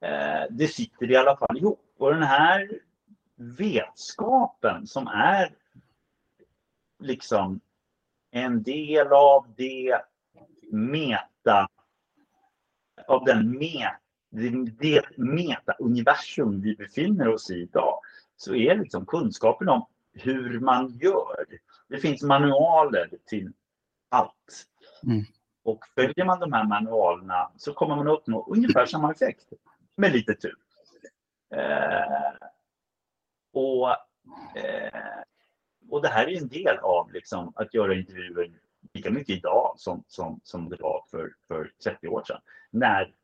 Eh, 0.02 0.46
det 0.50 0.68
sitter 0.68 1.10
i 1.10 1.16
alla 1.16 1.36
fall 1.36 1.58
ihop. 1.58 1.94
Och 1.98 2.14
den 2.14 2.22
här 2.22 2.70
vetskapen 3.36 4.86
som 4.86 5.06
är 5.06 5.54
liksom 6.98 7.60
en 8.30 8.62
del 8.62 9.06
av 9.12 9.46
det 9.56 10.00
meta 10.70 11.68
av 13.06 13.24
den 13.24 13.58
meta 13.58 13.96
det 14.32 15.02
meta-universum 15.16 16.60
vi 16.60 16.76
befinner 16.76 17.28
oss 17.28 17.50
i 17.50 17.54
idag 17.54 18.00
så 18.36 18.54
är 18.54 18.76
liksom 18.76 19.06
kunskapen 19.06 19.68
om 19.68 19.86
hur 20.12 20.60
man 20.60 20.88
gör. 20.88 21.46
Det 21.88 21.98
finns 21.98 22.22
manualer 22.22 23.10
till 23.26 23.52
allt. 24.08 24.66
Mm. 25.06 25.24
Och 25.64 25.84
följer 25.94 26.24
man 26.24 26.40
de 26.40 26.52
här 26.52 26.64
manualerna 26.64 27.50
så 27.56 27.72
kommer 27.74 27.96
man 27.96 28.08
att 28.08 28.18
uppnå 28.18 28.46
ungefär 28.48 28.86
samma 28.86 29.12
effekt 29.12 29.52
med 29.97 30.12
lite 30.12 30.35
tur. 30.35 30.56
Eh, 31.51 32.48
och, 33.52 33.90
eh, 34.56 35.23
och 35.89 36.02
det 36.02 36.09
här 36.09 36.28
är 36.28 36.39
en 36.39 36.48
del 36.48 36.78
av 36.78 37.12
liksom, 37.12 37.52
att 37.56 37.74
göra 37.74 37.94
intervjuer 37.94 38.52
lika 38.93 39.10
mycket 39.10 39.36
idag 39.36 39.74
som, 39.77 40.05
som, 40.09 40.40
som 40.44 40.69
det 40.69 40.77
var 40.81 41.05
för, 41.10 41.35
för 41.48 41.73
30 41.85 42.09
år 42.09 42.23
sedan. 42.27 42.40
När 42.70 43.14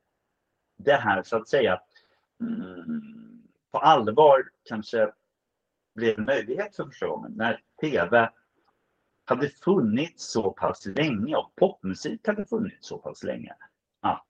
det 0.77 0.95
här 0.97 1.23
så 1.23 1.37
att 1.37 1.49
säga 1.49 1.81
mm, 2.41 3.43
på 3.71 3.79
allvar 3.79 4.51
kanske 4.65 5.13
blev 5.95 6.19
en 6.19 6.25
möjlighet 6.25 6.77
för 6.77 6.85
första 6.85 7.07
gången 7.07 7.33
när 7.33 7.61
tv 7.81 8.31
hade 9.25 9.49
funnits 9.49 10.33
så 10.33 10.51
pass 10.51 10.87
länge 10.87 11.37
och 11.37 11.55
popmusik 11.57 12.27
hade 12.27 12.45
funnits 12.45 12.89
så 12.89 12.99
pass 12.99 13.23
länge 13.23 13.55
att 14.01 14.27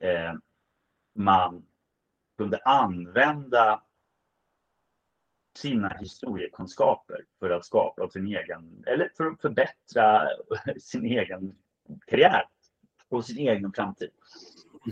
eh, 0.00 0.34
man 1.16 1.66
kunde 2.38 2.58
använda 2.58 3.82
sina 5.56 5.88
historiekunskaper 5.88 7.24
för 7.38 7.50
att 7.50 7.64
skapa 7.64 8.08
sin 8.08 8.26
egen, 8.26 8.84
eller 8.86 9.10
för 9.16 9.26
att 9.26 9.40
förbättra 9.40 10.28
sin 10.80 11.04
egen 11.04 11.54
karriär 12.06 12.44
och 13.08 13.24
sin 13.24 13.38
egen 13.38 13.72
framtid. 13.72 14.10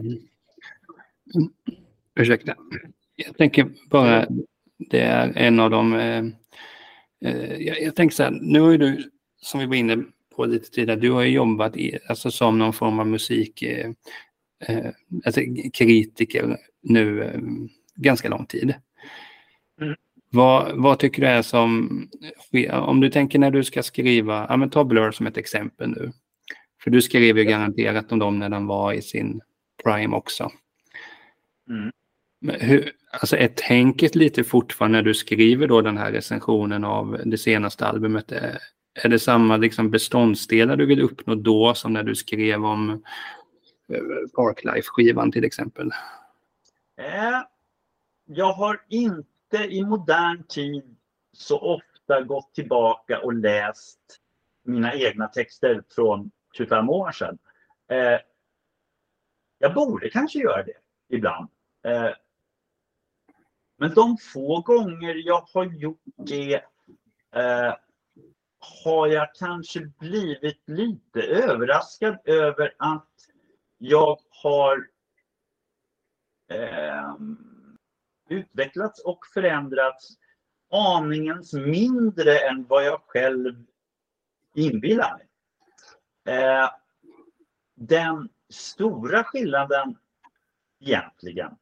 Mm. 0.00 0.18
Ursäkta. 2.14 2.56
Jag 3.16 3.36
tänker 3.36 3.70
bara, 3.90 4.26
det 4.76 5.00
är 5.00 5.32
en 5.36 5.60
av 5.60 5.70
de... 5.70 5.94
Eh, 5.94 6.24
eh, 7.20 7.54
jag, 7.54 7.82
jag 7.82 7.96
tänker 7.96 8.14
så 8.16 8.22
här, 8.22 8.30
nu 8.30 8.60
har 8.60 8.70
ju 8.70 8.78
du, 8.78 9.10
som 9.36 9.60
vi 9.60 9.66
var 9.66 9.74
inne 9.74 10.04
på 10.36 10.44
lite 10.44 10.70
tidigare, 10.70 11.00
du 11.00 11.10
har 11.10 11.22
ju 11.22 11.30
jobbat 11.30 11.76
i, 11.76 11.98
alltså 12.08 12.30
som 12.30 12.58
någon 12.58 12.72
form 12.72 12.98
av 12.98 13.06
musik, 13.06 13.62
eh, 13.62 13.90
eh 14.68 14.90
alltså 15.24 15.40
kritiker 15.72 16.56
nu 16.82 17.22
eh, 17.22 17.40
ganska 17.94 18.28
lång 18.28 18.46
tid. 18.46 18.74
Mm. 19.80 19.94
Vad, 20.30 20.72
vad, 20.76 20.98
tycker 20.98 21.22
du 21.22 21.28
är 21.28 21.42
som, 21.42 21.88
om 22.72 23.00
du 23.00 23.10
tänker 23.10 23.38
när 23.38 23.50
du 23.50 23.64
ska 23.64 23.82
skriva, 23.82 24.46
ja 24.48 24.56
men 24.56 24.70
ta 24.70 24.84
Blur 24.84 25.10
som 25.10 25.26
ett 25.26 25.36
exempel 25.36 25.90
nu. 25.90 26.12
För 26.82 26.90
du 26.90 27.02
skrev 27.02 27.38
ju 27.38 27.44
garanterat 27.44 28.12
om 28.12 28.18
dem 28.18 28.38
när 28.38 28.48
de 28.48 28.66
var 28.66 28.92
i 28.92 29.02
sin 29.02 29.40
prime 29.84 30.16
också. 30.16 30.50
Mm. 31.68 31.92
Hur, 32.60 32.92
alltså 33.20 33.36
är 33.36 33.48
tänket 33.48 34.14
lite 34.14 34.44
fortfarande 34.44 34.98
när 34.98 35.02
du 35.02 35.14
skriver 35.14 35.68
då 35.68 35.80
den 35.80 35.98
här 35.98 36.12
recensionen 36.12 36.84
av 36.84 37.20
det 37.24 37.38
senaste 37.38 37.86
albumet? 37.86 38.32
Är, 38.32 38.58
är 38.94 39.08
det 39.08 39.18
samma 39.18 39.56
liksom 39.56 39.90
beståndsdelar 39.90 40.76
du 40.76 40.86
vill 40.86 41.00
uppnå 41.00 41.34
då 41.34 41.74
som 41.74 41.92
när 41.92 42.02
du 42.02 42.14
skrev 42.14 42.64
om 42.64 42.90
eh, 42.90 42.96
Parklife-skivan 44.36 45.32
till 45.32 45.44
exempel? 45.44 45.90
Eh, 46.96 47.42
jag 48.24 48.52
har 48.52 48.84
inte 48.88 49.56
i 49.58 49.84
modern 49.84 50.44
tid 50.44 50.96
så 51.32 51.58
ofta 51.58 52.22
gått 52.22 52.54
tillbaka 52.54 53.20
och 53.20 53.34
läst 53.34 54.20
mina 54.62 54.94
egna 54.94 55.26
texter 55.28 55.82
från 55.94 56.30
25 56.56 56.90
år 56.90 57.12
sedan. 57.12 57.38
Eh, 57.88 58.20
jag 59.58 59.74
borde 59.74 60.10
kanske 60.10 60.38
göra 60.38 60.62
det 60.62 60.76
ibland. 61.08 61.48
Eh, 61.84 62.10
men 63.78 63.94
de 63.94 64.16
få 64.16 64.60
gånger 64.60 65.14
jag 65.14 65.46
har 65.54 65.64
gjort 65.64 66.02
det 66.16 66.54
eh, 67.34 67.74
har 68.84 69.06
jag 69.06 69.34
kanske 69.34 69.80
blivit 69.80 70.62
lite 70.66 71.22
överraskad 71.22 72.18
över 72.24 72.74
att 72.78 73.13
jag 73.84 74.18
har 74.42 74.88
eh, 76.50 77.14
utvecklats 78.28 79.04
och 79.04 79.26
förändrats 79.34 80.08
aningens 80.70 81.52
mindre 81.52 82.38
än 82.38 82.66
vad 82.66 82.84
jag 82.84 83.00
själv 83.06 83.64
inbillar 84.54 85.16
mig. 85.16 85.28
Eh, 86.36 86.70
den 87.74 88.28
stora 88.48 89.24
skillnaden 89.24 89.98
egentligen 90.80 91.56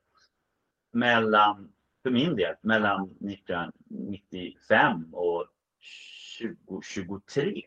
mellan, 0.91 1.73
för 2.03 2.11
min 2.11 2.37
del, 2.37 2.55
mellan 2.61 3.03
1995 3.03 5.15
och 5.15 5.47
2023 6.41 7.63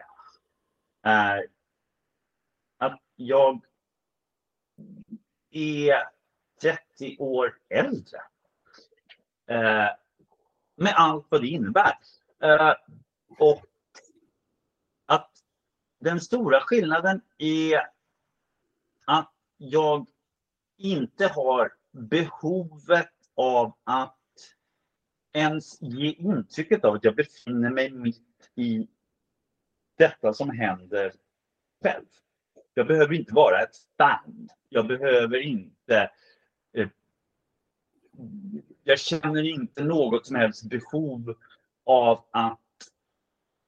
är 1.02 1.48
att 2.78 3.02
jag 3.16 3.66
är 5.52 6.04
30 6.62 7.18
år 7.20 7.58
äldre. 7.70 8.18
Eh, 9.48 9.90
med 10.76 10.94
allt 10.96 11.26
vad 11.30 11.42
det 11.42 11.48
innebär. 11.48 11.98
Eh, 12.40 12.74
och 13.40 13.66
att 15.06 15.32
den 16.00 16.22
stora 16.22 16.62
skillnaden 16.62 17.22
är 17.38 17.82
att 19.06 19.34
jag 19.58 20.08
inte 20.78 21.28
har 21.28 21.74
behovet 21.92 23.12
av 23.36 23.74
att 23.84 24.18
ens 25.34 25.82
ge 25.82 26.12
intrycket 26.12 26.86
av 26.86 26.94
att 26.94 27.04
jag 27.04 27.16
befinner 27.16 27.70
mig 27.70 27.92
mitt 27.92 28.52
i 28.56 28.88
detta 29.98 30.34
som 30.34 30.50
händer 30.50 31.14
själv. 31.84 32.06
Jag 32.78 32.88
behöver 32.88 33.14
inte 33.14 33.34
vara 33.34 33.62
ett 33.62 33.76
band. 33.98 34.52
Jag 34.70 34.88
behöver 34.88 35.38
inte... 35.38 36.12
Eh, 36.74 36.88
jag 38.84 39.00
känner 39.00 39.44
inte 39.44 39.84
något 39.84 40.28
som 40.28 40.36
helst 40.36 40.70
behov 40.70 41.36
av 41.86 42.26
att 42.32 42.60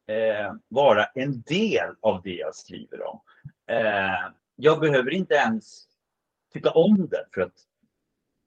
eh, 0.08 0.54
vara 0.68 1.06
en 1.06 1.42
del 1.42 1.96
av 2.02 2.22
det 2.22 2.36
jag 2.36 2.56
skriver 2.56 3.02
om. 3.08 3.20
Eh, 3.68 4.32
jag 4.56 4.80
behöver 4.80 5.12
inte 5.12 5.34
ens 5.34 5.88
tycka 6.54 6.70
om 6.72 7.08
det 7.08 7.26
för 7.34 7.42
att 7.42 7.66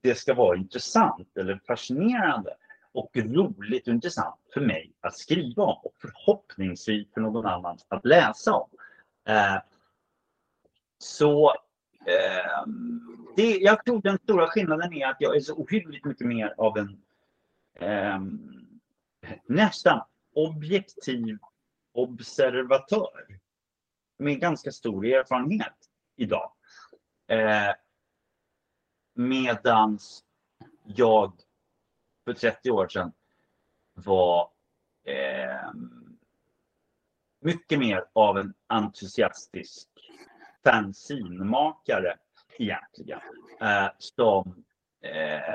det 0.03 0.15
ska 0.15 0.35
vara 0.35 0.57
intressant 0.57 1.37
eller 1.37 1.61
fascinerande 1.67 2.57
och 2.93 3.11
roligt 3.17 3.89
och 3.89 3.95
intressant 3.95 4.41
för 4.55 4.61
mig 4.61 4.93
att 5.01 5.17
skriva 5.17 5.63
om 5.63 5.79
och 5.83 5.95
förhoppningsvis 5.99 7.13
för 7.15 7.21
någon 7.21 7.47
annan 7.47 7.79
att 7.89 8.05
läsa 8.05 8.53
om. 8.53 8.69
Eh, 9.29 9.57
så 11.03 11.51
eh, 12.07 12.67
det, 13.37 13.57
jag 13.57 13.85
tror 13.85 14.03
den 14.03 14.19
stora 14.19 14.47
skillnaden 14.47 14.93
är 14.93 15.07
att 15.07 15.17
jag 15.21 15.37
är 15.37 15.41
så 15.41 15.55
ohyggligt 15.55 16.05
mycket 16.05 16.27
mer 16.27 16.55
av 16.59 16.79
en 16.79 17.03
eh, 17.75 18.21
nästan 19.47 20.01
objektiv 20.35 21.39
observatör 21.93 23.41
med 24.19 24.41
ganska 24.41 24.73
stor 24.73 25.07
erfarenhet 25.07 25.75
idag. 26.17 26.53
Eh, 27.27 27.75
medans 29.15 30.25
jag 30.85 31.33
för 32.25 32.33
30 32.33 32.71
år 32.71 32.89
sedan 32.89 33.13
var 33.95 34.51
eh, 35.05 35.71
mycket 37.41 37.79
mer 37.79 38.05
av 38.13 38.39
en 38.39 38.55
entusiastisk 38.67 39.89
fanzinmakare 40.65 42.17
egentligen. 42.59 43.21
Eh, 43.61 43.89
som 43.99 44.65
eh, 45.03 45.55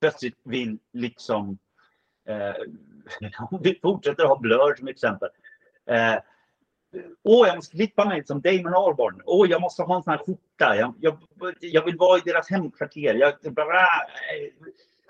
plötsligt 0.00 0.38
vill 0.44 0.78
liksom 0.92 1.58
eh, 2.28 2.54
om 3.50 3.60
vi 3.62 3.78
fortsätter 3.82 4.24
ha 4.24 4.38
Blur 4.38 4.74
som 4.74 4.88
exempel. 4.88 5.28
Eh, 5.86 6.16
Åh, 7.22 7.46
jag 7.46 7.56
måste 7.56 7.76
klippa 7.76 8.04
mig 8.04 8.24
som 8.24 8.40
Damon 8.40 8.74
Albarn. 8.74 9.22
Åh, 9.24 9.50
jag 9.50 9.60
måste 9.60 9.82
ha 9.82 9.96
en 9.96 10.02
sån 10.02 10.10
här 10.10 10.18
skjorta. 10.18 10.76
Jag, 10.76 10.94
jag, 11.00 11.18
jag 11.60 11.84
vill 11.84 11.96
vara 11.96 12.18
i 12.18 12.22
deras 12.24 12.50
hemkvarter. 12.50 13.14
Jag, 13.14 13.34
bla, 13.54 13.86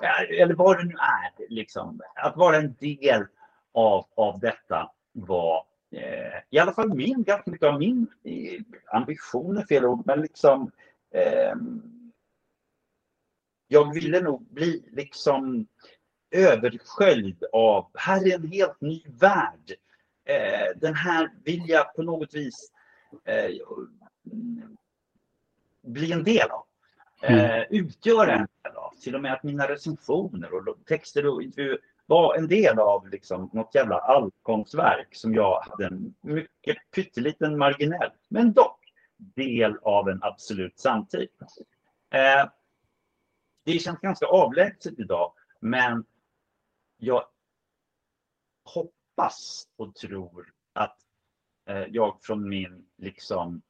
eh, 0.03 0.43
eller 0.43 0.55
vad 0.55 0.79
det 0.79 0.85
nu 0.85 0.95
är. 0.95 1.49
Liksom. 1.49 2.01
Att 2.15 2.37
vara 2.37 2.57
en 2.57 2.75
del 2.81 3.27
av, 3.75 4.07
av 4.17 4.41
detta 4.41 4.91
var 5.13 5.65
i 6.51 6.59
alla 6.59 6.73
fall 6.73 6.95
min, 6.95 7.23
ganska 7.23 7.51
mycket 7.51 7.69
av 7.69 7.79
min 7.79 8.07
eh, 8.25 8.63
ambition 8.93 9.57
är 9.57 9.65
fel 9.65 9.85
ord, 9.85 10.03
men 10.07 10.21
liksom 10.21 10.71
eh, 11.15 11.55
jag 13.69 13.95
ville 13.95 14.21
nog 14.21 14.43
bli 14.43 14.85
liksom 14.93 15.67
översköljd 16.31 17.45
av, 17.53 17.91
här 17.95 18.29
är 18.29 18.35
en 18.35 18.49
helt 18.49 18.81
ny 18.81 19.03
värld. 19.07 19.75
Eh, 20.25 20.81
den 20.81 20.95
här 20.95 21.31
vill 21.45 21.69
jag 21.69 21.95
på 21.95 22.03
något 22.03 22.35
vis 22.35 22.73
eh, 23.25 23.51
bli 25.83 26.13
en 26.13 26.25
del 26.25 26.51
av. 26.51 26.65
Mm. 27.23 27.45
Eh, 27.45 27.67
utgöra 27.71 28.33
en 28.33 28.49
del 28.63 28.77
av. 28.77 28.95
Till 29.01 29.15
och 29.15 29.23
med 29.23 29.33
att 29.33 29.43
mina 29.43 29.69
recensioner 29.69 30.69
och 30.69 30.77
texter 30.87 31.27
och 31.27 31.43
intervjuer 31.43 31.79
var 32.11 32.35
en 32.35 32.49
del 32.49 32.79
av 32.79 33.09
liksom 33.09 33.51
något 33.53 33.75
jävla 33.75 33.99
allkonstverk 33.99 35.15
som 35.15 35.35
jag 35.35 35.61
hade 35.61 35.87
en 35.87 36.15
mycket 36.21 36.77
pytteliten 36.95 37.59
marginell, 37.59 38.11
men 38.29 38.53
dock 38.53 38.79
del 39.17 39.79
av 39.83 40.09
en 40.09 40.23
absolut 40.23 40.79
samtid. 40.79 41.29
Eh, 42.11 42.49
det 43.65 43.79
känns 43.79 44.01
ganska 44.01 44.27
avlägset 44.27 44.99
idag, 44.99 45.33
men 45.61 46.05
jag 46.97 47.25
hoppas 48.65 49.69
och 49.77 49.95
tror 49.95 50.53
att 50.73 50.99
eh, 51.67 51.85
jag 51.91 52.19
från 52.23 52.49
min 52.49 52.87
liksom 52.97 53.63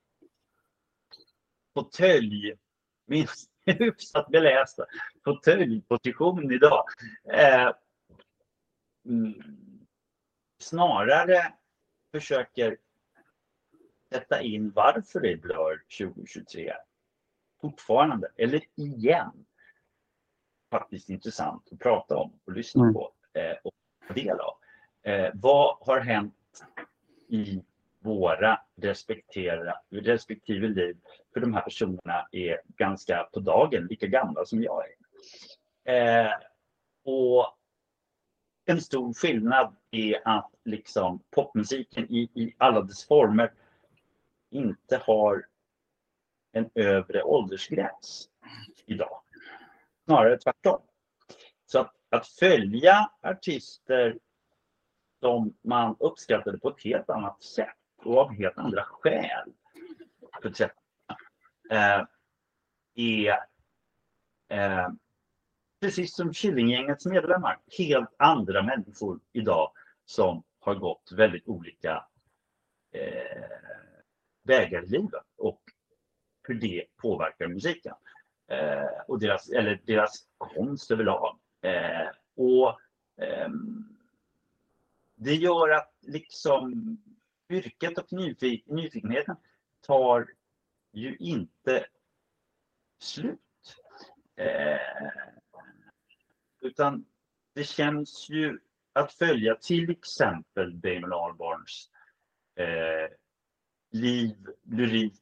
fåtölj, 1.75 2.55
min 3.07 3.27
hyfsat 3.67 4.29
belästa 4.29 4.85
fåtöljposition 5.25 6.53
idag, 6.53 6.85
eh, 7.33 7.71
snarare 10.59 11.53
försöker 12.13 12.79
sätta 14.13 14.43
in 14.43 14.71
varför 14.71 15.21
det 15.21 15.33
är 15.33 15.37
Blur 15.37 15.85
2023 15.99 16.73
fortfarande, 17.61 18.29
eller 18.37 18.63
igen, 18.77 19.47
faktiskt 20.71 21.09
intressant 21.09 21.69
att 21.73 21.79
prata 21.79 22.17
om 22.17 22.41
och 22.45 22.53
lyssna 22.53 22.83
mm. 22.83 22.95
på 22.95 23.13
eh, 23.33 23.57
och 23.65 23.73
ta 24.09 24.15
del 24.15 24.41
av. 24.41 24.57
Eh, 25.03 25.31
vad 25.35 25.77
har 25.81 26.01
hänt 26.01 26.65
i 27.29 27.63
våra 27.99 28.61
respektive 30.03 30.69
liv? 30.69 30.97
För 31.33 31.41
de 31.41 31.55
här 31.55 31.63
personerna 31.63 32.29
är 32.33 32.61
ganska 32.67 33.29
på 33.33 33.41
dagen 33.41 33.87
lika 33.87 34.07
gamla 34.07 34.45
som 34.45 34.63
jag 34.63 34.85
är. 34.87 34.97
Eh, 35.95 36.33
och 37.05 37.60
en 38.71 38.81
stor 38.81 39.15
skillnad 39.15 39.77
är 39.91 40.23
att 40.25 40.51
liksom 40.65 41.23
popmusiken 41.31 42.11
i, 42.11 42.21
i 42.35 42.55
alla 42.59 42.81
dess 42.81 43.07
former 43.07 43.53
inte 44.51 44.97
har 44.97 45.47
en 46.53 46.71
övre 46.75 47.23
åldersgräns 47.23 48.29
idag. 48.87 49.21
Snarare 50.05 50.39
tvärtom. 50.39 50.81
Så 51.67 51.79
att, 51.79 51.95
att 52.09 52.27
följa 52.27 53.11
artister 53.23 54.19
som 55.21 55.55
man 55.63 55.97
uppskattade 55.99 56.59
på 56.59 56.69
ett 56.69 56.85
helt 56.85 57.11
annat 57.11 57.43
sätt 57.43 57.77
och 58.05 58.19
av 58.19 58.33
helt 58.33 58.59
andra 58.59 58.85
skäl 58.85 59.53
för 60.43 60.51
30 60.51 60.75
eh, 61.71 62.07
är 62.95 63.39
eh, 64.49 64.89
precis 65.81 66.15
som 66.15 66.33
Killinggängets 66.33 67.07
medlemmar, 67.07 67.59
helt 67.79 68.15
andra 68.17 68.63
människor 68.63 69.21
idag 69.33 69.73
som 70.05 70.43
har 70.61 70.75
gått 70.75 71.13
väldigt 71.13 71.49
olika 71.49 72.05
eh, 72.93 73.51
vägar 74.43 74.83
i 74.85 74.87
livet 74.87 75.25
och 75.37 75.61
hur 76.43 76.55
det 76.55 76.85
påverkar 76.97 77.49
musiken. 77.49 77.95
Eh, 78.47 79.01
och 79.07 79.19
deras, 79.19 79.51
eller 79.51 79.81
deras 79.85 80.27
konst 80.39 80.91
överlag. 80.91 81.39
Eh, 81.61 82.09
och 82.37 82.81
ehm, 83.17 83.97
det 85.15 85.35
gör 85.35 85.69
att 85.69 85.95
liksom 86.01 86.97
yrket 87.49 87.99
och 87.99 88.13
nyfik 88.13 88.67
nyfikenheten 88.67 89.37
tar 89.81 90.29
ju 90.93 91.17
inte 91.17 91.87
slut. 92.99 93.39
Eh, 94.37 95.40
utan 96.61 97.05
det 97.55 97.65
känns 97.65 98.31
ju 98.31 98.59
att 98.93 99.13
följa 99.13 99.55
till 99.55 99.91
exempel 99.91 100.81
Damon 100.81 101.13
Albarns 101.13 101.91
eh, 102.57 103.17
liv, 103.91 104.37
lyrik, 104.63 105.15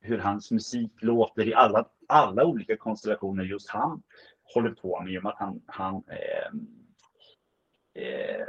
hur 0.00 0.18
hans 0.18 0.50
musik 0.50 0.92
låter 1.00 1.48
i 1.48 1.54
alla, 1.54 1.88
alla 2.08 2.44
olika 2.44 2.76
konstellationer 2.76 3.44
just 3.44 3.68
han 3.70 4.02
håller 4.54 4.70
på 4.70 5.00
med. 5.00 5.12
I 5.12 5.18
och 5.18 5.22
med 5.22 5.32
att 5.32 5.38
han, 5.38 5.62
han 5.66 6.02
eh, 6.08 6.52
eh, 8.04 8.46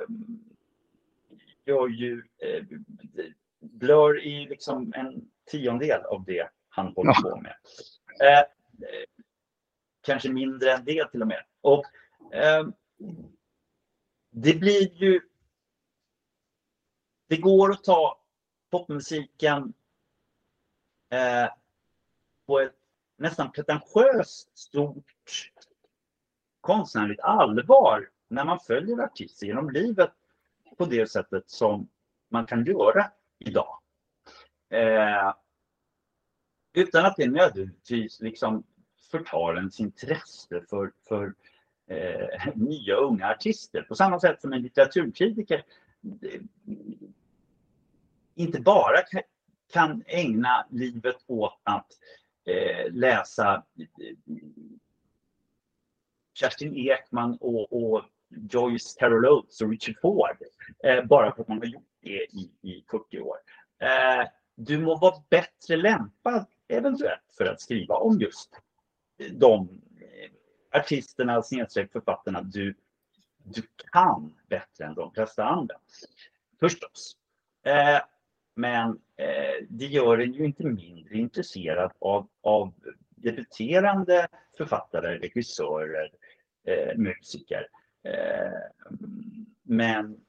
gör 1.65 1.87
ju... 1.87 2.23
Eh, 2.37 2.63
Blur 3.59 4.25
är 4.25 4.49
liksom 4.49 4.93
en 4.95 5.29
tiondel 5.45 6.01
av 6.01 6.23
det 6.23 6.49
han 6.69 6.93
håller 6.95 7.21
på 7.21 7.41
med. 7.41 7.55
Eh, 8.21 8.43
kanske 10.01 10.29
mindre 10.29 10.71
än 10.71 10.85
det 10.85 11.11
till 11.11 11.21
och 11.21 11.27
med. 11.27 11.43
Och 11.61 11.85
Ehm, 12.35 12.73
det 14.31 14.53
blir 14.53 14.93
ju... 14.93 15.21
Det 17.27 17.37
går 17.37 17.71
att 17.71 17.83
ta 17.83 18.21
popmusiken 18.71 19.73
eh, 21.09 21.49
på 22.47 22.59
ett 22.59 22.75
nästan 23.17 23.51
pretentiöst 23.51 24.57
stort 24.57 25.51
konstnärligt 26.61 27.19
allvar 27.19 28.09
när 28.27 28.45
man 28.45 28.59
följer 28.59 29.03
artister 29.03 29.47
genom 29.47 29.69
livet 29.69 30.11
på 30.77 30.85
det 30.85 31.11
sättet 31.11 31.49
som 31.49 31.89
man 32.29 32.45
kan 32.45 32.65
göra 32.65 33.11
idag. 33.39 33.79
Eh, 34.69 35.33
utan 36.73 37.05
att 37.05 37.15
det 37.17 37.27
nödvändigtvis 37.27 38.21
liksom 38.21 38.63
förtar 39.11 39.57
ens 39.57 39.79
intresse 39.79 40.65
för, 40.69 40.91
för 41.07 41.33
eh, 41.87 42.55
nya 42.55 42.95
unga 42.95 43.29
artister. 43.31 43.81
På 43.81 43.95
samma 43.95 44.19
sätt 44.19 44.41
som 44.41 44.53
en 44.53 44.61
litteraturkritiker 44.61 45.63
eh, 46.21 46.41
inte 48.35 48.61
bara 48.61 48.97
kan 49.73 50.03
ägna 50.07 50.65
livet 50.69 51.17
åt 51.27 51.59
att 51.63 51.87
eh, 52.45 52.93
läsa 52.93 53.63
eh, 53.79 54.15
Kerstin 56.33 56.75
Ekman 56.75 57.37
och, 57.41 57.73
och 57.73 58.01
Joyce 58.29 58.99
Carol 58.99 59.25
Oates 59.25 59.61
och 59.61 59.69
Richard 59.69 59.95
Ford 60.01 60.37
eh, 60.83 61.05
bara 61.05 61.35
för 61.35 61.41
att 61.41 61.47
man 61.47 61.57
har 61.57 61.65
gjort 61.65 61.89
det 62.01 62.25
i, 62.31 62.51
i 62.61 62.85
40 62.91 63.19
år. 63.19 63.37
Eh, 63.79 64.27
du 64.55 64.77
må 64.77 64.97
vara 64.97 65.23
bättre 65.29 65.75
lämpad 65.75 66.45
eventuellt 66.67 67.33
för 67.37 67.45
att 67.45 67.61
skriva 67.61 67.95
om 67.95 68.19
just 68.19 68.49
de 69.31 69.81
artisterna, 70.75 71.43
snedstreck 71.43 71.91
författarna 71.91 72.41
du, 72.41 72.75
du 73.43 73.61
kan 73.91 74.35
bättre 74.49 74.85
än 74.85 74.93
de 74.93 75.11
flesta 75.11 75.45
andra. 75.45 75.75
Förstås. 76.59 77.17
Eh, 77.65 77.99
men 78.55 78.89
eh, 79.15 79.65
det 79.69 79.85
gör 79.85 80.17
en 80.17 80.33
ju 80.33 80.45
inte 80.45 80.63
mindre 80.63 81.17
intresserad 81.17 81.91
av, 81.99 82.27
av 82.41 82.73
debuterande 83.09 84.27
författare, 84.57 85.17
regissörer, 85.17 86.11
eh, 86.63 86.97
musiker. 86.97 87.67
Eh, 88.03 88.89
men 89.63 90.19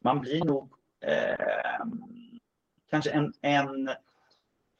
man 0.00 0.20
blir 0.20 0.44
nog 0.44 0.72
eh, 1.00 1.86
kanske 2.90 3.10
en, 3.10 3.32
en 3.40 3.90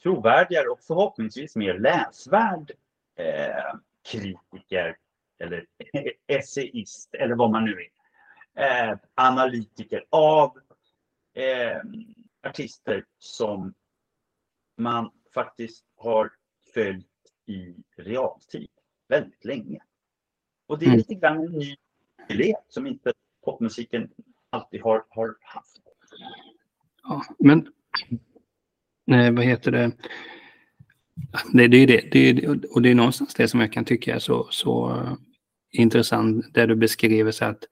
trovärdigare 0.03 0.69
och 0.69 0.81
förhoppningsvis 0.81 1.57
mer 1.57 1.79
läsvärd 1.79 2.73
eh, 3.17 3.75
kritiker 4.03 4.97
eller 5.43 5.67
essayist 6.27 7.15
eller 7.15 7.35
vad 7.35 7.51
man 7.51 7.65
nu 7.65 7.77
är. 7.81 7.93
Eh, 8.55 8.99
analytiker 9.15 10.05
av 10.11 10.59
eh, 11.35 11.79
artister 12.43 13.05
som 13.19 13.75
man 14.77 15.11
faktiskt 15.35 15.85
har 15.97 16.33
följt 16.75 17.07
i 17.47 17.75
realtid 17.97 18.71
väldigt 19.09 19.45
länge. 19.45 19.83
Och 20.67 20.79
det 20.79 20.85
är 20.85 20.89
mm. 20.89 20.99
lite 20.99 21.15
grann 21.15 21.47
en 21.47 21.53
ny 21.53 21.77
idé 22.29 22.55
som 22.69 22.87
inte 22.87 23.13
popmusiken 23.45 24.11
alltid 24.51 24.83
har, 24.83 25.05
har 25.09 25.37
haft. 25.41 25.81
Ja, 27.03 27.25
men 27.39 27.73
nej, 29.05 29.33
vad 29.33 29.45
heter 29.45 29.71
det? 29.71 29.93
Det, 31.53 31.69
det 31.69 31.77
är 31.77 31.87
det, 31.87 32.01
det 32.33 32.49
och 32.71 32.83
det 32.83 32.91
är 32.91 32.95
någonstans 32.95 33.35
det 33.35 33.49
som 33.49 33.61
jag 33.61 33.73
kan 33.73 33.85
tycka 33.85 34.15
är 34.15 34.19
så, 34.19 34.49
så 34.51 35.03
intressant, 35.73 36.55
där 36.55 36.67
du 36.67 36.75
beskriver 36.75 37.33
så 37.33 37.45
att 37.45 37.65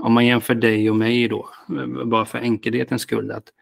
om 0.00 0.12
man 0.12 0.26
jämför 0.26 0.54
dig 0.54 0.90
och 0.90 0.96
mig 0.96 1.28
då, 1.28 1.48
bara 2.04 2.26
för 2.26 2.38
enkelhetens 2.38 3.02
skull, 3.02 3.30
att, 3.30 3.52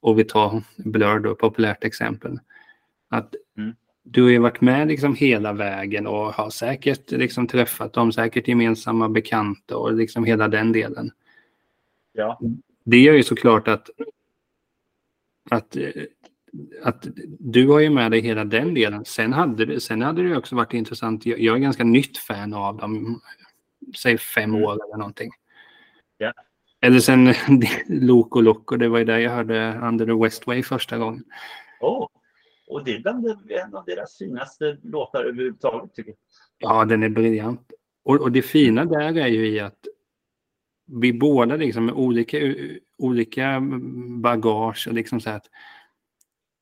och 0.00 0.18
vi 0.18 0.24
tar 0.24 0.62
Blur 0.76 1.18
då, 1.18 1.34
populärt 1.34 1.84
exempel, 1.84 2.38
att 3.08 3.34
mm. 3.56 3.74
du 4.02 4.22
har 4.22 4.30
ju 4.30 4.38
varit 4.38 4.60
med 4.60 4.88
liksom 4.88 5.14
hela 5.14 5.52
vägen 5.52 6.06
och 6.06 6.34
har 6.34 6.50
säkert 6.50 7.10
liksom 7.10 7.46
träffat 7.46 7.92
dem, 7.92 8.12
säkert 8.12 8.48
gemensamma 8.48 9.08
bekanta 9.08 9.76
och 9.76 9.92
liksom 9.92 10.24
hela 10.24 10.48
den 10.48 10.72
delen. 10.72 11.10
Ja. 12.12 12.40
Det 12.84 12.98
gör 12.98 13.14
ju 13.14 13.22
såklart 13.22 13.68
att, 13.68 13.90
att, 15.50 15.76
att 16.82 17.06
du 17.38 17.68
har 17.68 17.80
ju 17.80 17.90
med 17.90 18.10
dig 18.10 18.20
hela 18.20 18.44
den 18.44 18.74
delen. 18.74 19.04
Sen 19.04 19.32
hade, 19.32 19.64
det, 19.64 19.80
sen 19.80 20.02
hade 20.02 20.28
det 20.28 20.36
också 20.36 20.56
varit 20.56 20.72
intressant, 20.72 21.26
jag, 21.26 21.40
jag 21.40 21.56
är 21.56 21.60
ganska 21.60 21.84
nytt 21.84 22.18
fan 22.18 22.54
av 22.54 22.76
dem, 22.76 23.20
säg 23.96 24.18
fem 24.18 24.50
mm. 24.50 24.64
år 24.64 24.72
eller 24.72 24.96
någonting. 24.98 25.30
Ja. 26.18 26.32
Eller 26.80 27.00
sen 27.00 27.34
Loco 27.88 28.40
Loco, 28.40 28.76
det 28.76 28.88
var 28.88 28.98
ju 28.98 29.04
där 29.04 29.18
jag 29.18 29.30
hörde 29.30 29.80
Under 29.82 30.06
the 30.06 30.12
Westway 30.12 30.62
första 30.62 30.98
gången. 30.98 31.24
Oh. 31.80 32.08
Och 32.66 32.84
det 32.84 32.96
är 32.96 33.00
bland 33.00 33.26
en 33.48 33.74
av 33.74 33.84
deras 33.84 34.18
finaste 34.18 34.78
låtar 34.82 35.24
överhuvudtaget 35.24 35.94
tycker 35.94 36.10
jag. 36.58 36.70
Ja, 36.70 36.84
den 36.84 37.02
är 37.02 37.08
briljant. 37.08 37.72
Och, 38.04 38.20
och 38.20 38.32
det 38.32 38.42
fina 38.42 38.84
där 38.84 39.18
är 39.18 39.26
ju 39.26 39.48
i 39.48 39.60
att 39.60 39.78
vi 40.86 41.12
båda 41.12 41.56
liksom 41.56 41.86
med 41.86 41.94
olika, 41.94 42.38
olika 42.98 43.60
bagage 44.22 44.88
och 44.88 44.94
liksom 44.94 45.20
så 45.20 45.30
att, 45.30 45.46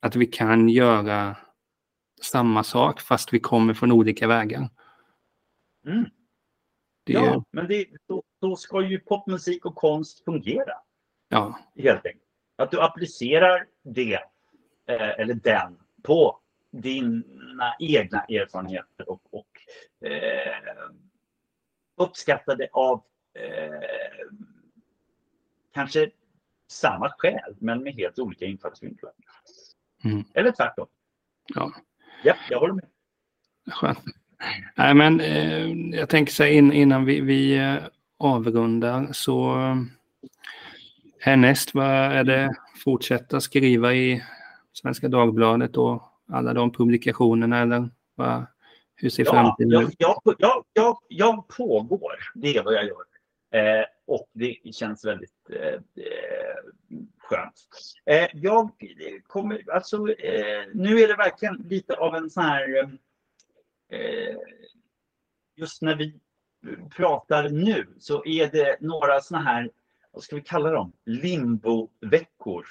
att 0.03 0.16
vi 0.16 0.27
kan 0.27 0.69
göra 0.69 1.37
samma 2.23 2.65
sak 2.65 3.01
fast 3.01 3.33
vi 3.33 3.41
kommer 3.41 3.74
från 3.74 3.93
olika 3.93 4.27
vägar. 4.27 4.69
Mm. 5.87 6.05
Det... 7.05 7.12
Ja, 7.12 7.45
men 7.51 7.69
det, 7.69 7.87
då, 8.09 8.23
då, 8.41 8.57
ska 8.57 8.83
ju 8.83 9.01
popmusik 9.01 9.65
och 9.65 9.74
konst 9.74 10.24
fungera. 10.24 10.74
Ja. 11.29 11.59
Helt 11.77 12.07
enkelt. 12.07 12.23
Att 12.57 12.70
du 12.70 12.81
applicerar 12.81 13.66
det, 13.83 14.15
eh, 14.87 15.20
eller 15.20 15.35
den, 15.35 15.79
på 16.03 16.39
dina 16.70 17.77
egna 17.79 18.24
erfarenheter 18.24 19.11
och, 19.11 19.23
och 19.31 19.61
eh, 20.09 20.91
uppskattar 21.97 22.57
det 22.57 22.69
av 22.73 23.03
eh, 23.35 24.37
kanske 25.74 26.11
samma 26.69 27.11
skäl, 27.19 27.57
men 27.59 27.83
med 27.83 27.95
helt 27.95 28.19
olika 28.19 28.45
infallsvinklar. 28.45 29.12
Mm. 30.05 30.24
Eller 30.35 30.53
tvärtom. 30.53 30.87
Ja. 31.55 31.73
ja, 32.23 32.35
jag 32.51 32.61
håller 32.61 32.74
med. 32.74 32.85
Skönt. 33.70 33.99
Nej, 34.74 34.95
men 34.95 35.20
eh, 35.20 35.69
jag 35.99 36.09
tänker 36.09 36.33
så 36.33 36.45
in, 36.45 36.73
innan 36.73 37.05
vi, 37.05 37.20
vi 37.20 37.59
eh, 37.59 37.77
avrundar 38.19 39.09
så 39.12 39.61
eh, 39.61 39.77
härnäst, 41.20 41.74
vad 41.74 41.87
är 41.87 42.24
det? 42.24 42.55
Fortsätta 42.85 43.41
skriva 43.41 43.95
i 43.95 44.23
Svenska 44.73 45.09
Dagbladet 45.09 45.77
och 45.77 46.03
alla 46.33 46.55
de 46.55 46.73
publikationerna 46.73 47.59
eller 47.59 47.91
vad, 48.15 48.47
hur 48.95 49.11
ser 49.11 49.24
ja, 49.24 49.31
framtiden 49.31 49.83
ut? 49.83 49.95
Jag, 49.99 50.20
jag, 50.39 50.65
jag, 50.73 50.99
jag, 51.09 51.49
pågår, 51.49 52.12
det 52.35 52.57
är 52.57 52.62
vad 52.62 52.74
jag 52.74 52.85
gör. 52.85 53.03
Eh, 53.55 53.85
och 54.07 54.29
det 54.33 54.74
känns 54.74 55.05
väldigt 55.05 55.51
eh, 55.51 55.74
eh 55.74 57.03
skönt. 57.35 57.55
Eh, 58.07 58.29
jag 58.33 58.71
kommer, 59.27 59.73
alltså, 59.73 59.97
nu 60.73 61.01
är 61.01 61.09
det 61.09 61.17
verkligen 61.17 61.55
lite 61.55 61.95
av 61.95 62.15
en 62.15 62.31
sån 62.31 62.45
här 62.45 62.91
Eh, 63.93 64.37
just 65.57 65.83
när 65.83 65.97
vi 65.97 66.15
pratar 66.97 67.49
nu 67.49 67.87
så 67.99 68.25
är 68.25 68.51
det 68.51 68.77
några 68.81 69.21
sådana 69.21 69.45
här, 69.45 69.71
vad 70.13 70.23
ska 70.23 70.37
vi 70.37 70.43
kalla 70.43 70.71
dem, 70.71 70.93
limbo-veckor 71.05 72.67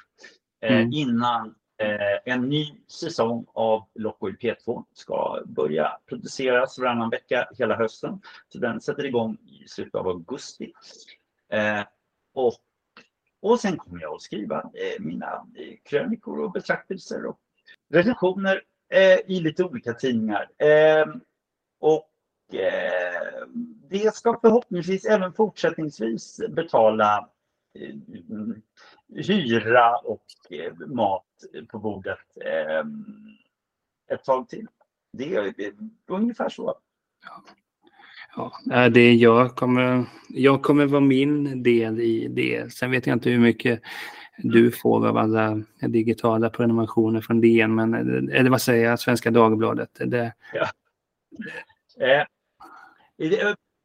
eh, 0.62 0.78
mm. 0.78 0.94
innan 0.94 1.56
eh, 1.78 2.34
en 2.34 2.50
ny 2.50 2.82
säsong 2.88 3.46
av 3.54 3.88
Loco 3.94 4.30
i 4.30 4.34
P2 4.34 4.84
ska 4.94 5.42
börja 5.46 5.98
produceras 6.06 6.80
varannan 6.80 7.10
vecka 7.10 7.50
hela 7.58 7.76
hösten. 7.76 8.22
Så 8.50 8.58
den 8.58 8.82
sätter 8.82 9.06
igång 9.06 9.38
i 9.46 9.68
slutet 9.68 9.96
av 9.96 10.08
augusti. 10.08 10.74
och, 12.34 12.54
och 13.42 13.60
sen 13.60 13.78
kommer 13.78 14.02
jag 14.02 14.16
att 14.16 14.22
skriva 14.22 14.72
mina 15.00 15.48
krönikor 15.84 16.40
och 16.40 16.52
betraktelser 16.52 17.26
och 17.26 17.40
recensioner 17.90 18.62
eh, 18.94 19.20
i 19.28 19.40
lite 19.40 19.64
olika 19.64 19.94
tidningar. 19.94 20.50
Eh, 20.58 21.06
och 21.80 22.10
eh, 22.54 23.48
det 23.90 24.16
ska 24.16 24.40
förhoppningsvis 24.42 25.06
även 25.06 25.34
fortsättningsvis 25.34 26.42
betala 26.50 27.30
eh, 27.80 27.96
hyra 29.16 29.98
och 29.98 30.26
eh, 30.50 30.74
mat 30.88 31.26
på 31.68 31.80
bordet 31.80 32.20
eh, 32.46 32.84
ett 34.12 34.24
tag 34.24 34.50
till. 34.50 34.68
Det 35.18 35.36
är 35.36 35.54
ungefär 36.08 36.50
så. 36.50 36.76
Ja, 37.26 37.44
det 38.92 39.14
jag 39.14 39.56
kommer, 39.56 40.06
jag 40.30 40.62
kommer 40.62 40.86
vara 40.86 41.02
min 41.02 41.64
del 41.64 42.00
i 42.00 42.28
det. 42.28 42.74
Sen 42.74 42.92
vet 42.92 43.08
jag 43.08 43.16
inte 43.16 43.30
hur 43.30 43.40
mycket 43.40 43.82
du 44.38 44.72
får 44.72 45.08
av 45.08 45.18
alla 45.18 45.62
digitala 45.80 46.50
prenumerationer 46.50 47.22
från 47.22 47.42
DN, 47.42 47.76
men 47.76 47.94
eller 48.30 48.50
vad 48.50 48.62
säger 48.62 48.90
jag, 48.90 49.00
Svenska 49.00 49.32
Dagbladet? 49.32 49.90
Det... 50.06 50.34
Ja. 50.54 50.68
Eh, 52.06 52.24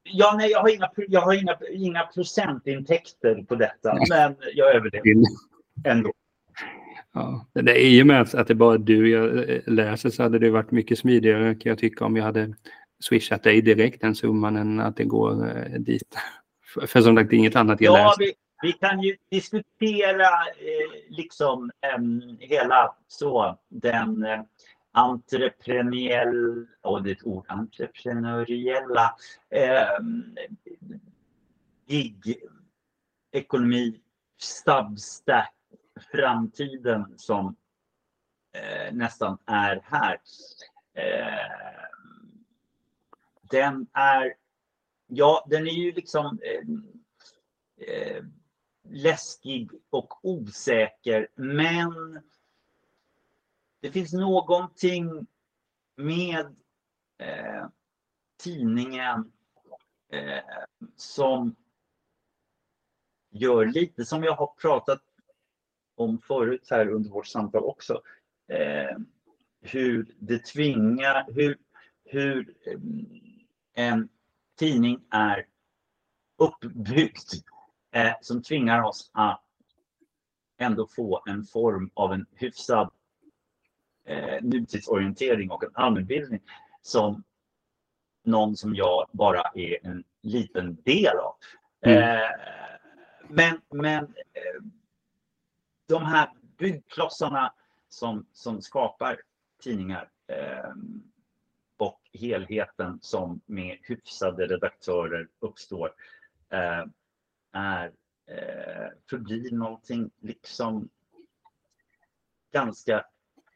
ja, 0.03 0.35
nej, 0.37 0.51
jag 0.51 0.61
har, 0.61 0.75
inga, 0.75 0.91
jag 1.09 1.21
har 1.21 1.35
inga, 1.35 1.57
inga 1.73 2.03
procentintäkter 2.03 3.43
på 3.49 3.55
detta, 3.55 3.99
men 4.09 4.37
jag 4.55 4.75
överlever 4.75 5.05
ändå. 5.85 6.13
Ja, 7.13 7.47
det 7.53 7.85
är 7.87 7.91
ju 7.91 8.05
med 8.05 8.21
att 8.21 8.33
det 8.33 8.51
är 8.51 8.55
bara 8.55 8.79
du 8.79 9.11
jag 9.11 9.49
läser 9.67 10.11
så 10.11 10.23
hade 10.23 10.39
det 10.39 10.51
varit 10.51 10.71
mycket 10.71 10.99
smidigare 10.99 11.55
kan 11.55 11.71
jag 11.71 11.79
tycka 11.79 12.05
om 12.05 12.17
jag 12.17 12.25
hade 12.25 12.55
swishat 13.01 13.43
dig 13.43 13.63
direkt 13.63 14.01
den 14.01 14.15
summan 14.15 14.57
än 14.57 14.81
att 14.81 14.97
det 14.97 15.05
går 15.05 15.49
eh, 15.49 15.81
dit. 15.81 16.17
För 16.87 17.01
som 17.01 17.17
sagt, 17.17 17.31
det 17.31 17.37
är 17.37 17.39
inget 17.39 17.57
annat 17.57 17.81
jag 17.81 17.99
ja. 17.99 18.15
Vi, 18.19 18.35
vi 18.63 18.73
kan 18.73 19.03
ju 19.03 19.17
diskutera 19.31 20.29
eh, 20.59 21.17
liksom 21.17 21.71
eh, 21.81 21.99
hela 22.39 22.97
så 23.09 23.59
den 23.69 24.25
eh, 24.25 24.41
entreprenöriell, 24.93 26.67
och 26.83 27.03
det 27.03 27.11
är 27.11 27.15
ett 27.15 27.27
ord, 27.27 27.45
entreprenöriella 27.49 29.15
eh, 29.51 29.99
gig, 31.87 32.37
ekonomi, 33.33 34.01
substack, 34.39 35.53
framtiden 36.13 37.15
som 37.17 37.57
eh, 38.53 38.95
nästan 38.95 39.39
är 39.47 39.83
här. 39.85 40.19
Eh, 40.95 41.96
den 43.51 43.87
är, 43.93 44.35
ja 45.07 45.47
den 45.51 45.67
är 45.67 45.73
ju 45.73 45.93
liksom 45.93 46.39
eh, 46.43 46.63
eh, 47.89 48.25
läskig 48.89 49.71
och 49.91 50.25
osäker 50.25 51.29
men 51.35 52.23
det 53.81 53.93
finns 53.93 54.13
någonting 54.13 55.27
med 55.97 56.57
eh, 57.19 57.67
tidningen 58.43 59.33
eh, 60.13 60.43
som 60.97 61.57
gör 63.31 63.67
lite 63.67 64.05
som 64.05 64.25
jag 64.25 64.33
har 64.33 64.55
pratat 64.61 65.03
om 65.95 66.19
förut 66.19 66.67
här 66.71 66.89
under 66.89 67.11
vårt 67.11 67.27
samtal 67.27 67.65
också. 67.65 68.03
Eh, 68.49 68.97
hur 69.61 70.15
det 70.19 70.45
tvingar, 70.45 71.27
hur, 71.33 71.59
hur 72.05 72.55
eh, 72.67 72.79
en 73.77 74.09
tidning 74.59 75.01
är 75.11 75.47
uppbyggd 76.39 77.33
eh, 77.93 78.13
som 78.21 78.43
tvingar 78.43 78.83
oss 78.83 79.11
att 79.13 79.43
ändå 80.59 80.87
få 80.87 81.23
en 81.27 81.45
form 81.45 81.91
av 81.95 82.13
en 82.13 82.27
hyfsad 82.35 82.91
eh, 84.05 84.43
nutidsorientering 84.43 85.51
och 85.51 85.65
en 85.65 85.71
allmänbildning 85.75 86.41
som 86.83 87.23
någon 88.25 88.57
som 88.57 88.75
jag 88.75 89.09
bara 89.13 89.43
är 89.55 89.87
en 89.87 90.05
liten 90.23 90.83
del 90.83 91.17
av. 91.17 91.35
Mm. 91.81 92.03
Eh, 92.03 92.31
men 93.29 93.61
men 93.71 94.05
eh, 94.05 94.63
de 95.87 96.05
här 96.05 96.31
byggklossarna 96.59 97.53
som, 97.89 98.27
som 98.33 98.63
skapar 98.63 99.21
tidningar 99.63 100.11
eh, 100.27 100.75
och 101.77 102.01
helheten 102.13 102.99
som 103.03 103.41
med 103.47 103.79
hyfsade 103.83 104.47
redaktörer 104.47 105.29
uppstår 105.39 105.95
eh, 106.51 106.85
är 107.53 107.93
eh, 108.27 108.89
förblir 109.11 109.51
någonting 109.53 110.11
liksom 110.21 110.89
ganska 112.53 113.07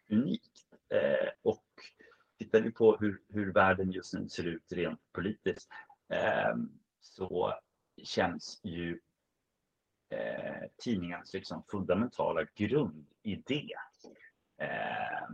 unikt. 0.09 0.67
Eh, 0.89 1.29
och 1.43 1.65
tittar 2.39 2.61
vi 2.61 2.71
på 2.71 2.97
hur, 3.01 3.21
hur 3.29 3.53
världen 3.53 3.91
just 3.91 4.15
nu 4.15 4.29
ser 4.29 4.47
ut 4.47 4.73
rent 4.73 5.01
politiskt 5.13 5.71
eh, 6.09 6.55
så 7.01 7.55
känns 8.03 8.61
ju 8.63 9.01
eh, 10.09 10.69
tidningens 10.77 11.35
liksom 11.35 11.63
fundamentala 11.71 12.47
grundidé 12.55 13.69
eh, 14.57 15.29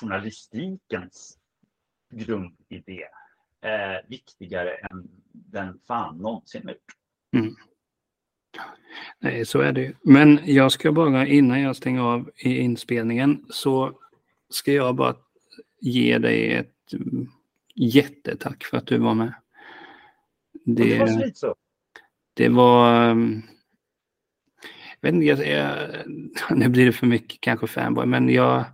journalistikens 0.00 1.38
grundidé 2.10 3.02
eh, 3.60 4.08
viktigare 4.08 4.74
än 4.74 5.08
den 5.32 5.80
fan 5.86 6.18
någonsin 6.18 6.62
gjort. 6.68 6.76
Mm. 7.32 7.54
Nej, 9.18 9.46
så 9.46 9.60
är 9.60 9.72
det 9.72 9.92
Men 10.02 10.40
jag 10.44 10.72
ska 10.72 10.92
bara, 10.92 11.26
innan 11.26 11.60
jag 11.60 11.76
stänger 11.76 12.00
av 12.00 12.30
i 12.36 12.58
inspelningen, 12.58 13.46
så 13.50 14.00
ska 14.50 14.72
jag 14.72 14.94
bara 14.94 15.16
ge 15.80 16.18
dig 16.18 16.54
ett 16.54 16.92
mm, 16.92 17.28
jättetack 17.74 18.64
för 18.64 18.76
att 18.76 18.86
du 18.86 18.98
var 18.98 19.14
med. 19.14 19.34
Det, 20.64 20.84
det 20.84 20.98
var 20.98 21.06
så 21.06 21.30
så. 21.34 21.54
Det 22.34 22.48
var... 22.48 23.10
Mm, 23.10 23.42
jag 25.00 25.12
vet 25.12 25.14
inte, 25.14 25.50
jag, 25.50 25.90
nu 26.58 26.68
blir 26.68 26.86
det 26.86 26.92
för 26.92 27.06
mycket 27.06 27.40
kanske 27.40 27.66
fanboy, 27.66 28.06
men 28.06 28.28
jag... 28.28 28.64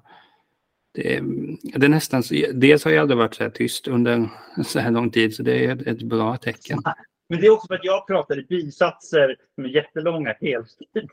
Det, 0.95 1.21
det 1.63 1.87
är 1.87 1.89
nästan, 1.89 2.23
dels 2.55 2.85
har 2.85 2.93
jag 2.93 3.03
aldrig 3.03 3.19
varit 3.19 3.35
så 3.35 3.43
här 3.43 3.51
tyst 3.51 3.89
under 3.89 4.29
så 4.65 4.79
här 4.79 4.91
lång 4.91 5.11
tid, 5.11 5.35
så 5.35 5.43
det 5.43 5.65
är 5.65 5.77
ett, 5.77 5.87
ett 5.87 6.03
bra 6.03 6.37
tecken. 6.37 6.79
Men 7.29 7.41
det 7.41 7.47
är 7.47 7.51
också 7.51 7.67
för 7.67 7.75
att 7.75 7.85
jag 7.85 8.07
pratar 8.07 8.39
i 8.39 8.43
bisatser 8.45 9.37
som 9.55 9.65
är 9.65 9.69
jättelånga 9.69 10.35
hela 10.41 10.65
tiden. 10.65 11.09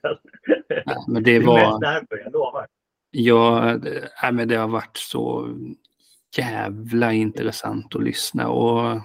Ja, 0.86 1.06
men 1.08 1.24
det 1.24 1.40
var... 1.40 1.58
Det 1.58 1.66
är 1.66 1.70
mest 1.70 1.82
därför, 1.82 2.24
jag 2.24 2.34
lovar. 2.34 2.68
Ja, 3.12 3.78
det, 3.84 4.32
men 4.32 4.48
det 4.48 4.56
har 4.56 4.68
varit 4.68 4.98
så 4.98 5.56
jävla 6.38 7.14
intressant 7.14 7.96
att 7.96 8.04
lyssna 8.04 8.50
och 8.50 9.02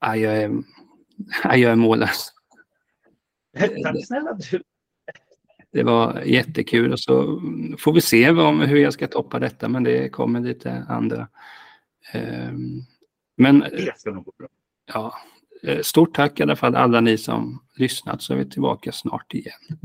ja, 0.00 0.16
jag, 0.16 0.36
är, 0.36 0.50
ja, 1.44 1.56
jag 1.56 1.72
är 1.72 1.76
mållös. 1.76 2.32
Tack 3.58 4.06
snälla 4.06 4.38
du. 4.50 4.62
Det 5.72 5.82
var 5.82 6.22
jättekul 6.22 6.92
och 6.92 7.00
så 7.00 7.42
får 7.78 7.92
vi 7.92 8.00
se 8.00 8.30
om, 8.30 8.60
hur 8.60 8.76
jag 8.76 8.92
ska 8.92 9.08
toppa 9.08 9.38
detta 9.38 9.68
men 9.68 9.84
det 9.84 10.08
kommer 10.08 10.40
lite 10.40 10.86
andra. 10.88 11.28
Ehm, 12.12 12.80
men, 13.36 13.60
det 13.60 13.98
ska 13.98 14.10
nog 14.10 14.24
gå 14.24 14.32
bra. 14.38 14.48
Ja, 14.92 15.14
Eh, 15.62 15.80
stort 15.80 16.14
tack 16.14 16.40
i 16.40 16.42
alla 16.42 16.56
fall 16.56 16.76
alla 16.76 17.00
ni 17.00 17.18
som 17.18 17.62
lyssnat 17.76 18.22
så 18.22 18.32
är 18.32 18.36
vi 18.36 18.50
tillbaka 18.50 18.92
snart 18.92 19.34
igen. 19.34 19.78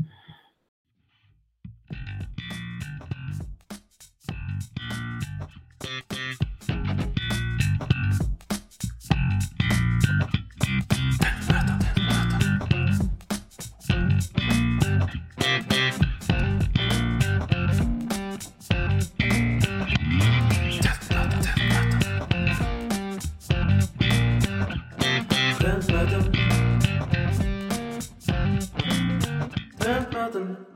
Jonathan 30.34 30.73